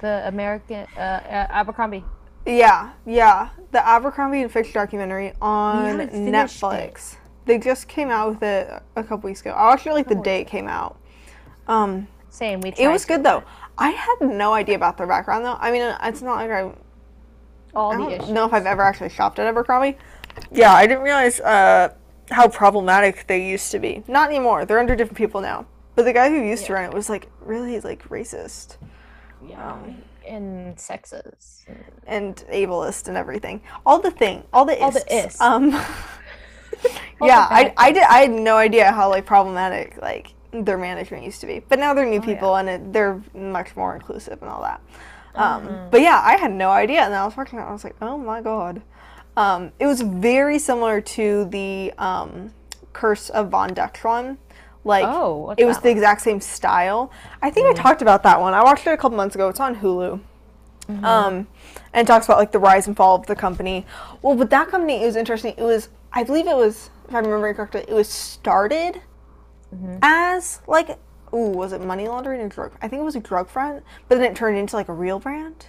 The 0.00 0.22
American 0.28 0.86
uh, 0.96 1.00
uh, 1.00 1.46
Abercrombie. 1.50 2.04
Yeah, 2.46 2.92
yeah. 3.06 3.48
The 3.72 3.86
Abercrombie 3.86 4.42
and 4.42 4.50
Fitch 4.52 4.72
documentary 4.72 5.32
on 5.40 5.98
Netflix. 5.98 7.16
They 7.46 7.58
just 7.58 7.88
came 7.88 8.10
out 8.10 8.30
with 8.30 8.42
it 8.42 8.82
a 8.96 9.02
couple 9.02 9.28
weeks 9.28 9.40
ago. 9.40 9.50
I 9.50 9.64
watched 9.64 9.86
it 9.86 9.92
like 9.92 10.08
the 10.08 10.14
day 10.14 10.40
it 10.40 10.46
came 10.46 10.68
out. 10.68 10.98
Um, 11.68 12.08
Same. 12.30 12.60
We. 12.60 12.72
it 12.76 12.88
was 12.88 13.04
good 13.04 13.22
though. 13.22 13.42
I 13.78 13.90
had 13.90 14.16
no 14.20 14.52
idea 14.54 14.76
about 14.76 14.96
the 14.98 15.06
background 15.06 15.44
though. 15.44 15.56
I 15.58 15.70
mean, 15.72 15.82
it's 16.02 16.22
not 16.22 16.36
like 16.36 16.50
I, 16.50 16.70
All 17.74 17.92
I 17.92 17.96
the 17.96 18.02
don't 18.02 18.12
issues. 18.12 18.30
know 18.30 18.46
if 18.46 18.52
I've 18.52 18.66
ever 18.66 18.82
actually 18.82 19.08
shopped 19.10 19.38
at 19.38 19.46
Abercrombie. 19.46 19.96
Yeah, 20.52 20.72
I 20.72 20.86
didn't 20.86 21.02
realize 21.04 21.40
uh, 21.40 21.94
how 22.30 22.48
problematic 22.48 23.26
they 23.26 23.46
used 23.48 23.70
to 23.72 23.78
be. 23.78 24.02
Not 24.08 24.28
anymore. 24.30 24.64
They're 24.64 24.78
under 24.80 24.94
different 24.96 25.16
people 25.18 25.40
now. 25.40 25.66
But 25.96 26.04
the 26.04 26.12
guy 26.12 26.28
who 26.28 26.40
used 26.42 26.66
to 26.66 26.72
run 26.72 26.84
it 26.84 26.92
was 26.92 27.08
like 27.08 27.28
really 27.40 27.78
like 27.80 28.08
racist 28.08 28.76
Yeah. 29.46 29.76
and 30.28 30.78
sexes. 30.78 31.64
and 32.06 32.36
ableist 32.52 33.06
and 33.08 33.16
everything. 33.16 33.62
All 33.86 34.00
the 34.00 34.10
thing, 34.10 34.42
all 34.52 34.64
the 34.64 34.78
All 34.80 34.90
the 34.90 34.98
ists. 35.14 35.34
ists. 35.34 35.40
Um, 35.40 35.72
All 37.20 37.28
yeah, 37.28 37.46
the 37.48 37.54
I, 37.54 37.74
I 37.78 37.92
did. 37.92 38.02
I 38.02 38.18
had 38.22 38.30
no 38.32 38.56
idea 38.56 38.90
how 38.92 39.08
like 39.08 39.24
problematic 39.24 39.96
like 40.02 40.33
their 40.62 40.78
management 40.78 41.24
used 41.24 41.40
to 41.40 41.46
be. 41.46 41.58
But 41.60 41.78
now 41.78 41.94
they're 41.94 42.04
new 42.06 42.20
Oh, 42.20 42.24
yeah. 42.26 42.34
people 42.34 42.56
and 42.56 42.68
it, 42.68 42.92
they're 42.92 43.20
much 43.34 43.74
more 43.76 43.94
inclusive 43.94 44.40
and 44.40 44.50
all 44.50 44.62
that. 44.62 44.80
Um, 45.34 45.66
Mm-hmm. 45.66 45.90
But 45.90 46.00
yeah, 46.00 46.20
I 46.24 46.36
had 46.36 46.52
no 46.52 46.70
idea, 46.70 47.00
and 47.02 47.12
I 47.14 47.24
was 47.24 47.36
watching 47.36 47.58
it. 47.58 47.62
I 47.62 47.72
was 47.72 47.82
like, 47.82 47.96
oh 48.00 48.16
my 48.16 48.40
god. 48.40 48.82
Um, 49.36 49.72
it 49.80 49.86
was 49.86 50.00
very 50.00 50.60
similar 50.60 51.00
to 51.00 51.46
the 51.46 51.92
um, 51.98 52.52
Curse 52.92 53.30
of 53.30 53.48
Von 53.50 53.74
Dutch. 53.74 54.04
Like 54.84 55.04
Oh, 55.08 55.54
it 55.58 55.64
was 55.64 55.78
the 55.78 55.88
one? 55.88 55.96
exact 55.96 56.20
same 56.20 56.40
style. 56.40 57.10
I 57.42 57.50
think 57.50 57.66
I 57.66 57.72
talked 57.72 58.00
about 58.02 58.22
that 58.22 58.40
one. 58.40 58.54
I 58.54 58.62
watched 58.62 58.86
it 58.86 58.90
a 58.90 58.96
couple 58.96 59.16
months 59.16 59.34
ago. 59.34 59.48
It's 59.48 59.58
on 59.58 59.74
Hulu. 59.76 60.20
Mm-hmm. 60.88 61.04
Um, 61.04 61.48
and 61.94 62.06
it 62.06 62.06
talks 62.06 62.26
about 62.26 62.38
like 62.38 62.52
the 62.52 62.58
rise 62.58 62.86
and 62.86 62.94
fall 62.96 63.16
of 63.16 63.26
the 63.26 63.34
company. 63.34 63.86
Well, 64.22 64.36
with 64.36 64.50
that 64.50 64.68
company, 64.68 65.02
it 65.02 65.06
was 65.06 65.16
interesting. 65.16 65.54
It 65.56 65.62
was, 65.62 65.88
I 66.12 66.22
believe 66.22 66.46
it 66.46 66.54
was, 66.56 66.90
if 67.08 67.14
I 67.14 67.18
remember 67.18 67.52
correctly, 67.54 67.84
it 67.88 67.94
was 67.94 68.08
started 68.08 69.00
Mm-hmm. 69.74 69.98
as 70.02 70.60
like, 70.66 70.98
ooh, 71.32 71.50
was 71.50 71.72
it 71.72 71.80
money 71.80 72.06
laundering 72.06 72.40
and 72.40 72.50
drug? 72.50 72.72
I 72.80 72.88
think 72.88 73.00
it 73.00 73.04
was 73.04 73.16
a 73.16 73.20
drug 73.20 73.48
front, 73.48 73.82
but 74.08 74.16
then 74.16 74.24
it 74.30 74.36
turned 74.36 74.56
into 74.56 74.76
like 74.76 74.88
a 74.88 74.92
real 74.92 75.18
brand. 75.18 75.66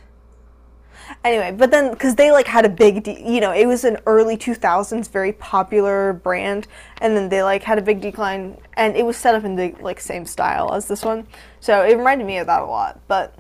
Anyway, 1.24 1.52
but 1.52 1.72
then 1.72 1.92
because 1.92 2.16
they 2.16 2.32
like 2.32 2.48
had 2.48 2.66
a 2.66 2.70
big, 2.70 3.04
de- 3.04 3.22
you 3.22 3.42
know, 3.42 3.52
it 3.52 3.66
was 3.66 3.84
an 3.84 3.98
early 4.06 4.38
2000s 4.38 5.10
very 5.10 5.34
popular 5.34 6.14
brand, 6.14 6.68
and 7.02 7.16
then 7.16 7.30
they 7.30 7.44
like 7.44 7.64
had 7.64 7.78
a 7.78 7.82
big 7.82 8.02
decline, 8.02 8.58
and 8.74 8.96
it 8.96 9.06
was 9.06 9.18
set 9.18 9.36
up 9.36 9.44
in 9.44 9.56
the 9.56 9.76
like 9.82 10.00
same 10.00 10.26
style 10.26 10.74
as 10.74 10.88
this 10.88 11.04
one, 11.04 11.28
so 11.60 11.84
it 11.84 11.98
reminded 11.98 12.26
me 12.26 12.38
of 12.38 12.48
that 12.48 12.62
a 12.62 12.66
lot. 12.66 13.00
But 13.08 13.38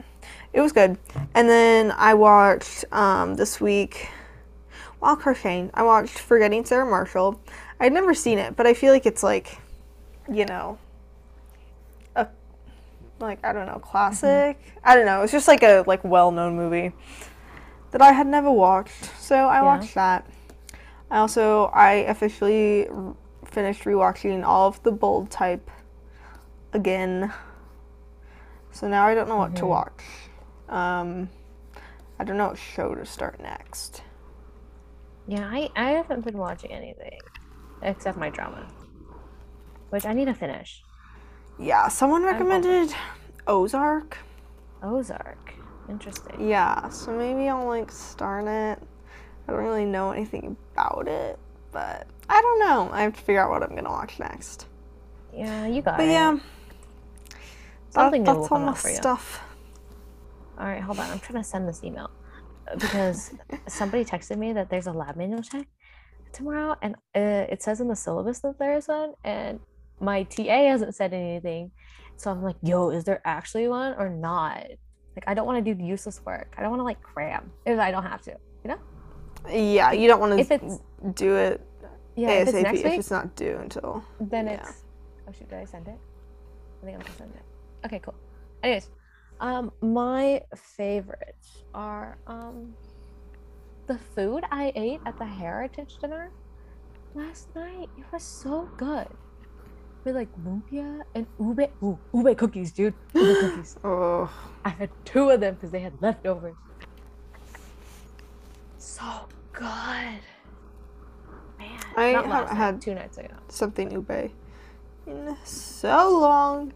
it 0.53 0.61
was 0.61 0.71
good. 0.71 0.97
And 1.33 1.49
then 1.49 1.91
I 1.97 2.13
watched 2.13 2.85
um, 2.91 3.35
this 3.35 3.59
week 3.59 4.09
while 4.99 5.15
crocheting. 5.15 5.69
I 5.73 5.83
watched 5.83 6.17
Forgetting 6.19 6.65
Sarah 6.65 6.85
Marshall. 6.85 7.39
I'd 7.79 7.91
never 7.91 8.13
seen 8.13 8.37
it, 8.37 8.55
but 8.55 8.65
I 8.65 8.73
feel 8.73 8.93
like 8.93 9.05
it's 9.05 9.21
like, 9.21 9.59
you 10.31 10.45
know, 10.45 10.77
a 12.15 12.27
like 13.19 13.43
I 13.43 13.53
don't 13.53 13.65
know, 13.65 13.79
classic. 13.79 14.59
I 14.83 14.95
don't 14.95 15.05
know. 15.05 15.21
It's 15.21 15.31
just 15.31 15.47
like 15.47 15.63
a 15.63 15.83
like 15.87 16.03
well-known 16.03 16.55
movie 16.55 16.93
that 17.91 18.01
I 18.01 18.11
had 18.11 18.27
never 18.27 18.51
watched. 18.51 19.05
So 19.19 19.35
I 19.35 19.61
watched 19.61 19.95
that. 19.95 20.27
I 21.09 21.19
also 21.19 21.65
I 21.65 21.93
officially 21.93 22.87
r- 22.89 23.15
finished 23.45 23.83
rewatching 23.83 24.43
all 24.43 24.67
of 24.67 24.81
the 24.83 24.91
bold 24.91 25.29
type 25.29 25.69
again. 26.73 27.31
So 28.71 28.87
now 28.87 29.05
I 29.07 29.15
don't 29.15 29.29
know 29.29 29.37
what 29.37 29.55
to 29.57 29.65
watch. 29.65 30.03
Um, 30.67 31.29
I 32.19 32.23
don't 32.23 32.37
know 32.37 32.49
what 32.49 32.57
show 32.57 32.95
to 32.95 33.05
start 33.05 33.39
next. 33.39 34.01
Yeah, 35.27 35.47
I, 35.49 35.69
I 35.75 35.91
haven't 35.91 36.25
been 36.25 36.37
watching 36.37 36.71
anything 36.71 37.19
except 37.81 38.17
my 38.17 38.29
drama, 38.29 38.67
which 39.95 40.05
I 40.05 40.11
need 40.11 40.25
to 40.25 40.33
finish. 40.33 40.83
Yeah, 41.57 41.87
someone 41.87 42.21
recommended 42.23 42.93
Ozark. 43.47 44.17
Ozark. 44.83 45.53
Interesting. 45.87 46.49
Yeah, 46.49 46.89
so 46.89 47.13
maybe 47.13 47.47
I'll 47.47 47.65
like 47.65 47.89
start 47.93 48.43
it. 48.45 48.77
I 49.47 49.51
don't 49.51 49.63
really 49.63 49.85
know 49.85 50.11
anything 50.11 50.57
about 50.73 51.07
it, 51.07 51.39
but 51.71 52.07
I 52.27 52.41
don't 52.41 52.59
know. 52.59 52.89
I 52.91 53.03
have 53.03 53.13
to 53.15 53.21
figure 53.21 53.41
out 53.41 53.51
what 53.51 53.63
I'm 53.63 53.73
gonna 53.73 53.89
watch 53.89 54.19
next. 54.19 54.67
Yeah, 55.33 55.65
you 55.65 55.81
got 55.81 55.95
But 55.95 56.03
it. 56.03 56.07
But 56.07 56.11
yeah, 56.11 56.39
Something 57.91 58.25
that, 58.25 58.35
that's 58.35 58.51
all 58.51 58.59
my 58.59 58.71
out 58.71 58.77
for 58.77 58.89
you. 58.89 58.95
stuff. 58.95 59.41
All 60.59 60.65
right, 60.65 60.81
hold 60.81 60.99
on. 60.99 61.09
I'm 61.09 61.19
trying 61.19 61.41
to 61.41 61.47
send 61.47 61.69
this 61.69 61.85
email 61.85 62.09
uh, 62.69 62.75
because 62.75 63.33
somebody 63.69 64.03
texted 64.03 64.37
me 64.37 64.51
that 64.51 64.69
there's 64.69 64.87
a 64.87 64.91
lab 64.91 65.15
manual 65.15 65.41
check 65.41 65.67
tomorrow, 66.33 66.75
and 66.81 66.95
uh, 67.15 67.47
it 67.53 67.63
says 67.63 67.79
in 67.79 67.87
the 67.87 67.95
syllabus 67.95 68.39
that 68.39 68.59
there 68.59 68.75
is 68.75 68.89
one, 68.89 69.13
and 69.23 69.61
my 69.99 70.23
TA 70.23 70.69
hasn't 70.69 70.95
said 70.95 71.13
anything. 71.13 71.71
So 72.17 72.31
I'm 72.31 72.43
like, 72.43 72.55
yo, 72.61 72.89
is 72.89 73.03
there 73.03 73.21
actually 73.25 73.67
one 73.67 73.93
or 73.97 74.09
not? 74.09 74.65
Like, 75.15 75.25
I 75.27 75.33
don't 75.33 75.45
want 75.45 75.63
to 75.63 75.73
do 75.73 75.83
useless 75.83 76.21
work. 76.25 76.53
I 76.57 76.61
don't 76.61 76.71
want 76.71 76.79
to 76.79 76.85
like 76.85 77.01
cram 77.01 77.51
if 77.65 77.79
I 77.79 77.91
don't 77.91 78.03
have 78.03 78.21
to. 78.23 78.37
You 78.63 78.71
know? 78.71 78.79
Yeah, 79.49 79.91
you 79.91 80.07
don't 80.07 80.19
want 80.19 80.47
to 80.47 80.79
do 81.13 81.35
it 81.35 81.61
yeah, 82.15 82.29
if 82.29 82.47
it's 82.47 82.57
ASAP 82.57 82.63
next 82.63 82.79
if 82.79 82.93
it's 82.99 83.11
not 83.11 83.35
due 83.35 83.57
until. 83.57 84.03
then 84.19 84.47
yeah. 84.47 84.53
it's 84.53 84.83
oh 85.27 85.31
shoot 85.31 85.49
did 85.49 85.59
i 85.59 85.65
send 85.65 85.87
it 85.87 85.99
i 86.81 86.85
think 86.85 86.97
i'm 86.97 87.01
gonna 87.01 87.17
send 87.17 87.33
it 87.35 87.85
okay 87.85 87.99
cool 87.99 88.15
anyways 88.63 88.89
um 89.39 89.71
my 89.81 90.41
favorites 90.55 91.63
are 91.73 92.17
um 92.27 92.73
the 93.87 93.97
food 93.97 94.43
i 94.51 94.71
ate 94.75 94.99
at 95.05 95.17
the 95.17 95.25
heritage 95.25 95.97
dinner 95.99 96.31
last 97.13 97.53
night 97.55 97.89
it 97.97 98.05
was 98.11 98.23
so 98.23 98.69
good 98.77 99.07
with 100.05 100.15
like 100.15 100.29
lumpia 100.45 101.01
and 101.15 101.25
ube 101.39 101.69
ooh, 101.83 101.97
ube 102.13 102.37
cookies 102.37 102.71
dude 102.71 102.93
ube 103.13 103.37
cookies 103.41 103.75
Oh, 103.83 104.29
i 104.63 104.69
had 104.69 104.89
two 105.03 105.29
of 105.31 105.39
them 105.41 105.55
because 105.55 105.71
they 105.71 105.79
had 105.81 105.93
leftovers 106.01 106.55
so 108.77 109.03
good 109.51 110.21
man 111.59 111.79
I 111.97 112.11
not 112.13 112.25
haven't 112.25 112.29
night, 112.31 112.55
had- 112.57 112.81
two 112.81 112.93
nights 112.93 113.17
ago 113.17 113.33
something 113.49 113.91
ube 113.91 114.31
in 115.07 115.35
so 115.43 116.17
long. 116.19 116.73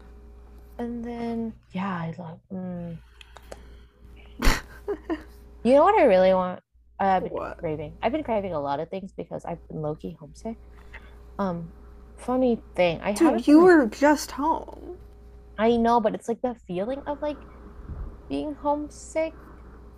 And 0.78 1.04
then, 1.04 1.52
yeah, 1.72 1.88
I 1.90 2.14
love. 2.16 2.38
Mm. 2.50 2.96
you 5.64 5.74
know 5.74 5.82
what 5.82 5.98
I 6.00 6.04
really 6.04 6.32
want? 6.32 6.62
I've 7.00 7.24
been 7.24 7.32
What? 7.32 7.58
craving. 7.58 7.92
I've 8.00 8.12
been 8.12 8.22
craving 8.22 8.54
a 8.54 8.60
lot 8.60 8.78
of 8.80 8.88
things 8.88 9.12
because 9.12 9.44
I've 9.44 9.58
been 9.68 9.82
low 9.82 9.94
key 9.96 10.16
homesick. 10.18 10.56
Um, 11.40 11.70
funny 12.20 12.60
thing, 12.74 13.00
I 13.02 13.12
Dude, 13.12 13.46
you 13.46 13.60
were 13.60 13.86
just 13.86 14.30
home. 14.30 14.96
I 15.58 15.76
know, 15.76 16.00
but 16.00 16.14
it's 16.14 16.28
like 16.28 16.40
the 16.42 16.54
feeling 16.66 17.02
of 17.06 17.20
like 17.22 17.36
being 18.28 18.54
homesick. 18.54 19.34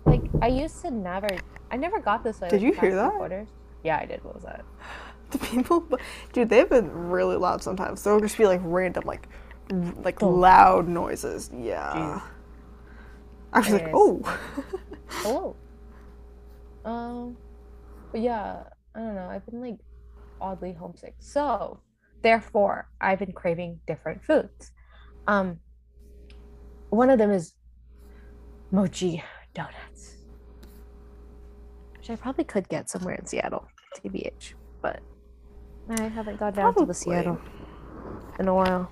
Like 0.05 0.21
I 0.41 0.47
used 0.47 0.81
to 0.81 0.91
never. 0.91 1.29
I 1.71 1.77
never 1.77 1.99
got 1.99 2.23
this 2.23 2.41
way. 2.41 2.49
Did 2.49 2.61
like, 2.61 2.75
you 2.75 2.79
hear 2.79 2.95
that? 2.95 3.11
Quarters. 3.11 3.47
Yeah, 3.83 3.97
I 4.01 4.05
did. 4.05 4.23
What 4.23 4.35
was 4.35 4.43
that? 4.43 4.65
The 5.31 5.39
people, 5.39 5.87
dude, 6.31 6.47
they've 6.47 6.69
been 6.69 6.91
really 6.91 7.37
loud 7.37 7.63
sometimes. 7.63 8.03
There'll 8.03 8.19
just 8.19 8.37
be 8.37 8.45
like 8.45 8.61
random, 8.63 9.03
like, 9.07 9.27
like 10.03 10.19
Thump. 10.19 10.37
loud 10.37 10.87
noises. 10.87 11.49
Yeah. 11.57 12.21
I 13.51 13.59
was 13.59 13.69
like, 13.71 13.81
Anyways. 13.81 13.95
oh. 13.95 14.39
Hello. 15.07 15.55
Um, 16.85 17.37
but 18.11 18.21
yeah, 18.21 18.63
I 18.93 18.99
don't 18.99 19.15
know. 19.15 19.27
I've 19.27 19.43
been 19.47 19.59
like 19.59 19.77
oddly 20.39 20.73
homesick. 20.73 21.15
So, 21.17 21.79
therefore, 22.23 22.89
I've 22.99 23.19
been 23.19 23.33
craving 23.33 23.79
different 23.85 24.23
foods. 24.23 24.71
Um, 25.27 25.59
one 26.89 27.09
of 27.09 27.17
them 27.17 27.31
is 27.31 27.53
mochi 28.71 29.23
donuts, 29.53 30.15
which 31.97 32.09
I 32.09 32.15
probably 32.15 32.43
could 32.45 32.67
get 32.69 32.89
somewhere 32.89 33.15
in 33.15 33.25
Seattle, 33.25 33.67
TBH, 33.97 34.53
but 34.81 35.01
I 35.89 36.03
haven't 36.03 36.39
gone 36.39 36.53
down 36.53 36.75
to 36.75 36.85
the 36.85 36.93
Seattle 36.93 37.39
in 38.39 38.47
a 38.47 38.53
while. 38.55 38.91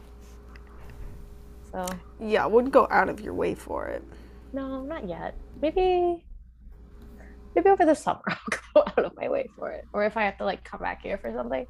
So, 1.71 1.85
yeah, 2.19 2.45
wouldn't 2.45 2.73
go 2.73 2.87
out 2.91 3.07
of 3.09 3.21
your 3.21 3.33
way 3.33 3.55
for 3.55 3.87
it. 3.87 4.03
no, 4.53 4.83
not 4.83 5.07
yet. 5.07 5.35
Maybe 5.61 6.25
maybe 7.55 7.69
over 7.69 7.85
the 7.85 7.95
summer 7.95 8.21
I'll 8.27 8.37
go 8.73 8.83
out 8.87 9.05
of 9.05 9.15
my 9.15 9.29
way 9.29 9.47
for 9.57 9.71
it. 9.71 9.85
Or 9.93 10.03
if 10.03 10.17
I 10.17 10.23
have 10.23 10.37
to 10.37 10.45
like 10.45 10.63
come 10.63 10.81
back 10.81 11.01
here 11.01 11.17
for 11.17 11.31
something, 11.33 11.65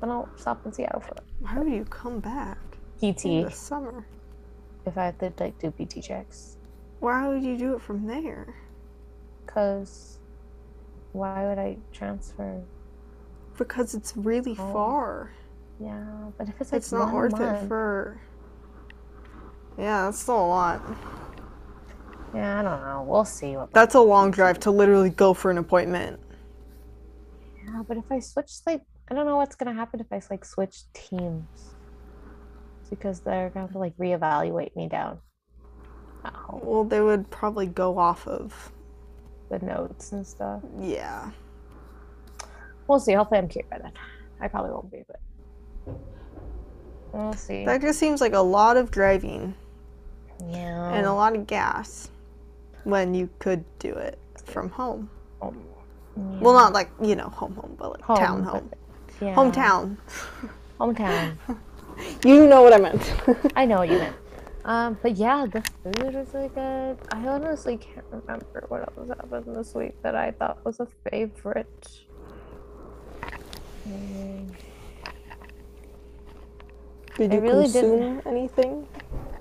then 0.00 0.10
I'll 0.10 0.28
stop 0.36 0.64
in 0.66 0.72
Seattle 0.72 1.00
for 1.00 1.14
it. 1.14 1.24
Why 1.40 1.58
would 1.58 1.72
you 1.72 1.84
come 1.84 2.20
back 2.20 2.58
PT 2.98 3.26
in 3.26 3.44
the 3.44 3.50
summer? 3.50 4.06
if 4.86 4.96
I 4.96 5.06
have 5.06 5.18
to 5.18 5.32
like 5.38 5.58
do 5.58 5.70
PT 5.70 6.02
checks. 6.02 6.56
Why 7.00 7.28
would 7.28 7.42
you 7.42 7.56
do 7.58 7.74
it 7.74 7.82
from 7.82 8.06
there? 8.06 8.54
Cause 9.46 10.18
why 11.12 11.46
would 11.46 11.58
I 11.58 11.76
transfer? 11.92 12.62
Because 13.56 13.94
it's 13.94 14.16
really 14.16 14.56
Oh. 14.58 14.72
far. 14.72 15.32
Yeah, 15.80 16.30
but 16.36 16.48
if 16.48 16.60
it's 16.60 16.72
like 16.72 16.78
It's 16.78 16.92
not 16.92 17.12
worth 17.12 17.32
month, 17.32 17.64
it 17.64 17.68
for. 17.68 18.20
Yeah, 19.78 20.06
that's 20.06 20.18
still 20.18 20.44
a 20.44 20.48
lot. 20.48 20.82
yeah, 22.34 22.58
I 22.60 22.62
don't 22.62 22.80
know. 22.82 23.04
We'll 23.06 23.24
see 23.24 23.56
what. 23.56 23.72
That's 23.72 23.94
a 23.94 24.00
long 24.00 24.30
drive 24.30 24.58
to 24.60 24.70
literally 24.70 25.10
go 25.10 25.34
for 25.34 25.50
an 25.50 25.58
appointment. 25.58 26.18
Yeah, 27.64 27.82
but 27.86 27.96
if 27.96 28.10
I 28.10 28.18
switch 28.18 28.50
like 28.66 28.82
I 29.10 29.14
don't 29.14 29.26
know 29.26 29.36
what's 29.36 29.56
gonna 29.56 29.72
happen 29.74 30.00
if 30.00 30.06
I 30.12 30.20
like 30.30 30.44
switch 30.44 30.82
teams. 30.92 31.74
Because 32.90 33.20
they're 33.20 33.50
gonna 33.50 33.66
have 33.66 33.72
to 33.72 33.78
like 33.78 33.96
reevaluate 33.96 34.74
me 34.76 34.88
down 34.88 35.18
at 36.24 36.34
Well, 36.62 36.84
they 36.84 37.00
would 37.00 37.30
probably 37.30 37.66
go 37.66 37.98
off 37.98 38.26
of. 38.26 38.72
the 39.50 39.58
notes 39.60 40.12
and 40.12 40.26
stuff. 40.26 40.62
Yeah. 40.78 41.30
We'll 42.86 43.00
see. 43.00 43.12
Hopefully 43.14 43.38
I'm 43.38 43.48
cute 43.48 43.68
by 43.70 43.78
then. 43.78 43.92
I 44.40 44.48
probably 44.48 44.70
won't 44.72 44.90
be, 44.90 45.04
but 45.06 45.20
we'll 47.12 47.32
see. 47.32 47.64
That 47.64 47.80
just 47.80 47.98
seems 47.98 48.20
like 48.20 48.34
a 48.34 48.40
lot 48.40 48.76
of 48.76 48.90
driving 48.90 49.54
yeah. 50.48 50.92
and 50.92 51.06
a 51.06 51.12
lot 51.12 51.34
of 51.34 51.46
gas 51.46 52.10
when 52.84 53.14
you 53.14 53.28
could 53.38 53.64
do 53.78 53.92
it 53.92 54.18
from 54.44 54.68
home. 54.70 55.10
Um, 55.42 55.64
Well, 56.40 56.54
not 56.54 56.72
like, 56.72 56.90
you 57.02 57.16
know, 57.16 57.28
home, 57.28 57.54
home, 57.54 57.74
but 57.78 57.92
like 57.92 58.18
town, 58.18 58.44
but- 58.44 58.52
home. 58.52 58.70
Yeah. 59.20 59.34
Hometown. 59.34 59.96
Hometown. 60.80 61.36
You 62.24 62.46
know 62.46 62.62
what 62.62 62.72
I 62.72 62.78
meant. 62.78 63.02
I 63.56 63.64
know 63.64 63.78
what 63.78 63.88
you 63.90 63.98
meant. 63.98 64.14
Um, 64.64 64.96
but 65.02 65.16
yeah, 65.16 65.46
the 65.50 65.62
food 65.82 66.14
was 66.14 66.28
really 66.32 66.48
good. 66.50 66.96
I 67.10 67.26
honestly 67.26 67.76
can't 67.76 68.06
remember 68.12 68.64
what 68.68 68.82
else 68.96 69.08
happened 69.08 69.56
this 69.56 69.74
week 69.74 70.00
that 70.02 70.14
I 70.14 70.30
thought 70.30 70.64
was 70.64 70.78
a 70.78 70.86
favorite. 71.10 71.88
Mm, 73.88 74.54
Did 77.16 77.32
I 77.32 77.34
you 77.34 77.40
really 77.40 77.62
consume 77.64 77.98
didn't- 77.98 78.26
anything? 78.28 78.86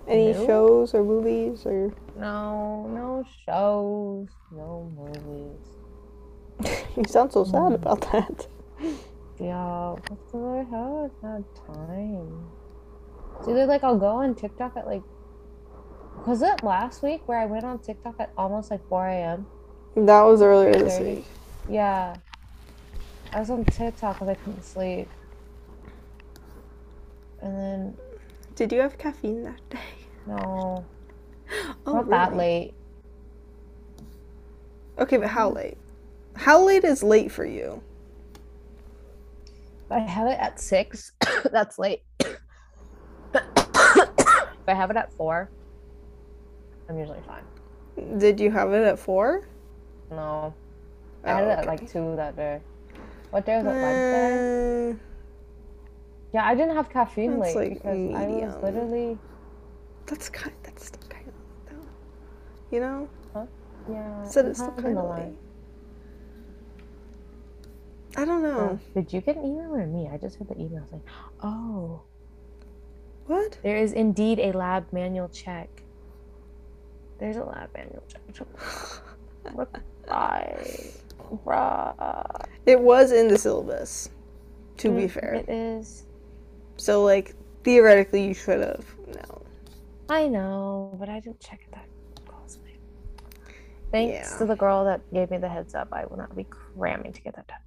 Any 0.08 0.34
No. 0.34 0.46
shows 0.48 0.94
or 0.96 1.04
movies 1.04 1.64
or 1.66 1.92
no, 2.18 2.88
no 2.88 3.24
shows, 3.46 4.30
no 4.52 4.90
movies. 4.98 6.74
you 6.98 7.04
sound 7.08 7.32
so 7.34 7.44
sad 7.44 7.74
Mm. 7.74 7.76
about 7.76 8.02
that. 8.12 8.48
Yeah, 9.40 9.96
because 10.02 10.18
I 10.34 10.58
haven't 10.70 11.14
had 11.22 11.44
time. 11.68 12.48
It's 13.40 13.48
either 13.48 13.66
like 13.66 13.84
I'll 13.84 13.98
go 13.98 14.08
on 14.08 14.34
TikTok 14.36 14.76
at 14.76 14.88
like, 14.88 15.04
was 16.26 16.42
it 16.42 16.64
last 16.64 17.04
week 17.04 17.28
where 17.28 17.40
I 17.40 17.46
went 17.46 17.64
on 17.64 17.80
TikTok 17.80 18.16
at 18.20 18.32
almost 18.38 18.72
like 18.72 18.88
4 18.90 19.08
a.m.? 19.08 19.46
That 19.96 20.22
was 20.24 20.42
earlier 20.42 20.74
this 20.74 21.00
week. 21.00 21.26
Yeah. 21.70 22.16
I 23.32 23.40
was 23.40 23.50
on 23.50 23.64
TikTok 23.66 24.16
because 24.16 24.30
I 24.30 24.36
couldn't 24.36 24.64
sleep. 24.64 25.08
And 27.42 27.58
then, 27.58 27.98
Did 28.56 28.72
you 28.72 28.80
have 28.82 28.98
caffeine 28.98 29.44
that 29.44 29.70
day? 29.70 29.80
no, 30.26 30.84
Oh, 31.86 31.94
not 31.94 32.10
that 32.10 32.36
late. 32.36 32.74
Okay, 35.00 35.18
but 35.18 35.28
how 35.28 35.52
late? 35.52 35.78
How 36.36 36.64
late 36.64 36.84
is 36.84 37.04
late 37.04 37.32
for 37.32 37.46
you? 37.46 37.82
If 39.88 39.92
I 39.92 40.00
have 40.00 40.28
it 40.28 40.38
at 40.40 40.60
6, 40.60 41.12
that's 41.52 41.80
late. 41.80 42.02
if 42.20 42.38
I 43.34 44.74
have 44.74 44.92
it 44.92 44.98
at 44.98 45.14
4, 45.14 45.50
I'm 46.90 47.00
usually 47.00 47.22
fine. 47.26 47.44
Did 48.20 48.40
you 48.42 48.52
have 48.52 48.74
it 48.74 48.84
at 48.84 49.00
four? 49.00 49.48
No, 50.12 50.54
I 51.24 51.32
Oh, 51.32 51.36
had 51.36 51.44
it 51.46 51.60
at 51.60 51.68
like 51.68 51.90
2 51.90 52.16
that 52.18 52.36
day. 52.36 52.60
What 53.32 53.46
day 53.46 53.58
was 53.62 53.66
it? 53.66 53.82
Wednesday? 53.82 54.94
Uh, 54.94 54.96
Yeah, 56.34 56.44
I 56.46 56.54
didn't 56.54 56.76
have 56.76 56.90
caffeine 56.90 57.40
late 57.40 57.56
like, 57.56 57.74
because 57.76 58.16
I 58.16 58.28
was 58.28 58.64
literally, 58.64 59.18
that's 60.06 60.30
kind. 60.30 60.54
That's 60.64 60.86
still 60.88 61.02
kind 61.10 61.28
of 61.28 61.34
though. 61.70 61.88
You 62.72 62.80
know, 62.82 63.10
yeah. 63.90 64.30
So 64.30 64.46
it's 64.46 64.60
still 64.60 64.74
kind 64.76 64.98
of 64.98 65.10
late. 65.18 65.47
I 68.16 68.26
don't 68.26 68.42
know. 68.42 68.80
Oh, 68.80 68.80
did 68.94 69.12
you 69.14 69.22
get 69.22 69.36
an 69.38 69.46
email 69.46 69.76
or 69.76 69.86
me? 69.86 70.10
I 70.12 70.18
just 70.18 70.38
heard 70.38 70.48
the 70.48 70.60
email 70.60 70.84
saying, 70.90 71.04
"Oh, 71.44 72.02
What? 73.28 73.58
There 73.62 73.78
is 73.78 73.92
indeed 73.94 74.40
a 74.40 74.54
lab 74.54 74.92
manual 74.94 75.28
check. 75.30 75.70
There's 77.20 77.36
a 77.38 77.44
lab 77.44 77.70
manual 77.74 78.04
check. 78.08 78.48
What? 79.54 79.70
Why? 80.06 80.92
Bruh. 81.46 82.46
It 82.66 82.80
was 82.80 83.12
in 83.12 83.28
the 83.28 83.38
syllabus. 83.38 84.10
To 84.78 84.90
be 84.90 85.04
Mm, 85.04 85.12
fair. 85.12 85.34
It 85.36 85.50
is. 85.50 86.04
So 86.78 87.04
like 87.04 87.34
theoretically 87.64 88.26
you 88.28 88.34
should 88.34 88.62
have. 88.62 88.86
No. 89.08 89.42
I 90.10 90.28
know, 90.28 90.96
but 91.00 91.10
I 91.10 91.20
didn't 91.20 91.40
check 91.42 91.62
it 91.68 91.72
that 91.74 91.88
closely. 92.26 92.80
Thanks 93.92 94.32
Yeah. 94.32 94.38
to 94.38 94.46
the 94.46 94.56
girl 94.56 94.86
that 94.86 95.02
gave 95.14 95.32
me 95.32 95.38
the 95.38 95.50
heads 95.50 95.76
up, 95.76 95.90
I 95.92 96.06
will 96.06 96.18
not 96.18 96.36
be 96.36 96.46
cramming 96.46 97.12
to 97.14 97.22
get 97.22 97.36
that 97.36 97.48
done. 97.48 97.58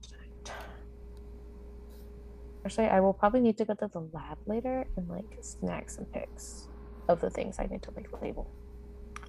Actually, 2.64 2.88
I 2.88 3.00
will 3.00 3.14
probably 3.14 3.40
need 3.40 3.56
to 3.58 3.64
go 3.64 3.74
to 3.74 3.88
the 3.88 4.00
lab 4.12 4.38
later 4.46 4.86
and 4.96 5.08
like 5.08 5.38
snag 5.40 5.90
some 5.90 6.04
pics 6.06 6.68
of 7.08 7.20
the 7.20 7.30
things 7.30 7.58
I 7.58 7.66
need 7.66 7.82
to 7.82 7.90
like 7.96 8.08
label. 8.20 8.50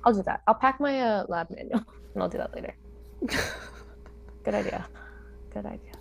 I'll 0.04 0.14
do 0.14 0.24
that. 0.24 0.42
I'll 0.48 0.56
pack 0.56 0.80
my 0.80 1.00
uh, 1.00 1.26
lab 1.28 1.50
manual 1.50 1.84
and 2.14 2.24
I'll 2.24 2.30
do 2.30 2.38
that 2.38 2.54
later. 2.54 2.76
Good 4.44 4.56
idea. 4.56 4.88
Good 5.54 5.66
idea. 5.66 5.94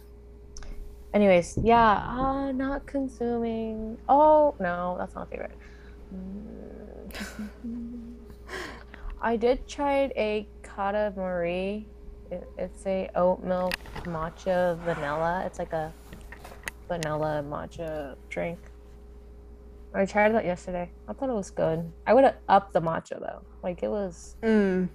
Anyways, 1.13 1.59
yeah, 1.63 2.07
uh, 2.09 2.53
not 2.53 2.87
consuming. 2.87 3.99
Oh 4.09 4.55
no, 4.61 4.97
that's 4.99 5.15
not 5.15 5.27
a 5.27 5.31
favorite. 5.31 5.57
Mm. 6.15 7.71
I 9.21 9.37
did 9.37 9.67
try 9.69 10.11
a 10.17 10.49
Kata 10.63 11.13
Marie. 11.17 11.87
It, 12.31 12.49
it's 12.57 12.87
a 12.87 13.11
oat 13.17 13.43
milk 13.43 13.75
matcha 14.05 14.79
vanilla. 14.79 15.43
It's 15.45 15.59
like 15.59 15.73
a 15.73 15.93
vanilla 16.91 17.43
matcha 17.47 18.17
drink. 18.29 18.59
I 19.95 20.05
tried 20.07 20.35
that 20.35 20.45
yesterday. 20.45 20.91
I 21.09 21.13
thought 21.13 21.31
it 21.31 21.35
was 21.35 21.51
good. 21.51 21.91
I 22.07 22.15
would 22.15 22.25
have 22.25 22.37
upped 22.49 22.73
the 22.73 22.81
matcha 22.81 23.19
though. 23.19 23.43
Like 23.63 23.83
it 23.83 23.89
was 23.91 24.37
Mm. 24.43 24.89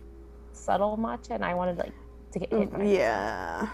subtle 0.54 0.98
matcha, 0.98 1.32
and 1.32 1.44
I 1.44 1.54
wanted 1.54 1.78
like 1.78 1.94
to 2.34 2.40
get 2.40 2.50
hit. 2.52 2.70
it. 2.74 2.88
Yeah. 2.88 3.68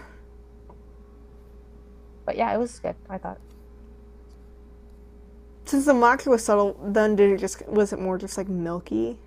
But 2.24 2.36
yeah, 2.36 2.54
it 2.54 2.58
was 2.58 2.78
good. 2.78 2.94
I 3.10 3.18
thought. 3.18 3.38
Since 5.64 5.86
the 5.86 5.92
matcha 5.92 6.26
was 6.26 6.44
subtle, 6.44 6.76
then 6.82 7.14
did 7.16 7.30
it 7.30 7.38
just 7.38 7.66
was 7.68 7.92
it 7.92 7.98
more 8.00 8.18
just 8.18 8.36
like 8.36 8.48
milky? 8.48 9.18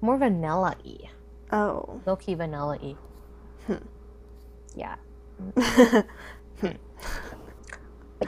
More 0.00 0.16
vanilla 0.18 0.76
y. 0.84 1.10
Oh. 1.52 2.00
Milky 2.06 2.34
vanilla 2.34 2.78
y. 2.82 2.96
Yeah. 4.76 4.96
But 5.54 6.06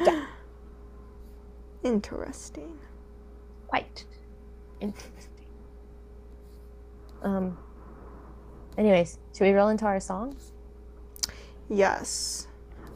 yeah, 0.04 0.26
Interesting. 1.82 2.78
quite 3.68 4.04
interesting. 4.80 5.20
Um. 7.22 7.58
Anyways, 8.78 9.18
should 9.34 9.44
we 9.44 9.52
roll 9.52 9.68
into 9.68 9.84
our 9.86 10.00
songs? 10.00 10.52
Yes. 11.68 12.46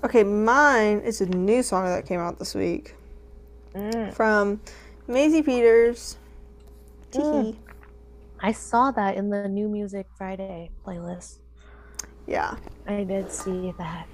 Okay, 0.04 0.24
mine 0.24 1.00
is 1.00 1.20
a 1.20 1.26
new 1.26 1.62
song 1.62 1.84
that 1.86 2.06
came 2.06 2.20
out 2.20 2.38
this 2.38 2.54
week 2.54 2.94
Mm. 3.74 4.12
from 4.12 4.60
Maisie 5.06 5.42
Peters. 5.42 6.16
Tee 7.10 7.20
Mm. 7.20 7.56
I 8.40 8.52
saw 8.52 8.90
that 8.92 9.16
in 9.16 9.28
the 9.30 9.48
New 9.48 9.68
Music 9.68 10.06
Friday 10.16 10.70
playlist. 10.86 11.38
Yeah. 12.26 12.56
I 12.86 13.04
did 13.04 13.30
see 13.30 13.72
that. 13.78 14.06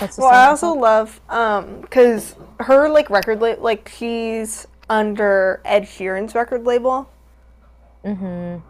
That's 0.00 0.18
Well, 0.18 0.28
I 0.28 0.46
also 0.46 0.72
love 0.74 1.20
um 1.28 1.82
cuz 1.84 2.34
her 2.60 2.88
like 2.88 3.10
record 3.10 3.40
la- 3.40 3.54
like 3.58 3.88
she's 3.88 4.66
under 4.88 5.60
Ed 5.64 5.84
Sheeran's 5.84 6.34
record 6.34 6.64
label. 6.64 7.08
Mhm. 8.04 8.62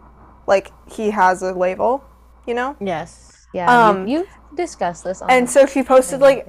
Like 0.47 0.71
he 0.89 1.11
has 1.11 1.41
a 1.41 1.53
label, 1.53 2.03
you 2.45 2.53
know? 2.53 2.75
Yes. 2.79 3.47
Yeah. 3.53 3.89
Um, 3.89 4.07
you, 4.07 4.19
you've 4.19 4.27
discussed 4.55 5.03
this. 5.03 5.21
On 5.21 5.29
And 5.29 5.49
so 5.49 5.65
she 5.65 5.83
posted 5.83 6.19
like 6.19 6.47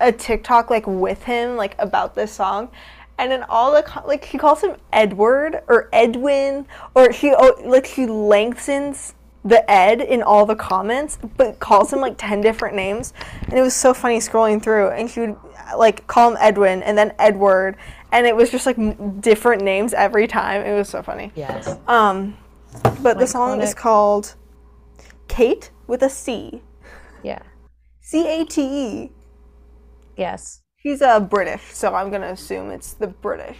a 0.00 0.12
TikTok 0.12 0.70
like 0.70 0.86
with 0.86 1.22
him 1.24 1.56
like 1.56 1.74
about 1.78 2.14
this 2.14 2.32
song, 2.32 2.68
and 3.18 3.30
then 3.30 3.44
all 3.48 3.72
the 3.72 3.82
co- 3.82 4.06
like 4.06 4.24
she 4.24 4.38
calls 4.38 4.62
him 4.62 4.76
Edward 4.92 5.62
or 5.68 5.88
Edwin 5.92 6.66
or 6.94 7.12
she 7.12 7.32
oh, 7.36 7.54
like 7.64 7.86
she 7.86 8.06
lengthens 8.06 9.14
the 9.44 9.68
Ed 9.70 10.00
in 10.00 10.22
all 10.22 10.46
the 10.46 10.54
comments, 10.56 11.18
but 11.36 11.58
calls 11.58 11.92
him 11.92 12.00
like 12.00 12.16
ten 12.18 12.40
different 12.40 12.76
names, 12.76 13.12
and 13.42 13.54
it 13.54 13.62
was 13.62 13.74
so 13.74 13.92
funny 13.92 14.18
scrolling 14.18 14.62
through, 14.62 14.88
and 14.90 15.10
she 15.10 15.20
would 15.20 15.36
like 15.76 16.06
call 16.06 16.30
him 16.30 16.36
Edwin 16.40 16.82
and 16.82 16.96
then 16.96 17.12
Edward, 17.18 17.76
and 18.12 18.26
it 18.26 18.36
was 18.36 18.50
just 18.50 18.66
like 18.66 18.78
m- 18.78 19.20
different 19.20 19.62
names 19.62 19.92
every 19.94 20.26
time. 20.26 20.62
It 20.62 20.74
was 20.76 20.88
so 20.88 21.02
funny. 21.02 21.32
yes. 21.34 21.76
Um, 21.88 22.36
but 23.02 23.18
the 23.18 23.26
song 23.26 23.60
is 23.60 23.74
called 23.74 24.34
Kate 25.28 25.70
with 25.86 26.02
a 26.02 26.08
C, 26.10 26.62
Yeah. 27.22 27.40
C 28.00 28.26
A 28.28 28.44
T 28.44 28.62
E. 28.62 29.12
Yes. 30.16 30.62
He's 30.76 31.00
uh, 31.02 31.20
British, 31.20 31.62
so 31.72 31.94
I'm 31.94 32.10
gonna 32.10 32.28
assume 32.32 32.70
it's 32.70 32.92
the 32.94 33.06
British 33.08 33.56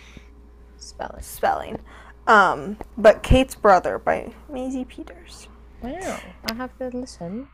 Spelling. 0.76 1.22
spelling. 1.22 1.78
Um, 2.26 2.76
but 2.98 3.22
Cate's 3.22 3.54
Brother 3.54 3.98
by 3.98 4.32
Maisie 4.50 4.84
Peters. 4.84 5.48
Wow. 5.82 6.20
I 6.50 6.54
have 6.54 6.76
to 6.78 6.88
listen. 6.96 7.48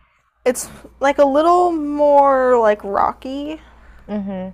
It's 0.44 0.68
like 1.00 1.18
a 1.18 1.24
little 1.24 1.72
more 1.72 2.58
like 2.58 2.82
rocky. 2.84 3.60
Mm-hmm. 4.08 4.50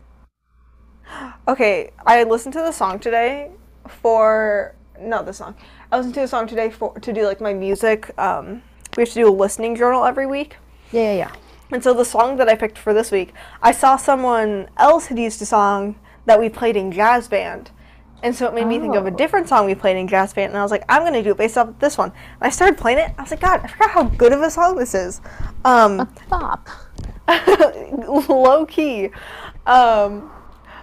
Okay, 1.47 1.91
I 2.07 2.23
listened 2.25 2.55
to 2.55 2.61
the 2.61 2.73
song 2.73 2.99
today 2.99 3.51
for 3.89 4.75
not 4.99 5.27
the 5.27 5.33
song. 5.33 5.55
I 5.93 5.97
listened 5.97 6.15
to 6.15 6.21
the 6.21 6.29
song 6.29 6.47
today 6.47 6.71
for 6.71 6.99
to 6.99 7.13
do 7.13 7.27
like 7.27 7.41
my 7.41 7.53
music. 7.53 8.17
Um, 8.19 8.63
we 8.97 9.03
have 9.03 9.11
to 9.11 9.15
do 9.15 9.29
a 9.29 9.31
listening 9.31 9.77
journal 9.77 10.05
every 10.05 10.27
week. 10.27 10.57
Yeah, 10.93 11.13
yeah, 11.13 11.17
yeah. 11.17 11.33
And 11.71 11.83
so 11.83 11.93
the 11.93 12.05
song 12.05 12.37
that 12.37 12.49
I 12.49 12.55
picked 12.55 12.79
for 12.79 12.95
this 12.95 13.11
week, 13.11 13.33
I 13.63 13.73
saw 13.73 13.97
someone 13.97 14.69
else 14.77 15.07
had 15.07 15.19
used 15.19 15.43
a 15.43 15.47
song 15.47 15.97
that 16.27 16.39
we 16.39 16.49
played 16.49 16.77
in 16.77 16.93
jazz 16.93 17.29
band. 17.29 17.71
And 18.25 18.35
so 18.35 18.49
it 18.49 18.55
made 18.55 18.67
me 18.67 18.79
think 18.81 18.97
of 18.97 19.07
a 19.07 19.11
Oh. 19.11 19.17
different 19.17 19.49
song 19.49 19.67
we 19.67 19.75
played 19.75 19.97
in 19.97 20.09
jazz 20.09 20.33
band. 20.33 20.51
And 20.51 20.59
I 20.59 20.63
was 20.63 20.71
like, 20.73 20.83
I'm 20.89 21.03
going 21.03 21.13
to 21.13 21.23
do 21.23 21.31
it 21.33 21.37
based 21.37 21.57
off 21.59 21.69
of 21.69 21.79
this 21.79 21.97
one. 21.99 22.09
And 22.11 22.41
I 22.41 22.49
started 22.49 22.77
playing 22.79 22.99
it. 22.99 23.13
I 23.19 23.23
was 23.23 23.31
like, 23.31 23.41
God, 23.41 23.61
I 23.63 23.69
forgot 23.69 23.91
how 23.91 24.03
good 24.05 24.33
of 24.33 24.41
a 24.41 24.51
song 24.51 24.77
this 24.77 24.95
is. 24.95 25.21
Um, 25.65 26.09
Bop. 26.31 26.69
low 28.29 28.67
key. 28.69 29.11
Um, 29.67 30.31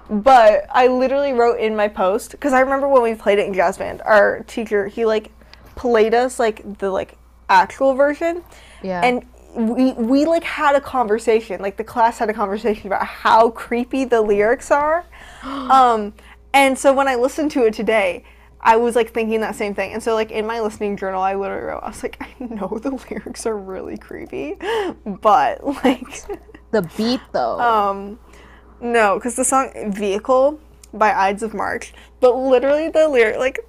but 0.10 0.66
I 0.72 0.88
literally 0.88 1.34
wrote 1.34 1.60
in 1.60 1.76
my 1.76 1.88
post, 1.88 2.32
because 2.32 2.54
I 2.54 2.60
remember 2.60 2.88
when 2.88 3.02
we 3.02 3.16
played 3.16 3.39
it 3.39 3.48
in 3.48 3.54
jazz 3.54 3.78
band, 3.78 4.02
our 4.04 4.42
teacher, 4.44 4.88
he 4.88 5.06
like 5.06 5.32
played 5.76 6.14
us 6.14 6.38
like 6.39 6.78
the 6.80 6.89
like 6.89 7.18
actual 7.50 7.94
version 7.96 8.44
Yeah. 8.82 9.02
and 9.04 9.26
we 9.56 9.92
we 9.94 10.26
like 10.26 10.44
had 10.46 10.76
a 10.76 10.82
conversation 10.82 11.62
like 11.62 11.76
the 11.76 11.84
class 11.84 12.18
had 12.20 12.30
a 12.30 12.34
conversation 12.34 12.88
about 12.88 13.06
how 13.06 13.50
creepy 13.50 14.06
the 14.06 14.22
lyrics 14.22 14.72
are 14.72 15.04
um 15.44 16.14
and 16.54 16.78
so 16.78 16.93
when 16.93 17.08
i 17.08 17.16
listened 17.16 17.52
to 17.52 17.66
it 17.66 17.74
today 17.74 18.24
i 18.62 18.76
was 18.76 18.95
like 18.95 19.12
thinking 19.14 19.41
that 19.41 19.56
same 19.56 19.74
thing 19.74 19.93
and 19.93 20.02
so 20.02 20.14
like 20.14 20.32
in 20.32 20.45
my 20.45 20.60
listening 20.60 20.95
journal 20.95 21.22
i 21.22 21.36
literally 21.36 21.64
wrote 21.64 21.84
i 21.84 21.88
was 21.88 22.04
like 22.04 22.18
i 22.22 22.43
know 22.43 22.80
the 22.82 22.91
lyrics 23.10 23.45
are 23.45 23.58
really 23.58 23.97
creepy 23.97 24.56
but 25.06 25.64
like 25.66 26.24
the 26.72 26.82
beat 26.97 27.22
though. 27.32 27.60
um 27.60 28.20
no 28.80 29.16
because 29.16 29.36
the 29.36 29.45
song 29.45 29.72
vehicle 29.91 30.60
by 30.93 31.14
ides 31.14 31.43
of 31.43 31.54
march 31.54 31.93
but 32.20 32.36
literally 32.36 32.89
the 32.89 33.08
lyric 33.08 33.38
like 33.38 33.60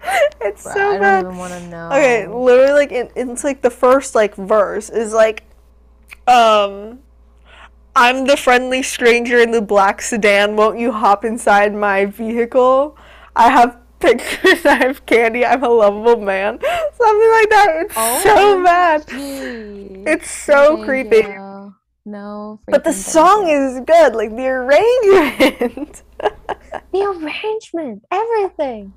it's 0.40 0.64
Bruh, 0.64 0.74
so 0.74 0.90
I 0.90 0.98
don't 0.98 1.24
even 1.26 1.38
want 1.38 1.52
to 1.52 1.68
know. 1.68 1.86
Okay, 1.88 2.26
literally, 2.26 2.72
like 2.72 2.92
it, 2.92 3.12
it's 3.16 3.44
like 3.44 3.62
the 3.62 3.70
first 3.70 4.14
like 4.14 4.34
verse 4.34 4.90
is 4.90 5.12
like, 5.12 5.44
um, 6.26 7.00
I'm 8.00 8.26
the 8.26 8.36
friendly 8.36 8.82
stranger 8.82 9.38
in 9.38 9.50
the 9.50 9.60
black 9.62 10.00
sedan. 10.02 10.56
Won't 10.56 10.78
you 10.78 10.92
hop 10.92 11.24
inside 11.24 11.74
my 11.74 12.06
vehicle? 12.06 12.96
I 13.34 13.50
have 13.50 13.76
pictures. 13.98 14.64
I 14.66 14.76
have 14.76 15.04
candy. 15.06 15.44
I'm 15.44 15.64
a 15.64 15.68
lovable 15.68 16.20
man. 16.22 16.58
Something 16.60 17.30
like 17.32 17.50
that. 17.50 17.76
It's 17.80 17.94
Oh 17.96 18.20
so 18.22 18.62
bad. 18.64 19.06
Gee. 19.08 20.04
It's 20.06 20.30
so 20.30 20.76
Thank 20.76 20.84
creepy. 20.86 21.16
you. 21.16 21.74
No. 22.06 22.60
But 22.66 22.84
the 22.84 22.92
song 22.92 23.48
is 23.48 23.80
good. 23.86 24.14
Like 24.14 24.30
the 24.36 24.46
arrangement. 24.46 26.02
the 26.92 27.02
arrangement, 27.04 28.04
everything, 28.10 28.94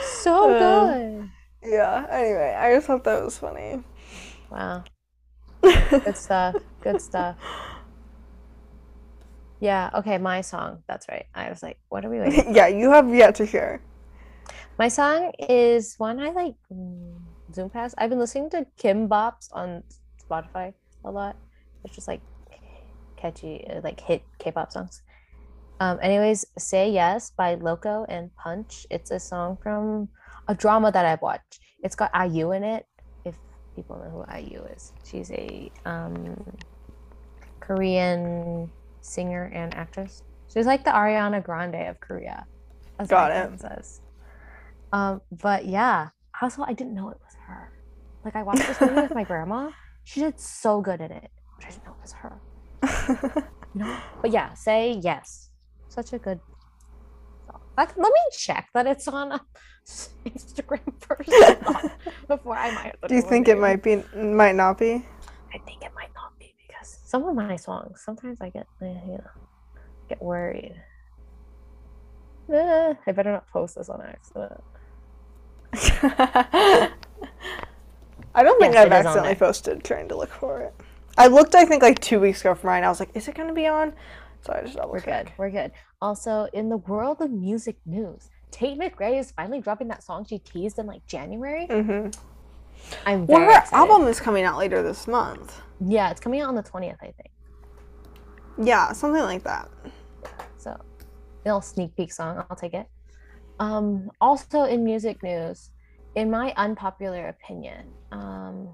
so 0.00 0.50
Uh. 0.50 0.58
good. 0.58 1.30
yeah. 1.62 2.06
Anyway, 2.10 2.54
I 2.58 2.74
just 2.74 2.86
thought 2.86 3.04
that 3.04 3.22
was 3.24 3.38
funny. 3.38 3.82
Wow. 4.50 4.84
Good 5.62 6.16
stuff. 6.16 6.56
Good 6.80 7.00
stuff. 7.00 7.36
Yeah. 9.60 9.90
Okay. 9.94 10.18
My 10.18 10.40
song. 10.40 10.82
That's 10.86 11.06
right. 11.08 11.26
I 11.34 11.50
was 11.50 11.62
like, 11.62 11.78
what 11.88 12.04
are 12.04 12.10
we 12.10 12.20
waiting? 12.20 12.54
yeah, 12.54 12.66
you 12.68 12.90
have 12.90 13.12
yet 13.12 13.34
to 13.36 13.46
share. 13.46 13.80
My 14.78 14.88
song 14.88 15.32
is 15.38 15.94
one 15.96 16.20
I 16.20 16.30
like. 16.30 16.54
mm, 16.72 17.16
Zoom 17.54 17.70
pass. 17.70 17.94
I've 17.96 18.10
been 18.10 18.18
listening 18.18 18.50
to 18.50 18.66
Kim 18.76 19.08
Bops 19.08 19.48
on 19.52 19.82
Spotify 20.22 20.74
a 21.04 21.10
lot. 21.10 21.36
It's 21.84 21.94
just 21.94 22.08
like 22.08 22.20
catchy, 23.16 23.66
uh, 23.68 23.80
like 23.82 24.00
hit 24.00 24.22
K-pop 24.38 24.72
songs. 24.72 25.02
Um, 25.80 25.98
anyways, 26.02 26.44
Say 26.58 26.90
Yes 26.90 27.30
by 27.30 27.54
Loco 27.54 28.04
and 28.08 28.34
Punch. 28.36 28.86
It's 28.90 29.10
a 29.10 29.20
song 29.20 29.58
from 29.62 30.08
a 30.48 30.54
drama 30.54 30.90
that 30.92 31.04
I've 31.06 31.22
watched. 31.22 31.60
It's 31.82 31.94
got 31.94 32.10
IU 32.14 32.52
in 32.52 32.64
it. 32.64 32.86
If 33.24 33.36
people 33.74 33.96
know 33.96 34.10
who 34.10 34.36
IU 34.36 34.62
is, 34.74 34.92
she's 35.04 35.30
a 35.30 35.70
um, 35.84 36.36
Korean 37.60 38.70
singer 39.06 39.50
and 39.54 39.74
actress. 39.74 40.22
She's 40.52 40.66
like 40.66 40.84
the 40.84 40.90
Ariana 40.90 41.42
Grande 41.42 41.88
of 41.88 42.00
Korea. 42.00 42.46
As 42.98 43.08
Got 43.08 43.30
it. 43.32 43.60
says. 43.60 44.00
Um, 44.92 45.20
but 45.30 45.66
yeah, 45.66 46.08
also 46.40 46.62
I 46.62 46.72
didn't 46.72 46.94
know 46.94 47.10
it 47.10 47.18
was 47.24 47.34
her. 47.46 47.72
Like 48.24 48.36
I 48.36 48.42
watched 48.42 48.66
this 48.66 48.80
movie 48.80 48.94
with 49.02 49.14
my 49.14 49.24
grandma. 49.30 49.70
She 50.04 50.20
did 50.20 50.38
so 50.40 50.80
good 50.80 51.00
in 51.00 51.10
it, 51.10 51.30
I 51.62 51.70
didn't 51.70 51.84
know 51.84 51.92
it 51.98 52.02
was 52.02 52.12
her. 52.12 52.40
No, 53.74 53.94
but 54.22 54.30
yeah, 54.30 54.54
say 54.54 54.92
yes. 55.02 55.50
Such 55.88 56.14
a 56.14 56.18
good 56.18 56.40
song. 57.46 57.60
Like, 57.76 57.94
let 57.98 58.08
me 58.10 58.20
check 58.32 58.70
that 58.72 58.86
it's 58.86 59.06
on 59.06 59.38
Instagram 60.24 60.80
first 60.98 61.28
before 62.26 62.56
I 62.56 62.72
might. 62.74 62.94
Do 63.06 63.14
you 63.14 63.20
think 63.20 63.48
it 63.48 63.58
might 63.58 63.82
be? 63.82 64.02
Might 64.16 64.54
not 64.54 64.78
be? 64.78 65.04
I 65.52 65.58
think 65.66 65.82
it 65.82 65.92
might 65.94 66.08
some 67.06 67.24
of 67.24 67.34
my 67.36 67.54
songs 67.56 68.02
sometimes 68.04 68.38
I 68.40 68.48
get 68.50 68.66
eh, 68.82 68.86
you 69.06 69.12
know 69.12 69.30
get 70.08 70.20
worried. 70.20 70.74
Eh, 72.52 72.94
I 73.06 73.12
better 73.12 73.32
not 73.32 73.48
post 73.50 73.76
this 73.76 73.88
on 73.88 74.00
accident. 74.02 74.60
I 78.34 78.42
don't 78.42 78.60
think 78.60 78.74
Yes, 78.74 78.86
I've 78.86 78.92
it 78.92 79.00
is 79.00 79.06
on 79.06 79.06
accidentally 79.06 79.34
posted 79.34 79.84
trying 79.84 80.08
to 80.08 80.16
look 80.16 80.30
for 80.30 80.60
it. 80.60 80.74
I 81.18 81.28
looked, 81.28 81.54
I 81.54 81.64
think, 81.64 81.82
like 81.82 81.98
two 82.00 82.20
weeks 82.20 82.42
ago 82.42 82.54
for 82.54 82.66
mine. 82.66 82.84
I 82.84 82.88
was 82.88 83.00
like, 83.00 83.08
is 83.14 83.26
it 83.26 83.34
going 83.34 83.48
to 83.48 83.54
be 83.54 83.66
on? 83.66 83.94
So 84.42 84.52
I 84.52 84.60
just 84.62 84.76
double 84.76 84.92
We're 84.92 85.00
good. 85.00 85.32
We're 85.38 85.50
good. 85.50 85.72
Also, 86.02 86.46
in 86.52 86.68
the 86.68 86.76
world 86.76 87.20
of 87.20 87.30
music 87.30 87.76
news, 87.86 88.28
Tate 88.50 88.78
McRae 88.78 89.18
is 89.18 89.30
finally 89.32 89.60
dropping 89.60 89.88
that 89.88 90.02
song 90.02 90.26
she 90.26 90.38
teased 90.38 90.78
in 90.78 90.86
like 90.86 91.06
January. 91.06 91.66
Mm-hmm. 91.68 92.10
I'm 93.06 93.26
Well, 93.26 93.40
her 93.40 93.50
excited. 93.50 93.74
album 93.74 94.06
is 94.08 94.20
coming 94.20 94.44
out 94.44 94.58
later 94.58 94.82
this 94.82 95.08
month. 95.08 95.62
Yeah, 95.84 96.10
it's 96.10 96.20
coming 96.20 96.40
out 96.40 96.48
on 96.48 96.54
the 96.54 96.62
20th, 96.62 96.96
I 97.02 97.06
think. 97.06 97.30
Yeah, 98.62 98.92
something 98.92 99.22
like 99.22 99.42
that. 99.44 99.68
So, 100.56 100.78
little 101.44 101.60
sneak 101.60 101.94
peek 101.96 102.12
song. 102.12 102.44
I'll 102.48 102.56
take 102.56 102.74
it. 102.74 102.86
Um, 103.58 104.10
also 104.20 104.64
in 104.64 104.84
music 104.84 105.22
news, 105.22 105.70
in 106.14 106.30
my 106.30 106.52
unpopular 106.56 107.28
opinion, 107.28 107.92
um, 108.12 108.68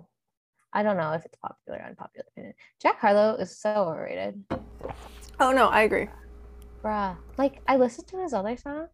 I 0.73 0.83
don't 0.83 0.97
know 0.97 1.13
if 1.13 1.25
it's 1.25 1.37
popular 1.37 1.81
or 1.81 1.87
unpopular 1.87 2.25
opinion. 2.31 2.55
Jack 2.81 2.99
Harlow 3.01 3.35
is 3.37 3.57
so 3.59 3.71
overrated, 3.71 4.43
Oh 5.41 5.51
no, 5.51 5.67
I 5.69 5.83
agree. 5.83 6.09
bruh. 6.85 7.17
Like 7.37 7.61
I 7.67 7.77
listened 7.77 8.07
to 8.09 8.23
his 8.23 8.33
other 8.33 8.57
song, 8.57 8.87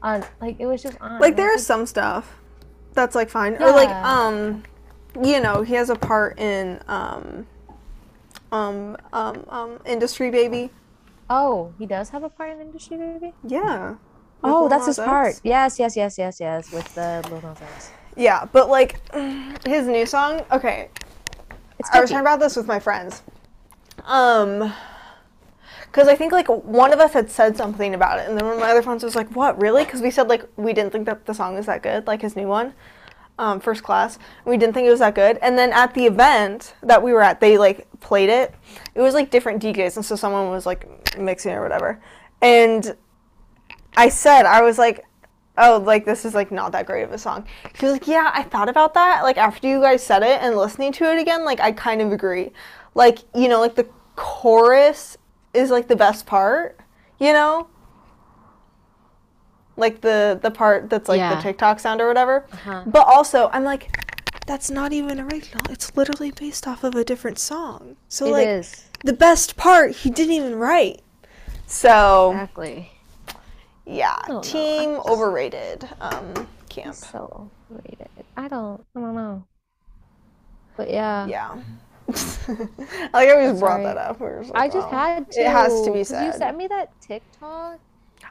on 0.00 0.24
like 0.40 0.56
it 0.60 0.66
was 0.66 0.82
just 0.82 0.96
on. 1.00 1.20
Like 1.20 1.36
there 1.36 1.52
is 1.54 1.66
some 1.66 1.86
stuff 1.86 2.38
that's 2.94 3.14
like 3.14 3.28
fine, 3.28 3.54
or 3.60 3.72
like 3.72 3.88
Yeah. 3.88 4.26
um, 4.28 4.62
you 5.20 5.40
know, 5.40 5.62
he 5.62 5.74
has 5.74 5.90
a 5.90 5.96
part 5.96 6.38
in 6.38 6.80
um, 6.88 7.46
um, 8.50 8.96
um, 9.12 9.44
um, 9.48 9.80
Industry 9.84 10.30
Baby. 10.30 10.70
oh, 11.30 11.72
he 11.78 11.86
does 11.86 12.10
have 12.10 12.22
a 12.22 12.28
part 12.28 12.50
in 12.50 12.60
Industry 12.60 12.96
Baby. 12.96 13.32
Yeah. 13.46 13.96
Oh, 14.44 14.68
that's 14.68 14.86
his 14.86 14.98
part. 14.98 15.40
Yes, 15.44 15.78
yes, 15.78 15.96
yes, 15.96 16.18
yes, 16.18 16.40
yes. 16.40 16.72
With 16.72 16.92
the 16.94 17.24
Lil 17.30 17.40
Nas 17.42 17.62
X. 17.62 17.90
Yeah, 18.16 18.44
but 18.52 18.68
like 18.68 19.00
his 19.64 19.86
new 19.86 20.04
song. 20.04 20.42
Okay, 20.50 20.88
It's 21.78 21.88
I 21.90 22.00
was 22.00 22.10
talking 22.10 22.20
about 22.20 22.40
this 22.40 22.56
with 22.56 22.66
my 22.66 22.80
friends. 22.80 23.22
Um, 24.04 24.72
because 25.86 26.08
I 26.08 26.16
think 26.16 26.32
like 26.32 26.48
one 26.48 26.92
of 26.92 27.00
us 27.00 27.12
had 27.12 27.30
said 27.30 27.56
something 27.56 27.94
about 27.94 28.18
it, 28.18 28.28
and 28.28 28.36
then 28.36 28.44
one 28.46 28.54
of 28.54 28.60
my 28.60 28.70
other 28.70 28.82
friends 28.82 29.04
was 29.04 29.14
like, 29.14 29.28
"What, 29.36 29.60
really?" 29.60 29.84
Because 29.84 30.00
we 30.00 30.10
said 30.10 30.28
like 30.28 30.44
we 30.56 30.72
didn't 30.72 30.90
think 30.90 31.06
that 31.06 31.26
the 31.26 31.34
song 31.34 31.54
was 31.54 31.66
that 31.66 31.82
good, 31.82 32.06
like 32.06 32.22
his 32.22 32.34
new 32.34 32.48
one, 32.48 32.74
um, 33.38 33.60
First 33.60 33.82
Class. 33.82 34.18
We 34.44 34.56
didn't 34.56 34.74
think 34.74 34.86
it 34.86 34.90
was 34.90 35.00
that 35.00 35.14
good, 35.14 35.38
and 35.38 35.56
then 35.58 35.72
at 35.72 35.94
the 35.94 36.06
event 36.06 36.74
that 36.82 37.02
we 37.02 37.12
were 37.12 37.22
at, 37.22 37.40
they 37.40 37.58
like 37.58 37.86
played 38.00 38.28
it. 38.28 38.54
It 38.94 39.00
was 39.00 39.14
like 39.14 39.30
different 39.30 39.62
DJs, 39.62 39.96
and 39.96 40.04
so 40.04 40.16
someone 40.16 40.50
was 40.50 40.66
like 40.66 41.18
mixing 41.18 41.52
or 41.52 41.62
whatever, 41.62 42.00
and 42.40 42.96
I 43.96 44.08
said 44.08 44.46
I 44.46 44.62
was 44.62 44.78
like. 44.78 45.04
Oh, 45.58 45.82
like 45.84 46.06
this 46.06 46.24
is 46.24 46.32
like 46.34 46.50
not 46.50 46.72
that 46.72 46.86
great 46.86 47.02
of 47.02 47.12
a 47.12 47.18
song. 47.18 47.46
She 47.74 47.84
was 47.84 47.92
like, 47.92 48.08
"Yeah, 48.08 48.30
I 48.32 48.42
thought 48.42 48.70
about 48.70 48.94
that. 48.94 49.22
Like 49.22 49.36
after 49.36 49.68
you 49.68 49.82
guys 49.82 50.02
said 50.02 50.22
it 50.22 50.40
and 50.40 50.56
listening 50.56 50.92
to 50.92 51.04
it 51.12 51.20
again, 51.20 51.44
like 51.44 51.60
I 51.60 51.72
kind 51.72 52.00
of 52.00 52.10
agree. 52.10 52.52
Like 52.94 53.18
you 53.34 53.48
know, 53.48 53.60
like 53.60 53.74
the 53.74 53.86
chorus 54.16 55.18
is 55.52 55.70
like 55.70 55.88
the 55.88 55.94
best 55.94 56.24
part. 56.24 56.80
You 57.18 57.34
know, 57.34 57.68
like 59.76 60.00
the 60.00 60.38
the 60.42 60.50
part 60.50 60.90
that's 60.90 61.08
like 61.08 61.18
Yeah. 61.18 61.34
the 61.36 61.42
TikTok 61.42 61.80
sound 61.80 62.00
or 62.00 62.08
whatever. 62.08 62.46
Uh-huh. 62.52 62.82
But 62.86 63.06
also, 63.06 63.48
I'm 63.52 63.64
like, 63.64 63.88
that's 64.46 64.70
not 64.70 64.92
even 64.92 65.20
original. 65.20 65.62
It's 65.70 65.96
literally 65.96 66.30
based 66.30 66.66
off 66.66 66.84
of 66.84 66.94
a 66.94 67.04
different 67.04 67.38
song. 67.38 67.96
So 68.08 68.26
It 68.26 68.30
like 68.32 68.46
is 68.48 68.84
the 69.04 69.12
best 69.12 69.56
part 69.56 69.92
he 69.92 70.10
didn't 70.10 70.32
even 70.34 70.56
write. 70.56 71.02
So 71.66 72.32
exactly 72.32 72.90
yeah, 73.86 74.16
know. 74.28 74.40
team 74.40 75.00
overrated. 75.06 75.88
Um, 76.00 76.46
camp. 76.68 76.94
so 76.94 77.50
overrated. 77.70 78.08
I 78.36 78.48
don't. 78.48 78.84
I 78.94 79.00
don't 79.00 79.14
know. 79.14 79.44
But 80.76 80.90
yeah. 80.90 81.26
Yeah. 81.26 81.62
I 82.08 83.08
like 83.12 83.28
I 83.28 83.30
always 83.32 83.60
brought 83.60 83.82
that 83.82 83.96
up. 83.96 84.20
Were 84.20 84.44
I 84.54 84.68
just 84.68 84.90
wow. 84.90 84.98
had 84.98 85.30
to. 85.32 85.40
It 85.40 85.46
has 85.46 85.82
to 85.82 85.92
be 85.92 85.98
'cause 86.04 86.10
You 86.12 86.32
sent 86.32 86.56
me 86.56 86.66
that 86.68 86.90
TikTok. 87.00 87.78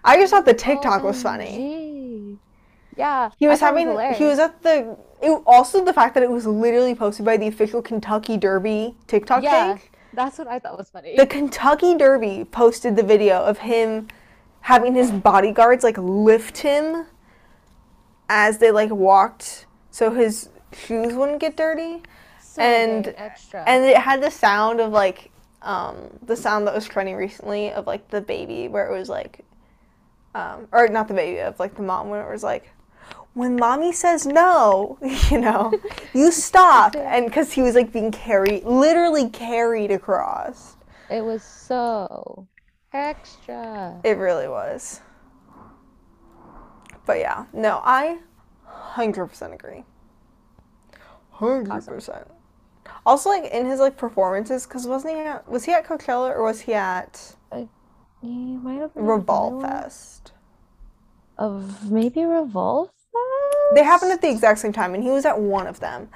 I 0.04 0.18
just 0.18 0.32
thought 0.32 0.46
the 0.46 0.54
TikTok 0.54 1.04
was 1.04 1.22
funny. 1.22 2.38
Yeah. 2.98 3.30
He 3.38 3.48
was 3.48 3.60
having. 3.60 3.88
he 4.16 4.24
was 4.26 4.40
at 4.40 4.62
the. 4.64 4.98
It, 5.22 5.42
also, 5.46 5.86
the 5.86 5.94
fact 5.94 6.16
that 6.16 6.24
it 6.24 6.30
was 6.32 6.48
literally 6.48 6.96
posted 6.96 7.26
by 7.26 7.38
the 7.38 7.48
official 7.48 7.82
Kentucky 7.82 8.38
Derby 8.38 8.96
TikTok 9.08 9.44
Yeah. 9.44 9.74
page. 9.76 9.84
That's 10.14 10.38
what 10.40 10.48
I 10.48 10.60
thought 10.60 10.78
was 10.78 10.90
funny. 10.90 11.16
The 11.16 11.26
Kentucky 11.28 11.96
Derby 11.96 12.46
posted 12.46 12.96
the 12.96 13.04
video 13.04 13.42
of 13.44 13.60
him 13.60 14.08
having 14.62 14.94
his 14.94 15.12
bodyguards 15.12 15.84
like 15.84 15.98
lift 15.98 16.58
him 16.58 17.06
as 18.30 18.58
they 18.58 18.72
like 18.72 18.90
walked, 18.92 19.66
so 19.92 20.12
his 20.12 20.50
shoes 20.74 21.14
wouldn't 21.14 21.40
get 21.40 21.56
dirty. 21.56 22.02
So 22.42 22.62
and- 22.62 23.14
extra. 23.18 23.64
and 23.66 23.86
it 23.86 23.98
had 23.98 24.22
the 24.22 24.32
sound 24.32 24.82
of 24.82 24.92
like 24.92 25.32
um 25.62 25.96
the 26.24 26.36
sound 26.36 26.66
that 26.68 26.74
was 26.74 26.86
trending 26.88 27.16
recently 27.16 27.72
of 27.72 27.86
like 27.88 28.10
the 28.10 28.20
baby 28.20 28.68
where 28.68 28.88
it 28.92 28.98
was 28.98 29.08
like 29.10 29.46
um 30.36 30.68
or 30.72 30.88
not 30.88 31.08
the 31.08 31.14
baby 31.14 31.40
of 31.40 31.60
like 31.60 31.76
the 31.76 31.82
mom 31.82 32.10
when 32.10 32.22
it 32.22 32.30
was 32.30 32.44
like 32.44 32.72
when 33.34 33.56
mommy 33.56 33.92
says 33.92 34.26
no 34.26 34.98
you 35.30 35.40
know 35.40 35.74
you 36.14 36.32
stop. 36.32 36.96
And 36.96 37.26
because 37.26 37.54
he 37.54 37.62
was 37.62 37.76
like 37.76 37.92
being 37.92 38.12
carried 38.12 38.64
literally 38.64 39.30
carried 39.30 39.92
across. 39.92 40.76
It 41.10 41.24
was 41.24 41.44
so 41.44 42.48
extra. 42.94 44.00
it 44.04 44.18
really 44.18 44.48
was. 44.48 45.02
But 47.06 47.20
yeah 47.20 47.46
no 47.54 47.82
i 47.84 48.20
100% 48.68 49.54
agree. 49.54 49.84
100% 51.36 52.28
also 53.06 53.30
like 53.30 53.46
in 53.52 53.66
his 53.66 53.80
like 53.80 53.98
performances 53.98 54.66
because 54.66 54.86
wasn't 54.88 55.14
he 55.14 55.20
at 55.22 55.48
was 55.48 55.66
he 55.66 55.74
at 55.74 55.86
coachella 55.86 56.30
or 56.30 56.44
was 56.44 56.62
he 56.62 56.74
at 56.74 57.36
He 58.22 58.56
might 58.58 58.80
have 58.80 58.92
revolve 58.96 59.62
fest 59.64 60.32
Of 61.38 61.92
maybe 61.92 62.24
Revolve 62.24 62.88
Fest? 62.90 63.76
they 63.76 63.84
happened 63.84 64.12
at 64.12 64.22
the 64.22 64.30
exact 64.30 64.60
same 64.60 64.74
time 64.74 64.94
and 64.94 65.04
he 65.04 65.10
was 65.10 65.26
at 65.26 65.40
one 65.40 65.66
of 65.68 65.80
them 65.80 66.10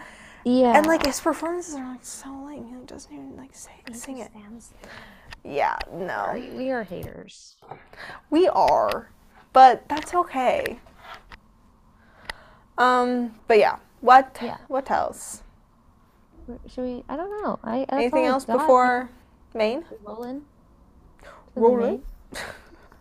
Yeah. 0.44 0.78
and 0.78 0.86
like 0.86 1.06
his 1.06 1.20
performances 1.20 1.76
are 1.76 1.90
like 1.92 2.04
so 2.06 2.30
lame 2.48 2.68
he 2.68 2.86
doesn't 2.86 3.12
even 3.12 3.36
like 3.38 3.56
say, 3.56 3.72
sing 3.94 4.20
it 4.20 4.32
yeah 5.44 5.78
no 5.92 6.32
We- 6.56 6.72
are 6.72 6.84
haters. 6.84 7.56
we 8.30 8.48
are 8.50 9.10
but 9.54 9.88
that's 9.90 10.14
okay 10.14 10.80
um 12.78 13.36
but 13.48 13.58
yeah 13.58 13.78
what 14.02 14.38
Yeah. 14.42 14.58
what 14.68 14.90
else 14.92 15.42
Should 16.68 16.84
we? 16.84 17.04
I 17.10 17.16
don't 17.18 17.32
know. 17.42 17.58
I 17.64 17.80
that's 17.90 17.94
anything 17.94 18.26
else 18.26 18.46
before 18.46 19.10
Maine? 19.56 19.84
roll 20.04 20.24
in? 20.24 20.42
to 20.42 20.46
the 20.46 20.55
Roll 21.56 21.84
in? 21.84 22.02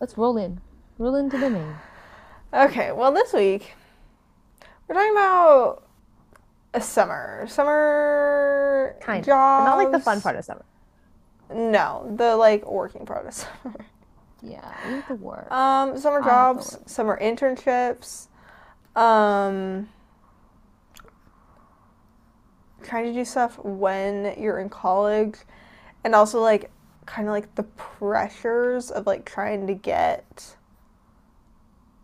Let's 0.01 0.17
roll 0.19 0.37
in. 0.37 0.61
Roll 0.99 1.17
into 1.17 1.39
the 1.39 1.51
main. 1.51 1.75
Okay, 2.53 2.93
well, 2.93 3.11
this 3.13 3.33
week 3.33 3.75
we're 4.89 4.95
talking 4.95 5.11
about 5.13 5.83
a 6.73 6.81
summer, 6.81 7.47
summer 7.49 8.97
Kind 9.01 9.21
of. 9.21 9.27
jobs. 9.27 9.65
Not 9.67 9.77
like 9.79 9.91
the 9.93 9.99
fun 10.01 10.21
part 10.21 10.37
of 10.37 10.45
summer. 10.45 10.65
No, 11.53 12.13
the 12.17 12.37
like 12.37 12.71
working 12.71 13.07
part 13.07 13.27
of 13.27 13.35
summer. 13.63 13.85
Yeah, 14.43 14.73
have 14.73 15.07
to 15.09 15.15
work. 15.15 15.51
Um, 15.51 15.99
summer 15.99 16.21
I 16.23 16.25
jobs, 16.27 16.73
work. 16.75 16.89
summer 16.89 17.19
internships. 17.21 18.29
Um, 18.95 19.89
trying 22.83 23.07
to 23.07 23.13
do 23.13 23.25
stuff 23.25 23.59
when 23.65 24.35
you're 24.39 24.61
in 24.61 24.69
college, 24.69 25.37
and 26.05 26.15
also 26.15 26.41
like 26.41 26.71
kind 27.07 27.29
of 27.29 27.33
like 27.33 27.55
the 27.55 27.63
pressures 27.65 28.91
of 28.91 29.07
like 29.07 29.25
trying 29.25 29.67
to 29.67 29.75
get 29.75 30.57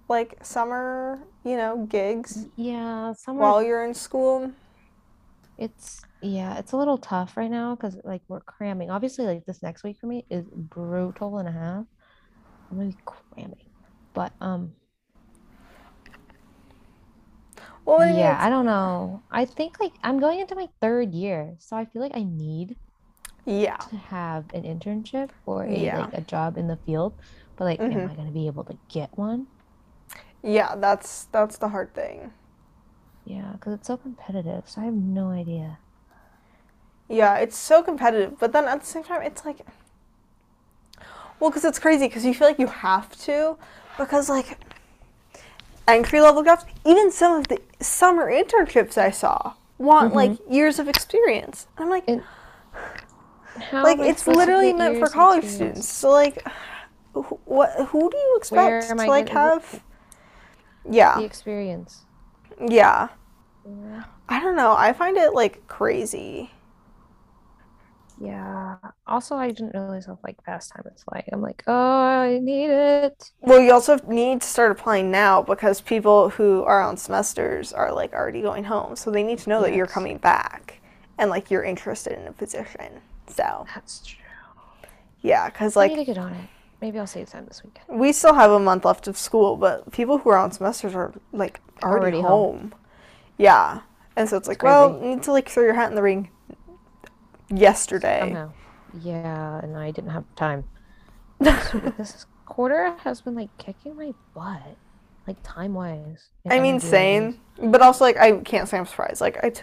like 0.08 0.44
summer, 0.44 1.20
you 1.44 1.56
know, 1.56 1.86
gigs 1.86 2.46
Yeah, 2.56 3.12
summer 3.14 3.52
while 3.52 3.62
you're 3.62 3.84
in 3.84 3.94
school. 3.94 4.52
it's 5.58 6.00
yeah, 6.22 6.58
it's 6.58 6.72
a 6.72 6.76
little 6.76 6.98
tough 6.98 7.36
right 7.36 7.50
now 7.50 7.74
because 7.74 7.96
like 8.04 8.22
we're 8.28 8.40
cramming. 8.40 8.90
Obviously, 8.90 9.26
like 9.26 9.44
this 9.46 9.62
next 9.62 9.84
week 9.84 9.98
for 10.00 10.06
me 10.06 10.26
is 10.30 10.46
brutal 10.52 11.38
and 11.38 11.48
a 11.48 11.52
half. 11.52 11.84
I'm 12.70 12.78
gonna 12.78 12.90
be 12.90 12.98
cramming. 13.06 13.70
But 14.14 14.34
um 14.40 14.74
Well, 17.84 18.06
yeah, 18.06 18.36
I 18.40 18.48
don't 18.50 18.64
know. 18.66 19.24
I 19.30 19.44
think 19.44 19.78
like 19.80 19.92
I'm 20.02 20.20
going 20.20 20.40
into 20.40 20.54
my 20.54 20.68
third 20.80 21.12
year, 21.14 21.56
so 21.58 21.76
I 21.76 21.84
feel 21.84 22.02
like 22.02 22.16
I 22.16 22.22
need 22.24 22.76
yeah. 23.50 23.76
to 23.76 23.96
have 23.96 24.44
an 24.54 24.62
internship 24.62 25.30
or 25.46 25.64
a 25.64 25.76
Yeah. 25.76 25.98
like 25.98 26.14
a 26.14 26.20
job 26.20 26.56
in 26.56 26.68
the 26.68 26.76
field. 26.76 27.14
But 27.56 27.64
like, 27.64 27.80
am 27.80 27.90
Mhm. 27.90 28.10
I 28.10 28.14
gonna 28.14 28.30
be 28.30 28.46
able 28.46 28.64
to 28.64 28.78
get 28.88 29.10
one? 29.18 29.46
Yeah, 30.42 30.74
that's 30.76 31.24
that's 31.32 31.58
the 31.58 31.68
hard 31.68 31.92
thing. 31.94 32.32
Yeah, 33.26 33.52
because 33.52 33.74
it's 33.74 33.86
so 33.86 33.96
competitive, 33.96 34.68
so 34.68 34.80
I 34.80 34.84
have 34.86 34.94
no 34.94 35.28
idea. 35.28 35.78
Yeah, 37.08 37.36
it's 37.36 37.56
so 37.56 37.82
competitive, 37.82 38.38
but 38.38 38.52
then 38.52 38.66
at 38.66 38.80
the 38.80 38.86
same 38.86 39.02
time, 39.02 39.22
it's 39.22 39.44
like, 39.44 39.66
well, 41.38 41.50
because 41.50 41.64
it's 41.64 41.78
crazy 41.78 42.06
because 42.06 42.24
you 42.24 42.32
feel 42.32 42.48
like 42.48 42.58
you 42.58 42.68
have 42.68 43.16
to, 43.24 43.56
because 43.98 44.28
like 44.28 44.58
entry 45.88 46.20
level 46.20 46.42
jobs, 46.42 46.64
even 46.86 47.10
some 47.10 47.34
of 47.40 47.48
the 47.48 47.60
summer 47.80 48.30
internships 48.30 48.96
I 48.96 49.10
saw 49.10 49.54
want 49.78 50.14
like 50.14 50.38
years 50.48 50.78
of 50.78 50.88
experience. 50.88 51.66
I'm 51.78 51.90
like, 51.90 52.04
And 52.08 52.22
how 53.58 53.82
like 53.84 53.98
it's 54.02 54.26
literally 54.26 54.72
meant 54.72 54.96
for 54.98 55.08
college 55.08 55.44
students. 55.46 55.88
So 55.88 56.10
like, 56.10 56.46
wh- 57.14 57.48
what? 57.48 57.88
Who 57.88 58.10
do 58.10 58.16
you 58.16 58.36
expect 58.38 58.82
to 58.98 59.06
like 59.06 59.30
have? 59.30 59.82
Yeah, 60.84 61.14
The 61.14 61.24
experience. 61.24 62.06
yeah. 62.60 63.08
Yeah. 63.64 64.04
I 64.28 64.40
don't 64.40 64.56
know. 64.56 64.74
I 64.76 64.92
find 64.92 65.16
it 65.16 65.34
like 65.34 65.66
crazy. 65.66 66.52
Yeah. 68.18 68.76
Also, 69.06 69.36
I 69.36 69.48
didn't 69.48 69.72
realize 69.74 70.06
how 70.06 70.18
like 70.22 70.42
fast 70.44 70.72
time 70.74 70.84
is 70.94 71.02
flying. 71.02 71.24
I'm 71.32 71.40
like, 71.40 71.62
oh, 71.66 71.72
I 71.74 72.38
need 72.40 72.70
it. 72.70 73.32
Well, 73.40 73.60
you 73.60 73.72
also 73.72 73.96
need 74.06 74.42
to 74.42 74.46
start 74.46 74.70
applying 74.72 75.10
now 75.10 75.42
because 75.42 75.80
people 75.80 76.30
who 76.30 76.62
are 76.64 76.82
on 76.82 76.96
semesters 76.96 77.72
are 77.72 77.92
like 77.92 78.12
already 78.12 78.42
going 78.42 78.64
home, 78.64 78.96
so 78.96 79.10
they 79.10 79.22
need 79.22 79.38
to 79.40 79.48
know 79.48 79.62
that 79.62 79.74
you're 79.74 79.86
coming 79.86 80.18
back 80.18 80.80
and 81.18 81.30
like 81.30 81.50
you're 81.50 81.64
interested 81.64 82.18
in 82.18 82.26
a 82.26 82.32
position. 82.32 83.00
So 83.30 83.66
That's 83.74 84.00
true. 84.06 84.18
yeah, 85.22 85.48
because 85.48 85.76
like 85.76 85.92
I 85.92 85.94
need 85.94 86.06
to 86.06 86.12
get 86.14 86.18
on 86.18 86.32
it. 86.34 86.48
Maybe 86.80 86.98
I'll 86.98 87.06
save 87.06 87.28
time 87.28 87.44
this 87.46 87.62
weekend. 87.62 88.00
we 88.00 88.12
still 88.12 88.32
have 88.34 88.50
a 88.50 88.58
month 88.58 88.84
left 88.86 89.06
of 89.06 89.18
school, 89.18 89.56
but 89.56 89.92
people 89.92 90.18
who 90.18 90.30
are 90.30 90.38
on 90.38 90.50
semesters 90.50 90.94
are 90.94 91.12
like 91.32 91.60
already, 91.82 92.02
Already 92.02 92.20
home. 92.22 92.58
home. 92.70 92.74
Yeah, 93.36 93.80
and 94.16 94.28
so 94.28 94.36
it's 94.36 94.48
like, 94.48 94.62
well, 94.62 94.98
you 95.02 95.08
need 95.14 95.22
to 95.24 95.32
like 95.32 95.48
throw 95.48 95.62
your 95.64 95.74
hat 95.74 95.90
in 95.90 95.94
the 95.96 96.02
ring 96.02 96.30
yesterday. 97.48 98.20
Somehow. 98.20 98.52
Yeah, 99.02 99.60
and 99.62 99.76
I 99.76 99.90
didn't 99.90 100.10
have 100.10 100.24
time. 100.36 100.64
this, 101.38 101.70
this 101.96 102.26
quarter 102.46 102.94
has 103.04 103.20
been 103.20 103.34
like 103.34 103.56
kicking 103.58 103.96
my 103.96 104.12
butt, 104.34 104.76
like 105.26 105.36
time 105.42 105.74
wise. 105.74 106.28
I 106.50 106.60
mean, 106.60 106.80
same, 106.80 107.40
but 107.62 107.82
also 107.82 108.04
like 108.04 108.16
I 108.16 108.38
can't 108.38 108.68
say 108.68 108.78
I'm 108.78 108.86
surprised. 108.86 109.20
Like 109.20 109.42
I, 109.44 109.50
t- 109.50 109.62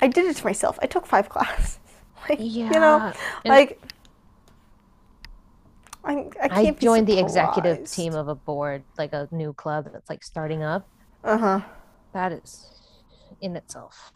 I 0.00 0.06
did 0.08 0.26
it 0.26 0.36
to 0.36 0.44
myself. 0.44 0.78
I 0.82 0.86
took 0.86 1.06
five 1.06 1.28
classes. 1.30 1.78
like 2.28 2.38
Yeah. 2.40 2.72
you 2.72 2.80
know, 2.80 3.12
and 3.44 3.54
like 3.54 3.80
I, 6.04 6.28
I 6.40 6.48
I 6.50 6.70
joined 6.72 7.06
the 7.06 7.18
executive 7.18 7.90
team 7.90 8.14
of 8.14 8.28
a 8.28 8.34
board, 8.34 8.84
like 8.98 9.12
a 9.12 9.28
new 9.30 9.52
club 9.52 9.88
that's 9.92 10.10
like 10.10 10.24
starting 10.24 10.62
up. 10.62 10.88
Uh 11.24 11.38
huh. 11.38 11.60
That 12.14 12.32
is 12.32 12.68
in 13.40 13.56
itself 13.56 14.12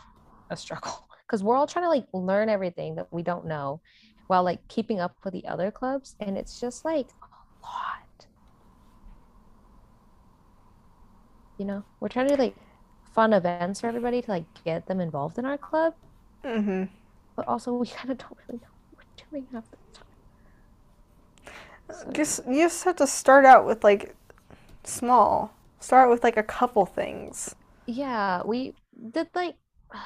a 0.50 0.56
struggle 0.56 1.08
because 1.26 1.42
we're 1.42 1.56
all 1.56 1.66
trying 1.66 1.84
to 1.84 1.88
like 1.88 2.06
learn 2.12 2.48
everything 2.48 2.96
that 2.96 3.08
we 3.12 3.22
don't 3.22 3.46
know 3.46 3.80
while 4.28 4.42
like 4.42 4.60
keeping 4.68 5.00
up 5.00 5.16
with 5.24 5.32
the 5.32 5.46
other 5.46 5.70
clubs, 5.70 6.14
and 6.20 6.36
it's 6.36 6.58
just 6.60 6.84
like 6.84 7.06
a 7.22 7.66
lot. 7.66 8.26
You 11.58 11.66
know, 11.66 11.84
we're 12.00 12.08
trying 12.08 12.28
to 12.28 12.36
do 12.36 12.42
like 12.42 12.56
fun 13.14 13.32
events 13.32 13.80
for 13.80 13.86
everybody 13.86 14.20
to 14.22 14.30
like 14.30 14.46
get 14.64 14.86
them 14.86 15.00
involved 15.00 15.38
in 15.38 15.44
our 15.46 15.58
club, 15.58 15.94
hmm 16.44 16.84
but 17.36 17.46
also 17.48 17.74
we 17.74 17.86
kind 17.88 18.10
of 18.10 18.18
don't 18.18 18.38
really 18.48 18.60
know 18.60 18.68
what 18.90 19.06
we're 19.06 19.24
doing 19.30 19.48
half 19.52 19.70
the 19.70 19.78
time. 19.92 20.06
So, 21.90 22.10
Just 22.12 22.40
you 22.46 22.62
just 22.64 22.84
have 22.84 22.96
to 22.96 23.06
start 23.06 23.44
out 23.44 23.66
with 23.66 23.84
like 23.84 24.14
small. 24.84 25.52
Start 25.80 26.10
with 26.10 26.24
like 26.24 26.36
a 26.36 26.42
couple 26.42 26.86
things. 26.86 27.54
yeah, 27.86 28.42
we 28.44 28.74
did 29.12 29.28
like 29.34 29.56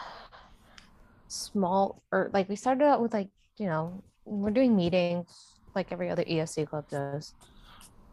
small 1.29 2.03
or 2.13 2.31
like 2.33 2.49
we 2.49 2.57
started 2.57 2.85
out 2.85 3.01
with 3.01 3.13
like, 3.15 3.29
you 3.59 3.67
know, 3.67 4.03
we're 4.25 4.51
doing 4.51 4.77
meetings 4.77 5.57
like 5.75 5.93
every 5.93 6.11
other 6.11 6.25
ESC 6.25 6.65
club 6.65 6.89
does, 6.89 7.35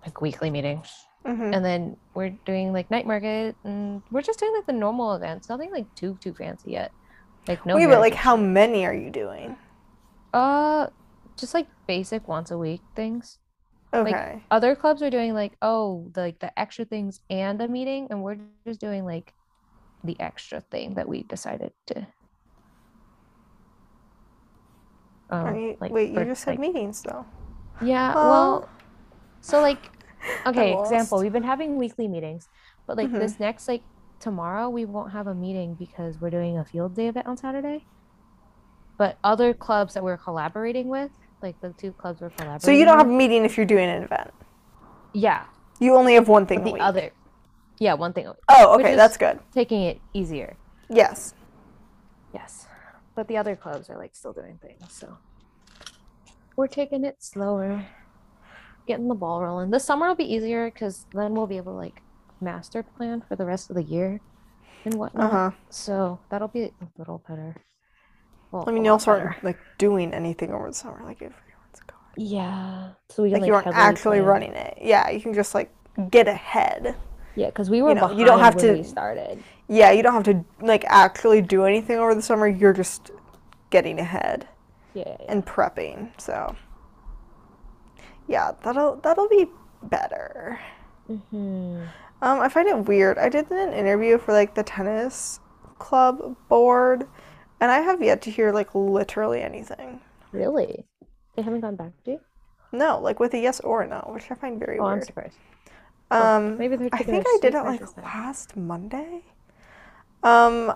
like 0.05 0.21
weekly 0.21 0.51
meetings. 0.51 0.89
hmm 1.25 1.53
And 1.53 1.63
then 1.65 1.97
we're 2.13 2.31
doing 2.45 2.73
like 2.73 2.91
night 2.91 3.07
market 3.07 3.57
and 3.63 4.03
we're 4.11 4.21
just 4.21 4.39
doing 4.39 4.53
like 4.55 4.65
the 4.67 4.73
normal 4.73 5.13
events, 5.15 5.49
nothing 5.49 5.71
like 5.71 5.93
too 5.95 6.17
too 6.21 6.33
fancy 6.33 6.71
yet. 6.71 6.93
Like 7.47 7.65
no 7.65 7.75
Wait, 7.75 7.87
but 7.87 7.99
like 7.99 8.13
how 8.13 8.35
many 8.35 8.85
are 8.85 8.93
you 8.93 9.09
doing? 9.09 9.55
uh 10.33 10.87
just 11.37 11.53
like 11.53 11.67
basic 11.87 12.27
once 12.27 12.51
a 12.51 12.57
week 12.57 12.81
things. 12.95 13.39
Okay. 13.93 14.43
Other 14.51 14.75
clubs 14.75 15.01
are 15.01 15.09
doing 15.09 15.33
like, 15.33 15.53
oh, 15.61 16.09
the, 16.13 16.21
like 16.21 16.39
the 16.39 16.51
extra 16.59 16.83
things 16.83 17.21
and 17.29 17.57
the 17.59 17.67
meeting, 17.69 18.07
and 18.09 18.21
we're 18.21 18.37
just 18.65 18.81
doing 18.81 19.05
like 19.05 19.33
the 20.03 20.19
extra 20.19 20.59
thing 20.59 20.95
that 20.95 21.07
we 21.07 21.23
decided 21.23 21.71
to. 21.87 22.05
Um, 25.29 25.55
you, 25.55 25.77
like 25.79 25.91
wait, 25.91 26.11
you 26.11 26.23
just 26.25 26.43
said 26.43 26.51
like- 26.51 26.59
meetings 26.59 27.01
though. 27.01 27.25
Yeah, 27.81 28.13
Oh. 28.15 28.29
well, 28.29 28.69
so 29.41 29.61
like, 29.61 29.91
okay, 30.47 30.77
example, 30.79 31.19
we've 31.19 31.31
been 31.33 31.43
having 31.43 31.77
weekly 31.77 32.07
meetings, 32.07 32.49
but 32.87 32.97
like 32.97 33.09
Mhm. 33.09 33.19
this 33.19 33.39
next, 33.39 33.67
like 33.67 33.83
tomorrow, 34.19 34.69
we 34.69 34.85
won't 34.85 35.11
have 35.11 35.27
a 35.27 35.35
meeting 35.35 35.75
because 35.75 36.19
we're 36.19 36.29
doing 36.29 36.57
a 36.57 36.65
field 36.65 36.95
day 36.95 37.07
event 37.07 37.27
on 37.27 37.37
Saturday. 37.37 37.85
But 38.97 39.17
other 39.23 39.53
clubs 39.53 39.93
that 39.93 40.03
we're 40.03 40.17
collaborating 40.17 40.87
with, 40.87 41.11
like 41.41 41.59
the 41.61 41.73
two 41.73 41.91
clubs 41.93 42.19
we're 42.21 42.29
collaborating 42.31 42.65
So 42.65 42.71
you 42.71 42.85
don't 42.85 42.97
have 42.97 43.07
a 43.07 43.11
meeting 43.11 43.45
if 43.45 43.57
you're 43.57 43.65
doing 43.65 43.87
an 43.89 44.03
event. 44.03 44.31
yeah, 45.13 45.45
You 45.79 45.95
only 45.95 46.15
have 46.15 46.27
one 46.27 46.45
thing 46.47 46.63
the 46.63 46.71
week. 46.71 46.81
other, 46.81 47.11
yeah, 47.79 47.93
one 47.93 48.13
thing, 48.13 48.31
Oh, 48.49 48.79
okay, 48.79 48.95
that's 48.95 49.17
good. 49.17 49.39
taking 49.53 49.83
it 49.83 50.01
easier. 50.13 50.55
Yes. 50.89 51.33
Yes. 52.33 52.65
But 53.15 53.27
the 53.27 53.37
other 53.37 53.55
clubs 53.55 53.89
are 53.89 53.97
like 53.97 54.15
still 54.15 54.33
doing 54.33 54.59
things, 54.61 54.91
so 54.91 55.17
we're 56.55 56.67
taking 56.67 57.03
it 57.03 57.17
slower, 57.23 57.85
getting 58.87 59.07
the 59.07 59.15
ball 59.15 59.41
rolling. 59.43 59.69
This 59.71 59.85
summer 59.85 60.07
will 60.07 60.15
be 60.15 60.31
easier 60.33 60.69
because 60.71 61.05
then 61.13 61.33
we'll 61.35 61.47
be 61.47 61.57
able 61.57 61.73
to 61.73 61.77
like 61.77 62.01
master 62.41 62.83
plan 62.83 63.21
for 63.27 63.35
the 63.35 63.45
rest 63.45 63.69
of 63.69 63.75
the 63.75 63.83
year 63.83 64.19
and 64.85 64.93
whatnot. 64.95 65.31
huh. 65.31 65.51
So 65.69 66.19
that'll 66.29 66.47
be 66.47 66.63
a 66.63 66.71
little 66.97 67.23
better. 67.27 67.55
Well, 68.51 68.63
I 68.67 68.71
mean, 68.71 68.85
you 68.85 68.91
also 68.91 69.11
better. 69.13 69.27
aren't 69.29 69.43
like 69.43 69.57
doing 69.77 70.13
anything 70.13 70.51
over 70.53 70.67
the 70.69 70.73
summer, 70.75 71.01
like 71.03 71.21
if 71.21 71.33
everyone's 71.33 71.79
gone. 71.85 71.99
Yeah. 72.15 72.89
So 73.09 73.23
we 73.23 73.29
can 73.29 73.33
Like 73.33 73.41
like, 73.41 73.47
you 73.47 73.53
aren't 73.55 73.67
actually 73.67 74.19
running 74.21 74.53
it. 74.53 74.77
Yeah, 74.81 75.09
you 75.09 75.19
can 75.19 75.33
just 75.33 75.53
like 75.53 75.73
get 76.09 76.27
ahead. 76.27 76.95
Yeah, 77.35 77.47
because 77.47 77.69
we 77.69 77.81
were 77.81 77.93
know, 77.93 78.01
behind 78.01 78.19
you 78.19 78.25
don't 78.25 78.39
have 78.39 78.55
to- 78.57 78.73
we 78.73 78.83
started. 78.83 79.43
Yeah, 79.67 79.91
you 79.91 80.01
don't 80.01 80.13
have 80.13 80.23
to 80.23 80.45
like 80.65 80.85
actually 80.87 81.41
do 81.41 81.65
anything 81.65 81.97
over 81.97 82.15
the 82.15 82.21
summer. 82.21 82.47
You're 82.47 82.73
just 82.73 83.11
getting 83.69 83.99
ahead 83.99 84.47
Yeah. 84.93 85.03
yeah, 85.05 85.17
yeah. 85.19 85.25
and 85.31 85.45
prepping. 85.45 86.09
So 86.19 86.55
yeah, 88.27 88.51
that'll 88.63 88.95
that'll 88.97 89.27
be 89.29 89.47
better. 89.83 90.59
Mhm. 91.09 91.87
Um, 92.21 92.39
I 92.39 92.49
find 92.49 92.67
it 92.67 92.85
weird. 92.85 93.17
I 93.17 93.29
did 93.29 93.51
an 93.51 93.73
interview 93.73 94.17
for 94.17 94.33
like 94.33 94.55
the 94.55 94.63
tennis 94.63 95.39
club 95.79 96.35
board, 96.49 97.07
and 97.59 97.71
I 97.71 97.79
have 97.79 98.01
yet 98.01 98.21
to 98.23 98.31
hear 98.31 98.51
like 98.51 98.73
literally 98.73 99.41
anything. 99.41 100.01
Really? 100.31 100.85
They 101.35 101.43
haven't 101.43 101.61
gone 101.61 101.75
back 101.75 101.91
to 102.05 102.11
you? 102.11 102.19
No, 102.71 102.99
like 102.99 103.19
with 103.19 103.33
a 103.33 103.39
yes 103.39 103.59
or 103.61 103.81
a 103.81 103.87
no, 103.87 104.09
which 104.13 104.29
I 104.31 104.35
find 104.35 104.59
very 104.59 104.79
Oh, 104.79 104.85
I'm 104.85 105.01
surprised. 105.01 105.37
Um, 106.09 106.57
maybe 106.57 106.75
they're 106.75 106.89
I 106.91 107.03
think 107.03 107.25
I 107.27 107.37
did 107.41 107.53
it 107.53 107.63
like 107.63 107.97
last 107.97 108.55
Monday. 108.55 109.23
Um, 110.23 110.73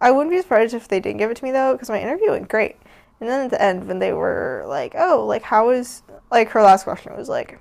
I 0.00 0.10
wouldn't 0.10 0.30
be 0.30 0.40
surprised 0.40 0.74
if 0.74 0.88
they 0.88 1.00
didn't 1.00 1.18
give 1.18 1.30
it 1.30 1.36
to 1.38 1.44
me 1.44 1.50
though, 1.50 1.72
because 1.72 1.88
my 1.90 2.00
interview 2.00 2.30
went 2.30 2.48
great. 2.48 2.76
And 3.20 3.28
then 3.28 3.44
at 3.46 3.50
the 3.50 3.62
end, 3.62 3.86
when 3.88 3.98
they 3.98 4.12
were 4.12 4.64
like, 4.66 4.94
"Oh, 4.96 5.24
like 5.26 5.42
how 5.42 5.68
was 5.68 6.02
like 6.30 6.50
her 6.50 6.62
last 6.62 6.84
question 6.84 7.16
was 7.16 7.28
like, 7.28 7.58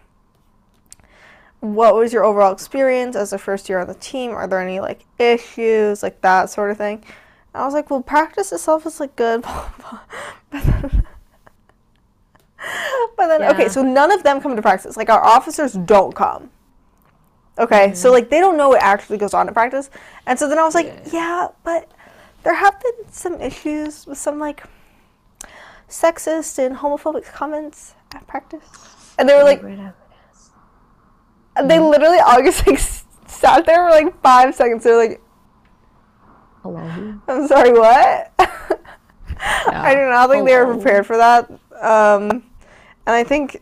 what 1.63 1.95
was 1.95 2.11
your 2.11 2.25
overall 2.25 2.51
experience 2.51 3.15
as 3.15 3.31
a 3.31 3.37
first 3.37 3.69
year 3.69 3.79
on 3.79 3.87
the 3.87 3.93
team? 3.95 4.31
Are 4.31 4.47
there 4.47 4.59
any 4.59 4.81
like 4.81 5.05
issues, 5.17 6.03
like 6.03 6.19
that 6.21 6.49
sort 6.49 6.71
of 6.71 6.77
thing?" 6.77 7.03
And 7.53 7.61
I 7.63 7.65
was 7.65 7.73
like, 7.73 7.89
"Well, 7.89 8.01
practice 8.01 8.51
itself 8.51 8.85
is 8.85 8.99
like 8.99 9.15
good." 9.15 9.43
blah, 9.43 9.69
blah, 9.79 10.01
blah." 10.01 10.21
But 10.51 10.61
then, 10.61 11.01
But 13.17 13.27
then, 13.27 13.55
okay, 13.55 13.69
so 13.69 13.81
none 13.81 14.11
of 14.11 14.23
them 14.23 14.41
come 14.41 14.55
to 14.55 14.61
practice. 14.61 14.97
Like, 14.97 15.09
our 15.09 15.23
officers 15.23 15.73
don't 15.73 16.13
come. 16.15 16.49
Okay, 17.57 17.93
so, 17.93 18.11
like, 18.11 18.29
they 18.29 18.39
don't 18.39 18.57
know 18.57 18.69
what 18.69 18.81
actually 18.81 19.17
goes 19.17 19.33
on 19.33 19.47
at 19.47 19.53
practice. 19.53 19.89
And 20.25 20.39
so 20.39 20.47
then 20.49 20.57
I 20.57 20.63
was 20.63 20.73
like, 20.73 20.87
Yeah. 21.05 21.11
yeah, 21.13 21.47
but 21.63 21.91
there 22.43 22.55
have 22.55 22.79
been 22.81 23.11
some 23.11 23.39
issues 23.41 24.07
with 24.07 24.17
some, 24.17 24.39
like, 24.39 24.63
sexist 25.89 26.57
and 26.57 26.77
homophobic 26.77 27.25
comments 27.25 27.93
at 28.15 28.25
practice. 28.27 28.63
And 29.19 29.27
they 29.29 29.35
were 29.35 29.43
like, 29.43 29.61
they 31.61 31.79
literally 31.79 32.19
all 32.19 32.41
just, 32.41 32.65
like, 32.65 32.79
sat 32.79 33.65
there 33.65 33.87
for, 33.87 33.91
like, 33.91 34.21
five 34.21 34.55
seconds. 34.55 34.83
They're 34.83 34.97
like, 34.97 35.21
Hello. 36.63 37.19
I'm 37.27 37.47
sorry, 37.47 37.73
what? 37.73 38.31
I 38.39 39.93
do 39.93 40.01
not 40.01 40.11
know. 40.11 40.17
I 40.17 40.27
think 40.29 40.47
they 40.47 40.55
were 40.55 40.73
prepared 40.73 41.05
for 41.05 41.17
that. 41.17 41.51
Um, 41.81 42.43
and 43.05 43.15
I 43.15 43.25
think 43.25 43.61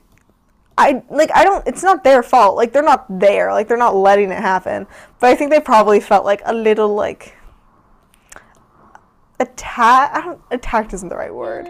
I 0.78 1.04
like 1.10 1.32
I 1.34 1.44
don't. 1.44 1.68
It's 1.68 1.82
not 1.82 2.04
their 2.04 2.22
fault. 2.22 2.56
Like 2.56 2.74
they're 2.74 2.84
not 2.84 3.06
there. 3.20 3.52
Like 3.52 3.68
they're 3.68 3.78
not 3.78 3.96
letting 3.96 4.32
it 4.32 4.40
happen. 4.40 4.86
But 5.20 5.32
I 5.32 5.36
think 5.36 5.50
they 5.50 5.60
probably 5.60 6.00
felt 6.00 6.26
like 6.26 6.42
a 6.46 6.54
little 6.54 6.94
like 6.94 7.36
attack. 9.40 10.12
I 10.14 10.22
don't. 10.22 10.42
Attacked 10.52 10.94
isn't 10.94 11.10
the 11.10 11.16
right 11.16 11.34
word. 11.34 11.68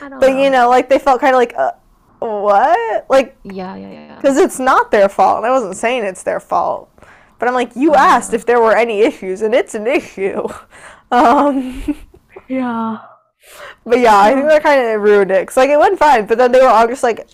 I 0.00 0.08
don't 0.08 0.20
But 0.20 0.30
you 0.36 0.50
know, 0.50 0.68
like 0.68 0.88
they 0.88 0.98
felt 0.98 1.20
kind 1.20 1.34
of 1.34 1.38
like 1.38 1.54
uh, 1.56 1.72
what? 2.20 3.06
Like 3.08 3.36
Yeah, 3.44 3.76
yeah, 3.76 3.90
yeah. 3.90 4.16
because 4.16 4.36
it's 4.36 4.58
not 4.58 4.90
their 4.90 5.08
fault. 5.08 5.38
And 5.38 5.46
I 5.46 5.50
wasn't 5.50 5.76
saying 5.76 6.04
it's 6.04 6.22
their 6.22 6.40
fault. 6.40 6.90
But 7.38 7.46
I'm 7.48 7.54
like, 7.54 7.76
you 7.76 7.94
asked 7.94 8.34
if 8.34 8.44
there 8.46 8.60
were 8.60 8.74
any 8.76 9.00
issues, 9.02 9.42
and 9.42 9.54
it's 9.54 9.74
an 9.74 9.86
issue. 9.86 10.46
Um, 11.10 11.82
Yeah. 12.48 12.98
But 13.86 13.98
yeah, 14.00 14.18
I 14.18 14.34
think 14.34 14.46
that 14.46 14.62
kind 14.62 14.80
of 14.88 15.00
ruined 15.00 15.30
it. 15.30 15.46
Cause 15.46 15.56
like 15.56 15.70
it 15.70 15.78
went 15.78 15.98
fine, 15.98 16.26
but 16.26 16.36
then 16.36 16.52
they 16.52 16.60
were 16.60 16.68
all 16.68 16.86
just 16.86 17.02
like, 17.02 17.26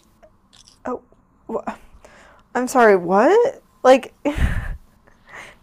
"Oh, 0.85 1.03
wha- 1.49 1.65
I'm 2.55 2.69
sorry, 2.69 2.95
what?" 2.95 3.63
Like, 3.83 4.15
I 4.25 4.77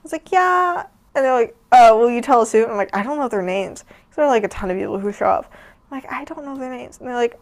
was 0.04 0.12
like, 0.12 0.30
"Yeah," 0.30 0.84
and 1.16 1.24
they're 1.26 1.32
like, 1.34 1.56
"Uh, 1.72 1.92
will 1.98 2.10
you 2.10 2.22
tell 2.22 2.42
us 2.42 2.52
who?" 2.52 2.64
And 2.64 2.72
I'm 2.72 2.78
like, 2.78 2.94
"I 2.94 3.02
don't 3.04 3.18
know 3.18 3.30
their 3.30 3.42
names." 3.42 3.84
Cause 3.84 4.16
there 4.18 4.26
are 4.26 4.30
like 4.30 4.44
a 4.44 4.50
ton 4.50 4.70
of 4.70 4.78
people 4.78 5.00
who 5.00 5.12
show 5.14 5.28
up. 5.28 5.50
I'm 5.90 5.98
like, 6.02 6.12
"I 6.12 6.26
don't 6.26 6.44
know 6.44 6.58
their 6.58 6.70
names," 6.72 6.98
and 7.00 7.08
they're 7.08 7.16
like, 7.16 7.40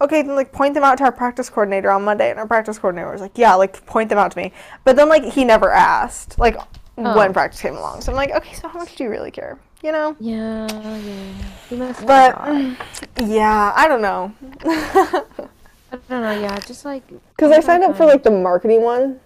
"Okay, 0.00 0.22
then 0.22 0.34
like 0.36 0.52
point 0.52 0.74
them 0.74 0.84
out 0.84 0.98
to 0.98 1.04
our 1.04 1.12
practice 1.12 1.48
coordinator 1.50 1.90
on 1.90 2.04
Monday." 2.04 2.30
And 2.30 2.38
our 2.38 2.46
practice 2.46 2.78
coordinator 2.78 3.10
was 3.10 3.20
like, 3.20 3.36
"Yeah, 3.36 3.54
like 3.54 3.84
point 3.86 4.08
them 4.08 4.18
out 4.18 4.32
to 4.32 4.38
me." 4.38 4.52
But 4.84 4.96
then 4.96 5.08
like 5.08 5.24
he 5.24 5.44
never 5.44 5.70
asked 5.72 6.38
like 6.38 6.56
when 6.96 7.30
Oh. 7.30 7.32
practice 7.32 7.60
came 7.60 7.76
along. 7.76 8.00
So 8.02 8.12
I'm 8.12 8.16
like, 8.16 8.32
"Okay, 8.32 8.54
so 8.54 8.68
how 8.68 8.78
much 8.78 8.96
do 8.96 9.04
you 9.04 9.10
really 9.10 9.30
care?" 9.30 9.58
You 9.82 9.92
know? 9.92 10.16
Yeah, 10.18 10.66
yeah. 10.98 11.32
You 11.70 11.94
But 12.06 12.32
try. 12.34 12.76
yeah, 13.20 13.72
I 13.76 13.86
don't 13.86 14.02
know. 14.02 14.32
I 14.64 15.96
don't 16.08 16.22
know. 16.22 16.32
Yeah, 16.40 16.58
just 16.60 16.84
like 16.84 17.02
Because 17.36 17.52
I 17.52 17.60
signed 17.60 17.84
up 17.84 17.96
for 17.96 18.04
like 18.06 18.22
the 18.24 18.30
marketing 18.30 18.82
one, 18.82 19.20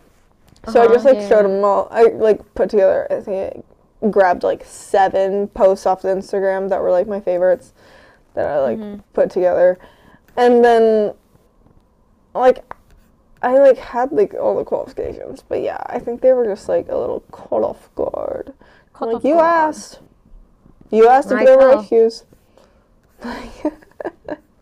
so 0.68 0.80
I 0.80 0.84
Uh-huh, 0.84 0.94
just 0.94 1.04
like 1.06 1.18
yeah, 1.18 1.28
showed 1.28 1.44
them 1.44 1.64
all. 1.64 1.88
I 1.90 2.04
like 2.04 2.54
put 2.54 2.68
together. 2.70 3.06
I 3.10 3.20
think 3.20 3.64
I 4.02 4.08
grabbed 4.08 4.42
like 4.42 4.64
seven 4.64 5.48
posts 5.48 5.86
off 5.86 6.02
the 6.02 6.08
Instagram 6.08 6.68
that 6.68 6.82
were 6.82 6.90
like 6.90 7.06
my 7.06 7.20
favorites 7.20 7.72
that 8.34 8.46
I 8.46 8.60
like 8.60 8.78
Mm-hmm. 8.78 9.00
put 9.14 9.30
together, 9.30 9.78
and 10.36 10.64
then 10.64 11.14
like 12.34 12.64
I 13.42 13.58
like 13.58 13.78
had 13.78 14.12
like 14.12 14.34
all 14.34 14.56
the 14.56 14.64
qualifications, 14.64 15.42
but 15.48 15.62
yeah, 15.62 15.82
I 15.86 15.98
think 15.98 16.20
they 16.20 16.32
were 16.32 16.46
just 16.46 16.68
like 16.68 16.88
a 16.88 16.96
little 16.96 17.20
caught 17.32 17.62
off 17.64 17.94
guard. 17.94 18.52
Caught 18.92 19.08
like 19.08 19.16
off 19.16 19.22
you 19.24 19.34
guard. 19.34 19.44
asked, 19.44 20.00
you 20.90 21.08
asked 21.08 21.32
if 21.32 21.34
Right 21.36 21.46
there 21.46 21.58
were 21.58 21.72
issues. 21.72 22.24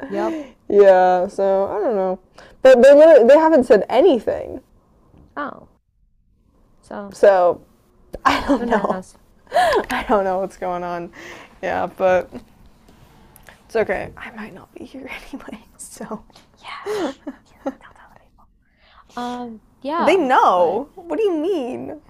Yep. 0.09 0.35
Yeah, 0.69 1.27
so 1.29 1.67
I 1.67 1.81
don't 1.81 1.97
know, 1.97 2.21
but 2.63 2.81
they 2.83 2.95
literally, 2.95 3.27
they 3.29 3.39
haven't 3.39 3.65
said 3.65 3.85
anything. 3.89 4.61
Oh. 5.37 5.69
So 6.83 7.11
So 7.13 7.61
I 8.25 8.41
don't 8.47 8.69
know. 8.69 8.95
knows? 8.95 9.17
I 9.53 10.05
don't 10.09 10.25
know 10.25 10.39
what's 10.39 10.57
going 10.57 10.83
on. 10.85 11.13
Yeah, 11.63 11.87
but 11.87 12.31
it's 13.71 13.77
okay. 13.77 14.11
I 14.17 14.33
might 14.33 14.53
not 14.53 14.75
be 14.75 14.85
here 14.85 15.09
anyway, 15.33 15.65
so 15.77 16.25
Yeah. 16.61 16.83
Don't 17.65 17.81
tell 17.81 18.11
the 18.13 18.19
people. 18.19 18.47
Um. 19.17 19.61
Yeah. 19.81 20.05
they 20.07 20.17
know. 20.17 20.89
What 20.97 21.17
do 21.19 21.23
you 21.23 21.37
mean? 21.37 22.01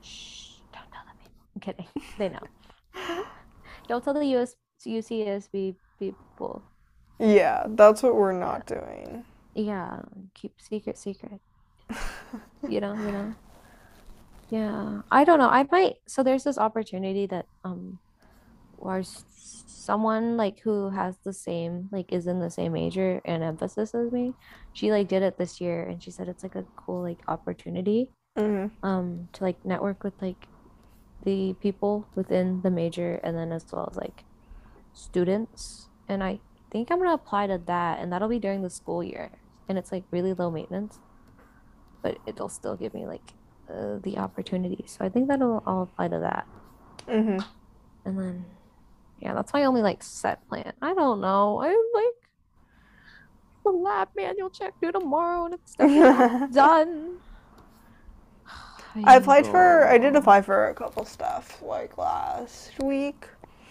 Shh, 0.00 0.60
don't 0.72 0.88
tell 0.92 1.02
the 1.10 1.18
people. 1.20 1.36
I'm 1.56 1.60
kidding. 1.60 1.86
They 2.18 2.28
know. 2.28 3.24
don't 3.88 4.04
tell 4.04 4.14
the 4.14 4.24
US 4.36 4.54
UCSB 4.86 5.74
people. 5.98 6.62
Yeah, 7.18 7.64
that's 7.66 8.00
what 8.04 8.14
we're 8.14 8.32
not 8.32 8.66
doing. 8.66 9.24
Yeah. 9.54 10.02
Keep 10.34 10.52
secret, 10.60 10.96
secret. 10.96 11.40
you 12.68 12.80
know. 12.80 12.94
You 12.94 13.12
know. 13.12 13.34
Yeah. 14.50 15.02
I 15.10 15.24
don't 15.24 15.40
know. 15.40 15.48
I 15.50 15.66
might. 15.72 15.96
So 16.06 16.22
there's 16.22 16.44
this 16.44 16.58
opportunity 16.58 17.26
that 17.26 17.46
um, 17.64 17.98
s- 18.82 19.24
someone 19.66 20.36
like 20.36 20.60
who 20.64 20.90
has 20.90 21.18
the 21.24 21.32
same 21.32 21.88
like 21.92 22.12
is 22.12 22.26
in 22.26 22.40
the 22.40 22.50
same 22.50 22.72
major 22.72 23.20
and 23.24 23.42
emphasis 23.42 23.94
as 23.94 24.12
me. 24.12 24.36
She 24.72 24.90
like 24.92 25.08
did 25.08 25.22
it 25.22 25.38
this 25.38 25.60
year, 25.60 25.84
and 25.84 26.02
she 26.02 26.10
said 26.10 26.28
it's 26.28 26.42
like 26.42 26.54
a 26.56 26.66
cool 26.76 27.02
like 27.02 27.20
opportunity. 27.28 28.12
hmm 28.36 28.66
um 28.82 29.28
to 29.32 29.44
like 29.44 29.64
network 29.64 30.04
with 30.04 30.14
like 30.22 30.48
the 31.24 31.54
people 31.60 32.10
within 32.14 32.62
the 32.62 32.70
major 32.70 33.16
and 33.24 33.36
then 33.36 33.52
as 33.52 33.66
well 33.72 33.88
as 33.90 33.96
like 33.96 34.24
students 34.92 35.88
and 36.08 36.22
i 36.22 36.40
think 36.70 36.90
i'm 36.90 36.98
gonna 36.98 37.14
apply 37.14 37.46
to 37.46 37.58
that 37.66 37.98
and 38.00 38.12
that'll 38.12 38.28
be 38.28 38.38
during 38.38 38.62
the 38.62 38.70
school 38.70 39.02
year 39.02 39.30
and 39.68 39.78
it's 39.78 39.92
like 39.92 40.04
really 40.12 40.34
low 40.34 40.50
maintenance 40.50 41.00
but 42.02 42.18
it'll 42.26 42.48
still 42.48 42.76
give 42.76 42.94
me 42.94 43.06
like 43.06 43.34
uh, 43.72 43.98
the 44.02 44.18
opportunity 44.18 44.84
so 44.86 45.04
i 45.04 45.08
think 45.08 45.28
that'll 45.28 45.62
i'll 45.66 45.82
apply 45.82 46.08
to 46.08 46.18
that 46.20 46.46
hmm 47.08 47.38
and 48.04 48.18
then 48.18 48.57
yeah 49.20 49.34
that's 49.34 49.52
my 49.52 49.64
only 49.64 49.82
like 49.82 50.02
set 50.02 50.46
plan 50.48 50.72
i 50.82 50.94
don't 50.94 51.20
know 51.20 51.60
i'm 51.60 51.76
like 51.94 52.14
the 53.64 53.70
lab 53.70 54.08
manual 54.16 54.50
check 54.50 54.72
due 54.80 54.92
tomorrow 54.92 55.46
and 55.46 55.54
it's 55.54 55.74
done 56.54 57.18
I 59.04 59.16
applied 59.16 59.46
for. 59.46 59.86
I 59.86 59.98
did 59.98 60.16
oh. 60.16 60.18
apply 60.18 60.42
for 60.42 60.68
a 60.68 60.74
couple 60.74 61.04
stuff 61.04 61.62
like 61.62 61.98
last 61.98 62.72
week. 62.82 63.26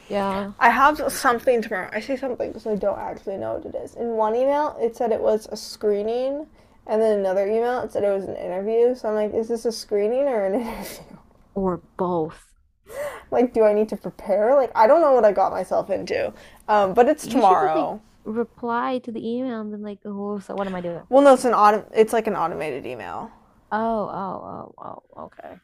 Yeah. 0.09 0.51
I 0.59 0.69
have 0.69 1.11
something 1.11 1.61
tomorrow. 1.61 1.89
I 1.91 1.99
say 1.99 2.15
something 2.15 2.49
because 2.49 2.65
I 2.65 2.75
don't 2.75 2.97
actually 2.97 3.37
know 3.37 3.55
what 3.55 3.65
it 3.65 3.77
is. 3.77 3.95
In 3.95 4.11
one 4.11 4.35
email, 4.35 4.77
it 4.79 4.95
said 4.95 5.11
it 5.11 5.19
was 5.19 5.47
a 5.51 5.57
screening, 5.57 6.47
and 6.85 7.01
then 7.01 7.19
another 7.19 7.45
email, 7.45 7.81
it 7.81 7.91
said 7.91 8.03
it 8.03 8.15
was 8.15 8.23
an 8.23 8.37
interview. 8.37 8.95
So 8.95 9.09
I'm 9.09 9.15
like, 9.15 9.33
is 9.33 9.49
this 9.49 9.65
a 9.65 9.71
screening 9.71 10.27
or 10.27 10.45
an 10.45 10.53
interview? 10.61 11.17
Or 11.55 11.81
both. 11.97 12.46
Like, 13.31 13.53
do 13.53 13.63
I 13.65 13.73
need 13.73 13.89
to 13.89 13.97
prepare? 13.97 14.55
Like, 14.55 14.71
I 14.73 14.87
don't 14.87 15.01
know 15.01 15.11
what 15.11 15.25
I 15.25 15.33
got 15.33 15.51
myself 15.51 15.89
into. 15.89 16.31
Um, 16.69 16.93
but 16.93 17.09
it's 17.09 17.25
You 17.25 17.31
should, 17.31 17.39
like, 17.41 17.51
tomorrow. 17.51 18.01
Reply 18.23 18.99
to 18.99 19.11
the 19.11 19.19
email 19.25 19.59
and 19.59 19.73
then 19.73 19.81
like, 19.81 19.99
oh, 20.05 20.39
so 20.39 20.55
what 20.55 20.65
am 20.67 20.75
I 20.75 20.81
doing? 20.81 21.01
Well, 21.09 21.21
no, 21.23 21.33
it's 21.33 21.43
an 21.45 21.53
auto. 21.53 21.85
It's 21.93 22.13
like 22.13 22.27
an 22.27 22.35
automated 22.35 22.85
email. 22.85 23.29
Oh, 23.71 23.79
oh, 23.79 24.73
oh, 24.77 25.03
oh, 25.17 25.23
okay. 25.25 25.59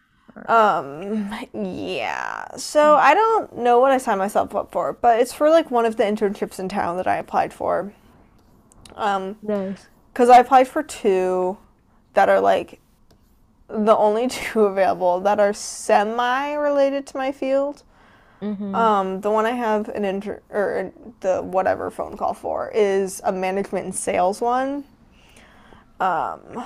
Um, 0.47 1.29
yeah. 1.53 2.45
So 2.57 2.95
I 2.95 3.13
don't 3.13 3.57
know 3.57 3.79
what 3.79 3.91
I 3.91 3.97
signed 3.97 4.19
myself 4.19 4.53
up 4.55 4.71
for, 4.71 4.93
but 4.93 5.19
it's 5.19 5.31
for 5.33 5.49
like 5.49 5.71
one 5.71 5.85
of 5.85 5.95
the 5.95 6.03
internships 6.03 6.59
in 6.59 6.67
town 6.67 6.97
that 6.97 7.07
I 7.07 7.15
applied 7.17 7.53
for. 7.53 7.93
Um, 8.95 9.37
Nice. 9.41 9.87
because 10.11 10.29
I 10.29 10.39
applied 10.39 10.67
for 10.67 10.83
two 10.83 11.57
that 12.13 12.27
are 12.29 12.39
like 12.41 12.79
the 13.73 13.95
only 13.97 14.27
two 14.29 14.61
available 14.61 15.19
that 15.21 15.39
are 15.39 15.53
semi 15.53 16.53
related 16.53 17.07
to 17.07 17.17
my 17.17 17.31
field. 17.31 17.83
Mm-hmm. 18.41 18.75
Um, 18.75 19.21
the 19.21 19.31
one 19.31 19.45
I 19.45 19.51
have 19.51 19.87
an 19.89 20.03
inter 20.03 20.41
or 20.49 20.91
the 21.21 21.41
whatever 21.41 21.89
phone 21.89 22.17
call 22.17 22.33
for 22.33 22.69
is 22.73 23.21
a 23.23 23.31
management 23.31 23.85
and 23.85 23.95
sales 23.95 24.41
one. 24.41 24.83
Um, 25.99 26.65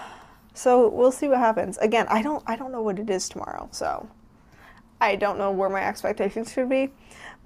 so 0.55 0.89
we'll 0.89 1.11
see 1.11 1.27
what 1.27 1.37
happens. 1.37 1.77
Again, 1.77 2.07
I 2.09 2.23
don't 2.23 2.43
I 2.47 2.55
don't 2.55 2.71
know 2.71 2.81
what 2.81 2.97
it 2.97 3.09
is 3.11 3.29
tomorrow, 3.29 3.69
so 3.71 4.09
I 4.99 5.15
don't 5.15 5.37
know 5.37 5.51
where 5.51 5.69
my 5.69 5.83
expectations 5.83 6.51
should 6.51 6.69
be. 6.69 6.89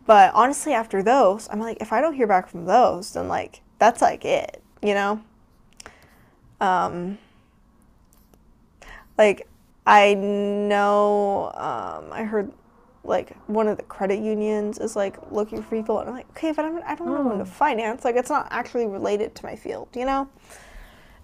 But 0.06 0.34
honestly, 0.34 0.74
after 0.74 1.04
those, 1.04 1.50
I'm 1.52 1.60
like, 1.60 1.78
if 1.82 1.92
I 1.92 2.00
don't 2.00 2.14
hear 2.14 2.28
back 2.28 2.48
from 2.48 2.66
those, 2.66 3.12
then 3.12 3.28
like 3.28 3.62
that's 3.80 4.02
like 4.02 4.24
it, 4.24 4.64
you 4.82 4.94
know. 4.94 5.22
Um, 6.62 7.18
like 9.18 9.48
I 9.92 10.14
know, 10.16 11.52
um, 11.56 12.14
I 12.14 12.24
heard 12.24 12.54
like 13.04 13.36
one 13.48 13.68
of 13.68 13.78
the 13.78 13.84
credit 13.84 14.20
unions 14.20 14.80
is 14.80 14.96
like 14.96 15.18
looking 15.32 15.62
for 15.64 15.70
people, 15.76 16.00
and 16.00 16.10
I'm 16.10 16.16
like, 16.16 16.30
okay, 16.32 16.54
but 16.54 16.66
I'm, 16.66 16.82
I 16.86 16.96
don't 16.96 17.08
want 17.10 17.20
to 17.20 17.24
go 17.24 17.32
into 17.32 17.46
Oh. 17.46 17.48
finance. 17.48 18.06
Like, 18.06 18.16
it's 18.16 18.30
not 18.30 18.48
actually 18.52 18.88
related 18.88 19.36
to 19.36 19.46
my 19.46 19.56
field, 19.56 19.90
you 19.96 20.06
know. 20.06 20.30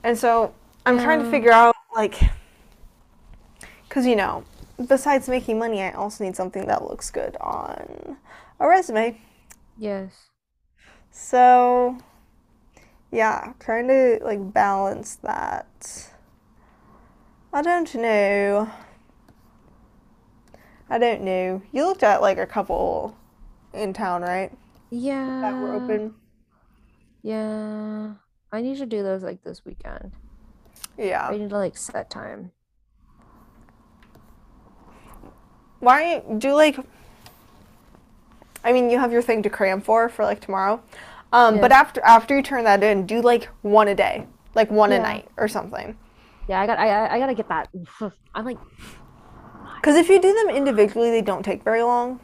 And 0.03 0.17
so 0.17 0.53
I'm 0.85 0.97
trying 0.99 1.19
to 1.19 1.25
figure 1.25 1.51
out 1.51 1.75
like, 1.95 2.19
because 3.87 4.05
you 4.05 4.15
know, 4.15 4.43
besides 4.87 5.27
making 5.29 5.59
money, 5.59 5.81
I 5.81 5.91
also 5.91 6.23
need 6.23 6.35
something 6.35 6.65
that 6.67 6.83
looks 6.83 7.09
good 7.11 7.35
on 7.37 8.17
a 8.59 8.67
resume. 8.67 9.19
Yes. 9.77 10.31
So, 11.11 11.97
yeah, 13.11 13.53
trying 13.59 13.87
to 13.87 14.19
like 14.23 14.53
balance 14.53 15.15
that. 15.17 16.11
I 17.53 17.61
don't 17.61 17.93
know. 17.95 18.69
I 20.89 20.97
don't 20.97 21.21
know. 21.21 21.61
You 21.71 21.85
looked 21.85 22.03
at 22.03 22.21
like 22.21 22.37
a 22.37 22.45
couple 22.45 23.17
in 23.73 23.93
town, 23.93 24.21
right? 24.21 24.51
Yeah. 24.89 25.41
That 25.41 25.61
were 25.61 25.73
open. 25.73 26.13
Yeah. 27.23 28.13
I 28.51 28.61
need 28.61 28.77
to 28.77 28.85
do 28.85 29.03
those 29.03 29.23
like 29.23 29.43
this 29.43 29.65
weekend. 29.65 30.11
Yeah. 30.97 31.27
I 31.27 31.37
need 31.37 31.49
to 31.49 31.57
like 31.57 31.77
set 31.77 32.09
time. 32.09 32.51
Why 35.79 36.23
you 36.41 36.53
like 36.53 36.77
I 38.63 38.73
mean 38.73 38.89
you 38.89 38.97
have 38.97 39.11
your 39.11 39.21
thing 39.21 39.43
to 39.43 39.49
cram 39.49 39.81
for 39.81 40.09
for 40.09 40.23
like 40.23 40.39
tomorrow. 40.39 40.81
Um 41.33 41.55
Yeah. 41.55 41.61
but 41.61 41.71
after 41.71 42.01
after 42.03 42.35
you 42.35 42.43
turn 42.43 42.63
that 42.63 42.81
in, 42.83 43.05
do 43.05 43.21
like 43.21 43.45
one 43.61 43.87
a 43.87 43.95
day. 43.95 44.25
Like 44.55 44.71
one 44.71 44.91
a 44.91 44.99
night 44.99 45.27
or 45.37 45.47
something. 45.47 45.97
Yeah, 46.47 46.61
I 46.61 46.67
got 46.67 46.79
I 46.79 47.07
I 47.15 47.19
gotta 47.19 47.35
get 47.35 47.49
that. 47.49 47.69
I'm 48.35 48.45
like, 48.45 48.57
Cuz 49.81 49.95
if 49.95 50.09
you 50.09 50.21
do 50.21 50.33
them 50.33 50.55
individually, 50.55 51.11
they 51.11 51.21
don't 51.21 51.43
take 51.43 51.63
very 51.63 51.83
long. 51.83 52.19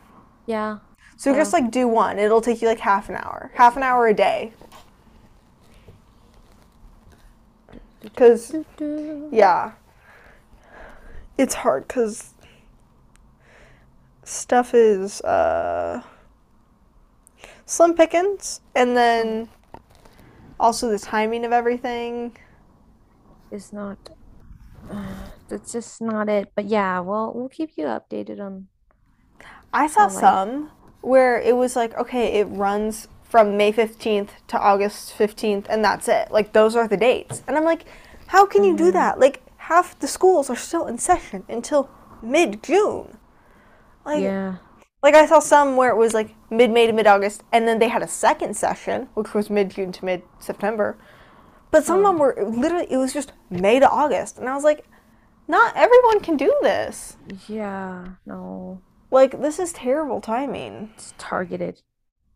yeah. 0.47 0.77
So 1.17 1.31
Yeah. 1.31 1.37
just 1.37 1.53
like 1.53 1.71
do 1.71 1.87
one. 1.87 2.19
It'll 2.19 2.41
take 2.41 2.61
you 2.61 2.67
like 2.67 2.79
half 2.79 3.09
an 3.09 3.15
hour. 3.15 3.51
Half 3.55 3.77
an 3.77 3.83
hour 3.83 4.07
a 4.07 4.13
day. 4.13 4.53
Cuz 8.15 8.53
Yeah. 9.31 9.71
It's 11.37 11.55
hard 11.55 11.87
because 11.87 12.33
stuff 14.23 14.73
is 14.73 15.21
uh, 15.21 16.01
slim 17.65 17.95
pickings, 17.95 18.61
and 18.75 18.95
then 18.95 19.49
also 20.59 20.89
the 20.89 20.99
timing 20.99 21.43
of 21.45 21.51
everything. 21.51 22.37
It's 23.53 23.71
not. 23.71 24.09
Uh, 24.89 25.05
that's 25.47 25.71
just 25.71 26.01
not 26.01 26.27
it. 26.27 26.51
But 26.55 26.65
yeah, 26.65 26.99
well, 26.99 27.31
we'll 27.33 27.49
keep 27.49 27.71
you 27.77 27.85
updated 27.85 28.39
on. 28.39 28.67
I 29.71 29.85
saw 29.87 30.05
like- 30.05 30.11
some 30.11 30.71
where 31.01 31.39
it 31.39 31.55
was 31.55 31.75
like, 31.75 31.93
okay, 31.95 32.39
it 32.39 32.45
runs 32.45 33.07
from 33.23 33.55
May 33.57 33.71
15th 33.71 34.29
to 34.47 34.57
August 34.57 35.13
15th, 35.17 35.65
and 35.69 35.83
that's 35.83 36.07
it. 36.07 36.31
Like, 36.31 36.53
those 36.53 36.75
are 36.75 36.87
the 36.87 36.97
dates. 36.97 37.43
And 37.47 37.57
I'm 37.57 37.63
like, 37.63 37.85
how 38.27 38.45
can 38.45 38.63
you 38.63 38.75
do 38.75 38.85
mm-hmm. 38.85 38.93
that? 38.93 39.19
Like, 39.19 39.41
half 39.57 39.99
the 39.99 40.07
schools 40.07 40.49
are 40.49 40.55
still 40.55 40.87
in 40.87 40.97
session 40.97 41.43
until 41.47 41.89
mid 42.21 42.63
June. 42.63 43.17
Like, 44.05 44.23
Yeah. 44.23 44.57
Like 45.03 45.15
I 45.15 45.25
saw 45.25 45.39
some 45.39 45.75
where 45.75 45.89
it 45.89 45.97
was 45.97 46.13
like 46.13 46.33
mid 46.49 46.71
May 46.71 46.87
to 46.87 46.93
mid 46.93 47.07
August, 47.07 47.43
and 47.51 47.67
then 47.67 47.79
they 47.79 47.89
had 47.89 48.01
a 48.01 48.07
second 48.07 48.55
session, 48.55 49.09
which 49.15 49.33
was 49.33 49.49
mid 49.49 49.69
June 49.71 49.91
to 49.91 50.05
mid 50.05 50.23
September. 50.39 50.97
But 51.73 51.85
some 51.85 52.01
of 52.01 52.05
them 52.05 52.19
were 52.19 52.35
literally 52.37 52.85
it 52.87 52.97
was 52.97 53.13
just 53.13 53.33
May 53.49 53.79
to 53.79 53.89
August, 53.89 54.37
and 54.37 54.47
I 54.47 54.53
was 54.53 54.63
like, 54.63 54.85
not 55.47 55.75
everyone 55.75 56.19
can 56.19 56.37
do 56.37 56.55
this. 56.61 57.17
Yeah. 57.47 58.09
No. 58.27 58.79
Like 59.09 59.41
this 59.41 59.57
is 59.57 59.73
terrible 59.73 60.21
timing. 60.21 60.91
It's 60.93 61.15
targeted. 61.17 61.81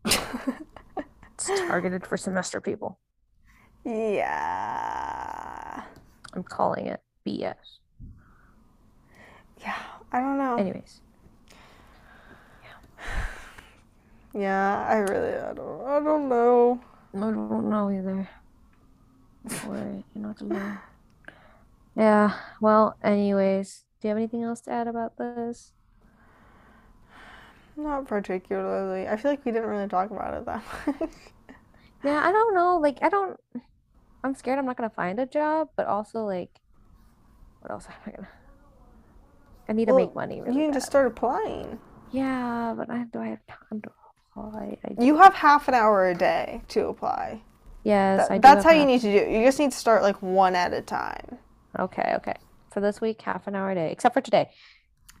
It's 0.04 1.46
targeted 1.46 2.04
for 2.04 2.16
semester 2.16 2.60
people. 2.60 2.98
yeah, 3.84 5.84
I'm 6.34 6.42
calling 6.42 6.86
it 6.86 7.00
BS. 7.24 7.54
yeah. 9.62 9.78
I 10.10 10.20
don't 10.20 10.36
know. 10.36 10.56
Anyways. 10.56 11.00
Yeah. 12.64 12.98
Yeah, 14.34 14.86
I 14.88 14.96
really 14.96 15.38
I 15.38 15.54
don't 15.54 15.86
I 15.86 16.00
don't 16.00 16.28
know. 16.28 16.80
I 17.14 17.20
don't 17.20 17.70
know 17.70 17.90
either. 17.90 18.28
Don't 19.48 19.64
worry, 19.64 20.04
you're 20.14 20.22
not 20.26 20.40
alone. 20.40 20.80
Yeah, 21.94 22.38
well, 22.60 22.96
anyways, 23.02 23.84
do 24.00 24.08
you 24.08 24.10
have 24.10 24.18
anything 24.18 24.42
else 24.42 24.60
to 24.62 24.70
add 24.70 24.86
about 24.88 25.16
this? 25.18 25.72
Not 27.76 28.06
particularly. 28.06 29.08
I 29.08 29.16
feel 29.16 29.30
like 29.30 29.44
we 29.44 29.52
didn't 29.52 29.68
really 29.70 29.88
talk 29.88 30.10
about 30.10 30.34
it 30.34 30.44
that 30.46 30.62
much. 31.00 31.10
Yeah, 32.02 32.20
I 32.24 32.32
don't 32.32 32.54
know. 32.54 32.78
Like, 32.78 32.98
I 33.02 33.08
don't. 33.08 33.38
I'm 34.24 34.34
scared 34.34 34.58
I'm 34.58 34.66
not 34.66 34.76
gonna 34.76 34.90
find 34.90 35.18
a 35.20 35.26
job, 35.26 35.70
but 35.76 35.86
also 35.86 36.24
like, 36.24 36.60
what 37.60 37.70
else 37.72 37.86
am 37.86 37.94
I 38.06 38.10
gonna? 38.12 38.28
I 39.68 39.72
need 39.72 39.86
to 39.86 39.92
Well, 39.92 39.98
make 39.98 40.14
money 40.14 40.40
you 40.42 40.42
really 40.42 40.62
can 40.62 40.72
just 40.72 40.86
bad. 40.86 40.92
start 40.92 41.06
applying. 41.06 41.78
Yeah, 42.10 42.74
but 42.76 42.90
I 42.90 43.04
do 43.04 43.20
I 43.20 43.28
have 43.28 43.46
time 43.46 43.80
to 43.82 43.90
apply? 44.36 44.78
I 44.84 44.98
You 44.98 45.16
have 45.18 45.34
half 45.34 45.68
an 45.68 45.74
hour 45.74 46.06
a 46.08 46.14
day 46.14 46.62
to 46.68 46.88
apply. 46.88 47.42
Yes, 47.84 48.28
do 48.28 48.38
that's 48.40 48.64
how 48.64 48.72
you 48.72 48.86
need 48.86 49.00
to 49.02 49.10
do 49.12 49.18
it. 49.18 49.30
You 49.30 49.44
just 49.44 49.58
need 49.58 49.72
to 49.72 49.76
start 49.76 50.02
like 50.02 50.20
one 50.22 50.54
at 50.54 50.72
a 50.72 50.82
time. 50.82 51.38
Okay, 51.78 52.12
okay. 52.16 52.34
For 52.70 52.80
this 52.80 53.00
week, 53.00 53.22
half 53.22 53.46
an 53.46 53.54
hour 53.54 53.70
a 53.70 53.74
day, 53.74 53.90
except 53.92 54.14
for 54.14 54.20
today. 54.20 54.50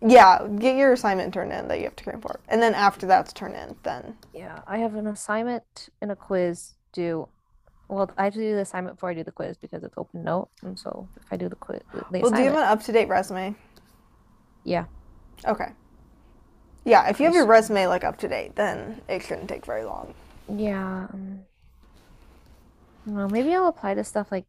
Yeah, 0.00 0.46
get 0.58 0.76
your 0.76 0.92
assignment 0.92 1.34
turned 1.34 1.52
in 1.52 1.66
that 1.68 1.78
you 1.78 1.84
have 1.84 1.96
to 1.96 2.04
cram 2.04 2.20
for. 2.20 2.38
And 2.48 2.62
then 2.62 2.74
after 2.74 3.06
that's 3.06 3.32
turned 3.32 3.56
in, 3.56 3.76
then 3.82 4.16
Yeah, 4.32 4.60
I 4.66 4.78
have 4.78 4.94
an 4.94 5.06
assignment 5.06 5.88
and 6.00 6.12
a 6.12 6.16
quiz 6.16 6.74
due. 6.92 7.28
Well, 7.88 8.10
I 8.16 8.24
have 8.24 8.34
to 8.34 8.38
do 8.38 8.54
the 8.54 8.60
assignment 8.60 8.96
before 8.96 9.10
I 9.10 9.14
do 9.14 9.24
the 9.24 9.32
quiz 9.32 9.56
because 9.56 9.82
it's 9.82 9.94
open 9.96 10.22
note, 10.22 10.50
and 10.62 10.78
so 10.78 11.08
if 11.16 11.24
I 11.32 11.36
do 11.36 11.48
the 11.48 11.56
quiz, 11.56 11.80
the 11.92 12.20
Well, 12.20 12.30
do 12.30 12.38
you 12.38 12.44
have 12.44 12.54
an 12.54 12.64
up 12.64 12.82
to 12.84 12.92
date 12.92 13.08
resume? 13.08 13.56
yeah, 14.64 14.84
Okay. 15.46 15.70
Yeah, 16.84 17.08
if 17.08 17.18
you 17.18 17.26
have 17.26 17.34
your 17.34 17.46
resume 17.46 17.86
like 17.86 18.04
up 18.04 18.18
to 18.18 18.28
date, 18.28 18.56
then 18.56 19.00
it 19.08 19.22
shouldn't 19.22 19.48
take 19.48 19.64
very 19.66 19.84
long. 19.84 20.14
yeah. 20.48 21.06
Um, 21.12 21.40
well, 23.14 23.28
maybe 23.28 23.54
I'll 23.54 23.68
apply 23.68 23.94
to 23.94 24.04
stuff 24.04 24.30
like 24.30 24.46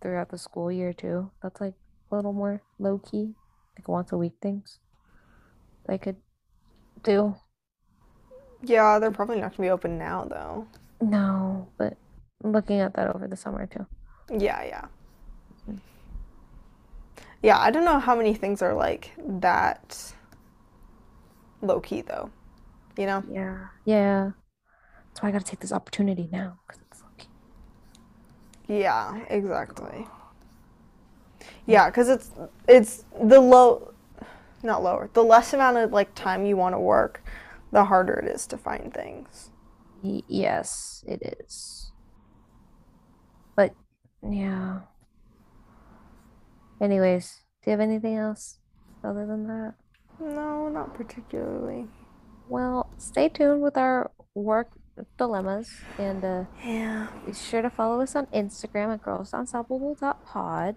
throughout 0.00 0.30
the 0.30 0.38
school 0.38 0.70
year 0.70 0.92
too. 0.92 1.30
That's 1.42 1.60
like 1.60 1.74
a 2.10 2.16
little 2.16 2.32
more 2.32 2.62
low 2.78 2.98
key, 2.98 3.34
like 3.78 3.88
once 3.88 4.12
a 4.12 4.18
week 4.18 4.34
things. 4.40 4.78
I 5.88 5.96
could 5.96 6.16
do. 7.02 7.36
Yeah, 8.62 8.98
they're 8.98 9.10
probably 9.10 9.40
not 9.40 9.56
gonna 9.56 9.68
be 9.68 9.70
open 9.70 9.98
now 9.98 10.24
though. 10.24 10.66
No, 11.00 11.68
but 11.78 11.96
I'm 12.44 12.52
looking 12.52 12.80
at 12.80 12.94
that 12.94 13.14
over 13.14 13.26
the 13.26 13.36
summer 13.36 13.66
too. 13.66 13.86
Yeah, 14.30 14.62
yeah. 14.64 14.84
Yeah, 17.42 17.58
I 17.58 17.70
don't 17.70 17.86
know 17.86 17.98
how 17.98 18.14
many 18.14 18.34
things 18.34 18.60
are 18.60 18.74
like 18.74 19.12
that 19.26 20.12
low 21.62 21.80
key 21.80 22.02
though. 22.02 22.30
You 22.98 23.06
know? 23.06 23.24
Yeah, 23.30 23.68
yeah. 23.84 24.30
That's 25.08 25.22
why 25.22 25.30
I 25.30 25.32
gotta 25.32 25.44
take 25.44 25.60
this 25.60 25.72
opportunity 25.72 26.28
now 26.30 26.58
because 26.66 26.79
it's 26.79 26.79
low 26.79 26.79
key. 26.79 26.79
Yeah, 28.70 29.24
exactly. 29.28 30.06
Uh, 30.06 30.14
yeah, 31.66 31.90
because 31.90 32.08
it's 32.08 32.30
it's 32.68 33.04
the 33.22 33.40
low, 33.40 33.92
not 34.62 34.82
lower, 34.82 35.10
the 35.12 35.24
less 35.24 35.52
amount 35.52 35.76
of 35.76 35.92
like 35.92 36.14
time 36.14 36.46
you 36.46 36.56
want 36.56 36.74
to 36.74 36.78
work, 36.78 37.22
the 37.72 37.84
harder 37.84 38.14
it 38.14 38.26
is 38.28 38.46
to 38.48 38.56
find 38.56 38.94
things. 38.94 39.50
Y- 40.02 40.22
yes, 40.28 41.04
it 41.06 41.36
is. 41.40 41.90
But 43.56 43.74
yeah. 44.22 44.80
Anyways, 46.80 47.42
do 47.62 47.70
you 47.70 47.72
have 47.72 47.80
anything 47.80 48.16
else 48.16 48.58
other 49.04 49.26
than 49.26 49.46
that? 49.48 49.74
No, 50.20 50.68
not 50.68 50.94
particularly. 50.94 51.88
Well, 52.48 52.90
stay 52.98 53.28
tuned 53.28 53.62
with 53.62 53.76
our 53.76 54.10
work 54.34 54.70
dilemmas 55.18 55.70
and 55.98 56.24
uh, 56.24 56.44
Yeah. 56.64 57.08
be 57.26 57.32
sure 57.32 57.62
to 57.62 57.70
follow 57.70 58.00
us 58.00 58.14
on 58.16 58.26
Instagram 58.26 58.92
at 58.92 59.02
girls.unstoppable.pod. 59.02 60.76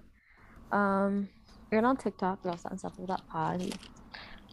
Um, 0.71 1.29
and 1.71 1.85
on 1.85 1.97
TikTok, 1.97 2.43
girls.unstoppable.pod. 2.43 3.77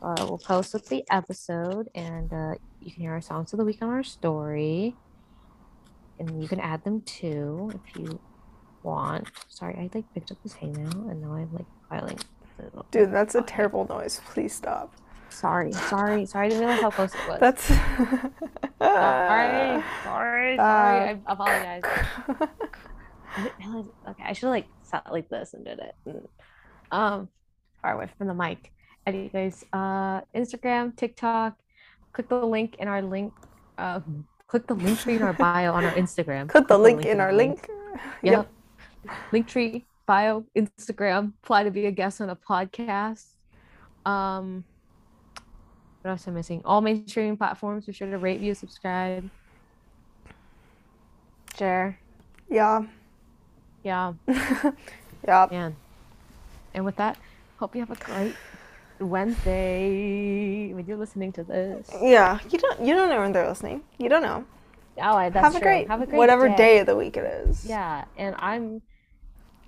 Uh, 0.03 0.15
we'll 0.21 0.39
post 0.39 0.73
with 0.73 0.89
the 0.89 1.05
episode, 1.11 1.89
and 1.95 2.33
uh, 2.33 2.55
you 2.81 2.91
can 2.91 3.03
hear 3.03 3.13
our 3.13 3.21
songs 3.21 3.53
of 3.53 3.59
the 3.59 3.65
week 3.65 3.83
on 3.83 3.91
our 3.91 4.03
story. 4.03 4.97
And 6.19 6.43
you 6.43 6.49
can 6.49 6.61
add 6.61 6.85
them 6.85 7.03
too 7.03 7.71
if 7.75 7.97
you 8.01 8.19
want. 8.83 9.29
Sorry, 9.49 9.75
I 9.77 9.91
like 9.95 10.13
picked 10.15 10.31
up 10.31 10.43
this 10.43 10.55
hangnail, 10.55 11.11
and 11.11 11.21
now 11.21 11.33
I'm 11.35 11.53
like 11.53 11.67
filing. 11.89 12.19
Dude, 12.91 13.13
that's 13.13 13.35
a 13.35 13.41
terrible 13.43 13.87
noise. 13.89 14.21
Please 14.27 14.55
stop. 14.55 14.95
Sorry, 15.31 15.73
sorry, 15.73 16.27
sorry. 16.27 16.47
I 16.47 16.49
didn't 16.49 16.61
realize 16.61 16.81
how 16.83 16.91
close 16.91 17.15
it 17.15 17.29
was. 17.29 17.41
That's. 17.41 17.65
sorry, 18.79 19.83
sorry, 20.05 20.57
sorry. 20.57 20.59
Uh, 20.59 20.63
I 20.63 21.19
apologize. 21.27 21.83
I 21.87 23.43
didn't 23.43 23.73
realize. 23.73 23.87
Okay, 24.09 24.25
I 24.25 24.33
should 24.33 24.47
have 24.47 24.51
like 24.51 24.67
sat 24.83 25.11
like 25.11 25.29
this 25.29 25.55
and 25.55 25.65
did 25.65 25.79
it. 25.79 25.95
And, 26.05 26.29
um, 26.91 27.29
far 27.81 27.95
away 27.95 28.09
from 28.19 28.27
the 28.27 28.35
mic. 28.35 28.73
Anyways, 29.07 29.65
uh, 29.73 30.21
Instagram, 30.35 30.97
TikTok. 30.97 31.57
Click 32.13 32.29
the 32.29 32.45
link 32.45 32.77
in 32.79 32.89
our 32.89 33.03
link. 33.03 33.33
Uh, 33.79 34.01
click 34.47 34.67
the 34.67 34.77
Linktree 34.77 35.17
in 35.17 35.23
our 35.23 35.33
bio 35.33 35.73
on 35.73 35.85
our 35.85 35.93
Instagram. 35.93 36.49
Click 36.49 36.67
the 36.67 36.79
link 36.79 37.05
in 37.05 37.21
our 37.21 37.33
link. 37.33 37.69
Yep. 38.23 38.49
Linktree, 39.33 39.85
bio, 40.07 40.45
Instagram. 40.57 41.33
Apply 41.43 41.65
to 41.65 41.71
be 41.71 41.87
a 41.87 41.91
guest 41.91 42.21
on 42.21 42.31
a 42.31 42.37
podcast. 42.37 43.27
Um, 44.07 44.65
what 46.03 46.11
else 46.13 46.27
am 46.29 46.35
I 46.35 46.37
missing? 46.39 46.63
All 46.65 46.81
main 46.81 47.07
streaming 47.07 47.37
platforms. 47.37 47.87
Be 47.87 47.93
sure 47.93 48.11
to 48.11 48.19
rate, 48.19 48.41
view, 48.41 48.55
subscribe, 48.55 49.29
share. 51.57 51.99
Yeah. 52.49 52.83
Yeah, 53.83 54.13
yeah. 55.27 55.47
man. 55.51 55.77
And 56.75 56.85
with 56.85 56.97
that, 56.97 57.17
hope 57.59 57.75
you 57.75 57.81
have 57.81 57.91
a 57.91 57.97
great 58.05 58.35
Wednesday 58.99 60.73
when 60.75 60.85
you're 60.87 60.99
listening 60.99 61.33
to 61.33 61.45
this. 61.45 61.91
Yeah. 62.03 62.39
You 62.51 62.59
don't 62.59 62.81
you 62.85 62.95
don't 62.95 63.09
know 63.09 63.21
when 63.21 63.33
they're 63.33 63.49
listening. 63.49 63.83
You 63.99 64.09
don't 64.11 64.23
know. 64.23 64.45
Oh, 64.99 65.17
I- 65.17 65.31
that's 65.31 65.45
have 65.45 65.55
a 65.55 65.59
true. 65.61 65.67
great 65.67 65.89
have 65.89 66.03
a 66.03 66.07
great 66.07 66.19
whatever 66.19 66.49
day. 66.49 66.57
day 66.57 66.79
of 66.81 66.87
the 66.87 66.97
week 66.97 67.17
it 67.17 67.25
is. 67.25 67.65
Yeah, 67.65 68.05
and 68.19 68.35
I'm, 68.39 68.83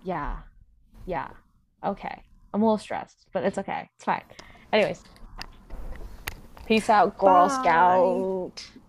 yeah, 0.05 0.39
yeah, 1.07 1.29
okay. 1.83 2.23
I'm 2.53 2.61
a 2.61 2.65
little 2.67 2.77
stressed, 2.77 3.27
but 3.33 3.45
it's 3.45 3.57
okay. 3.57 3.89
It's 3.97 4.05
fine. 4.05 4.23
Anyways, 4.75 5.03
peace 6.67 6.89
out, 6.89 7.19
Girl 7.19 7.49
Bye. 7.49 7.63
Scout. 7.63 8.82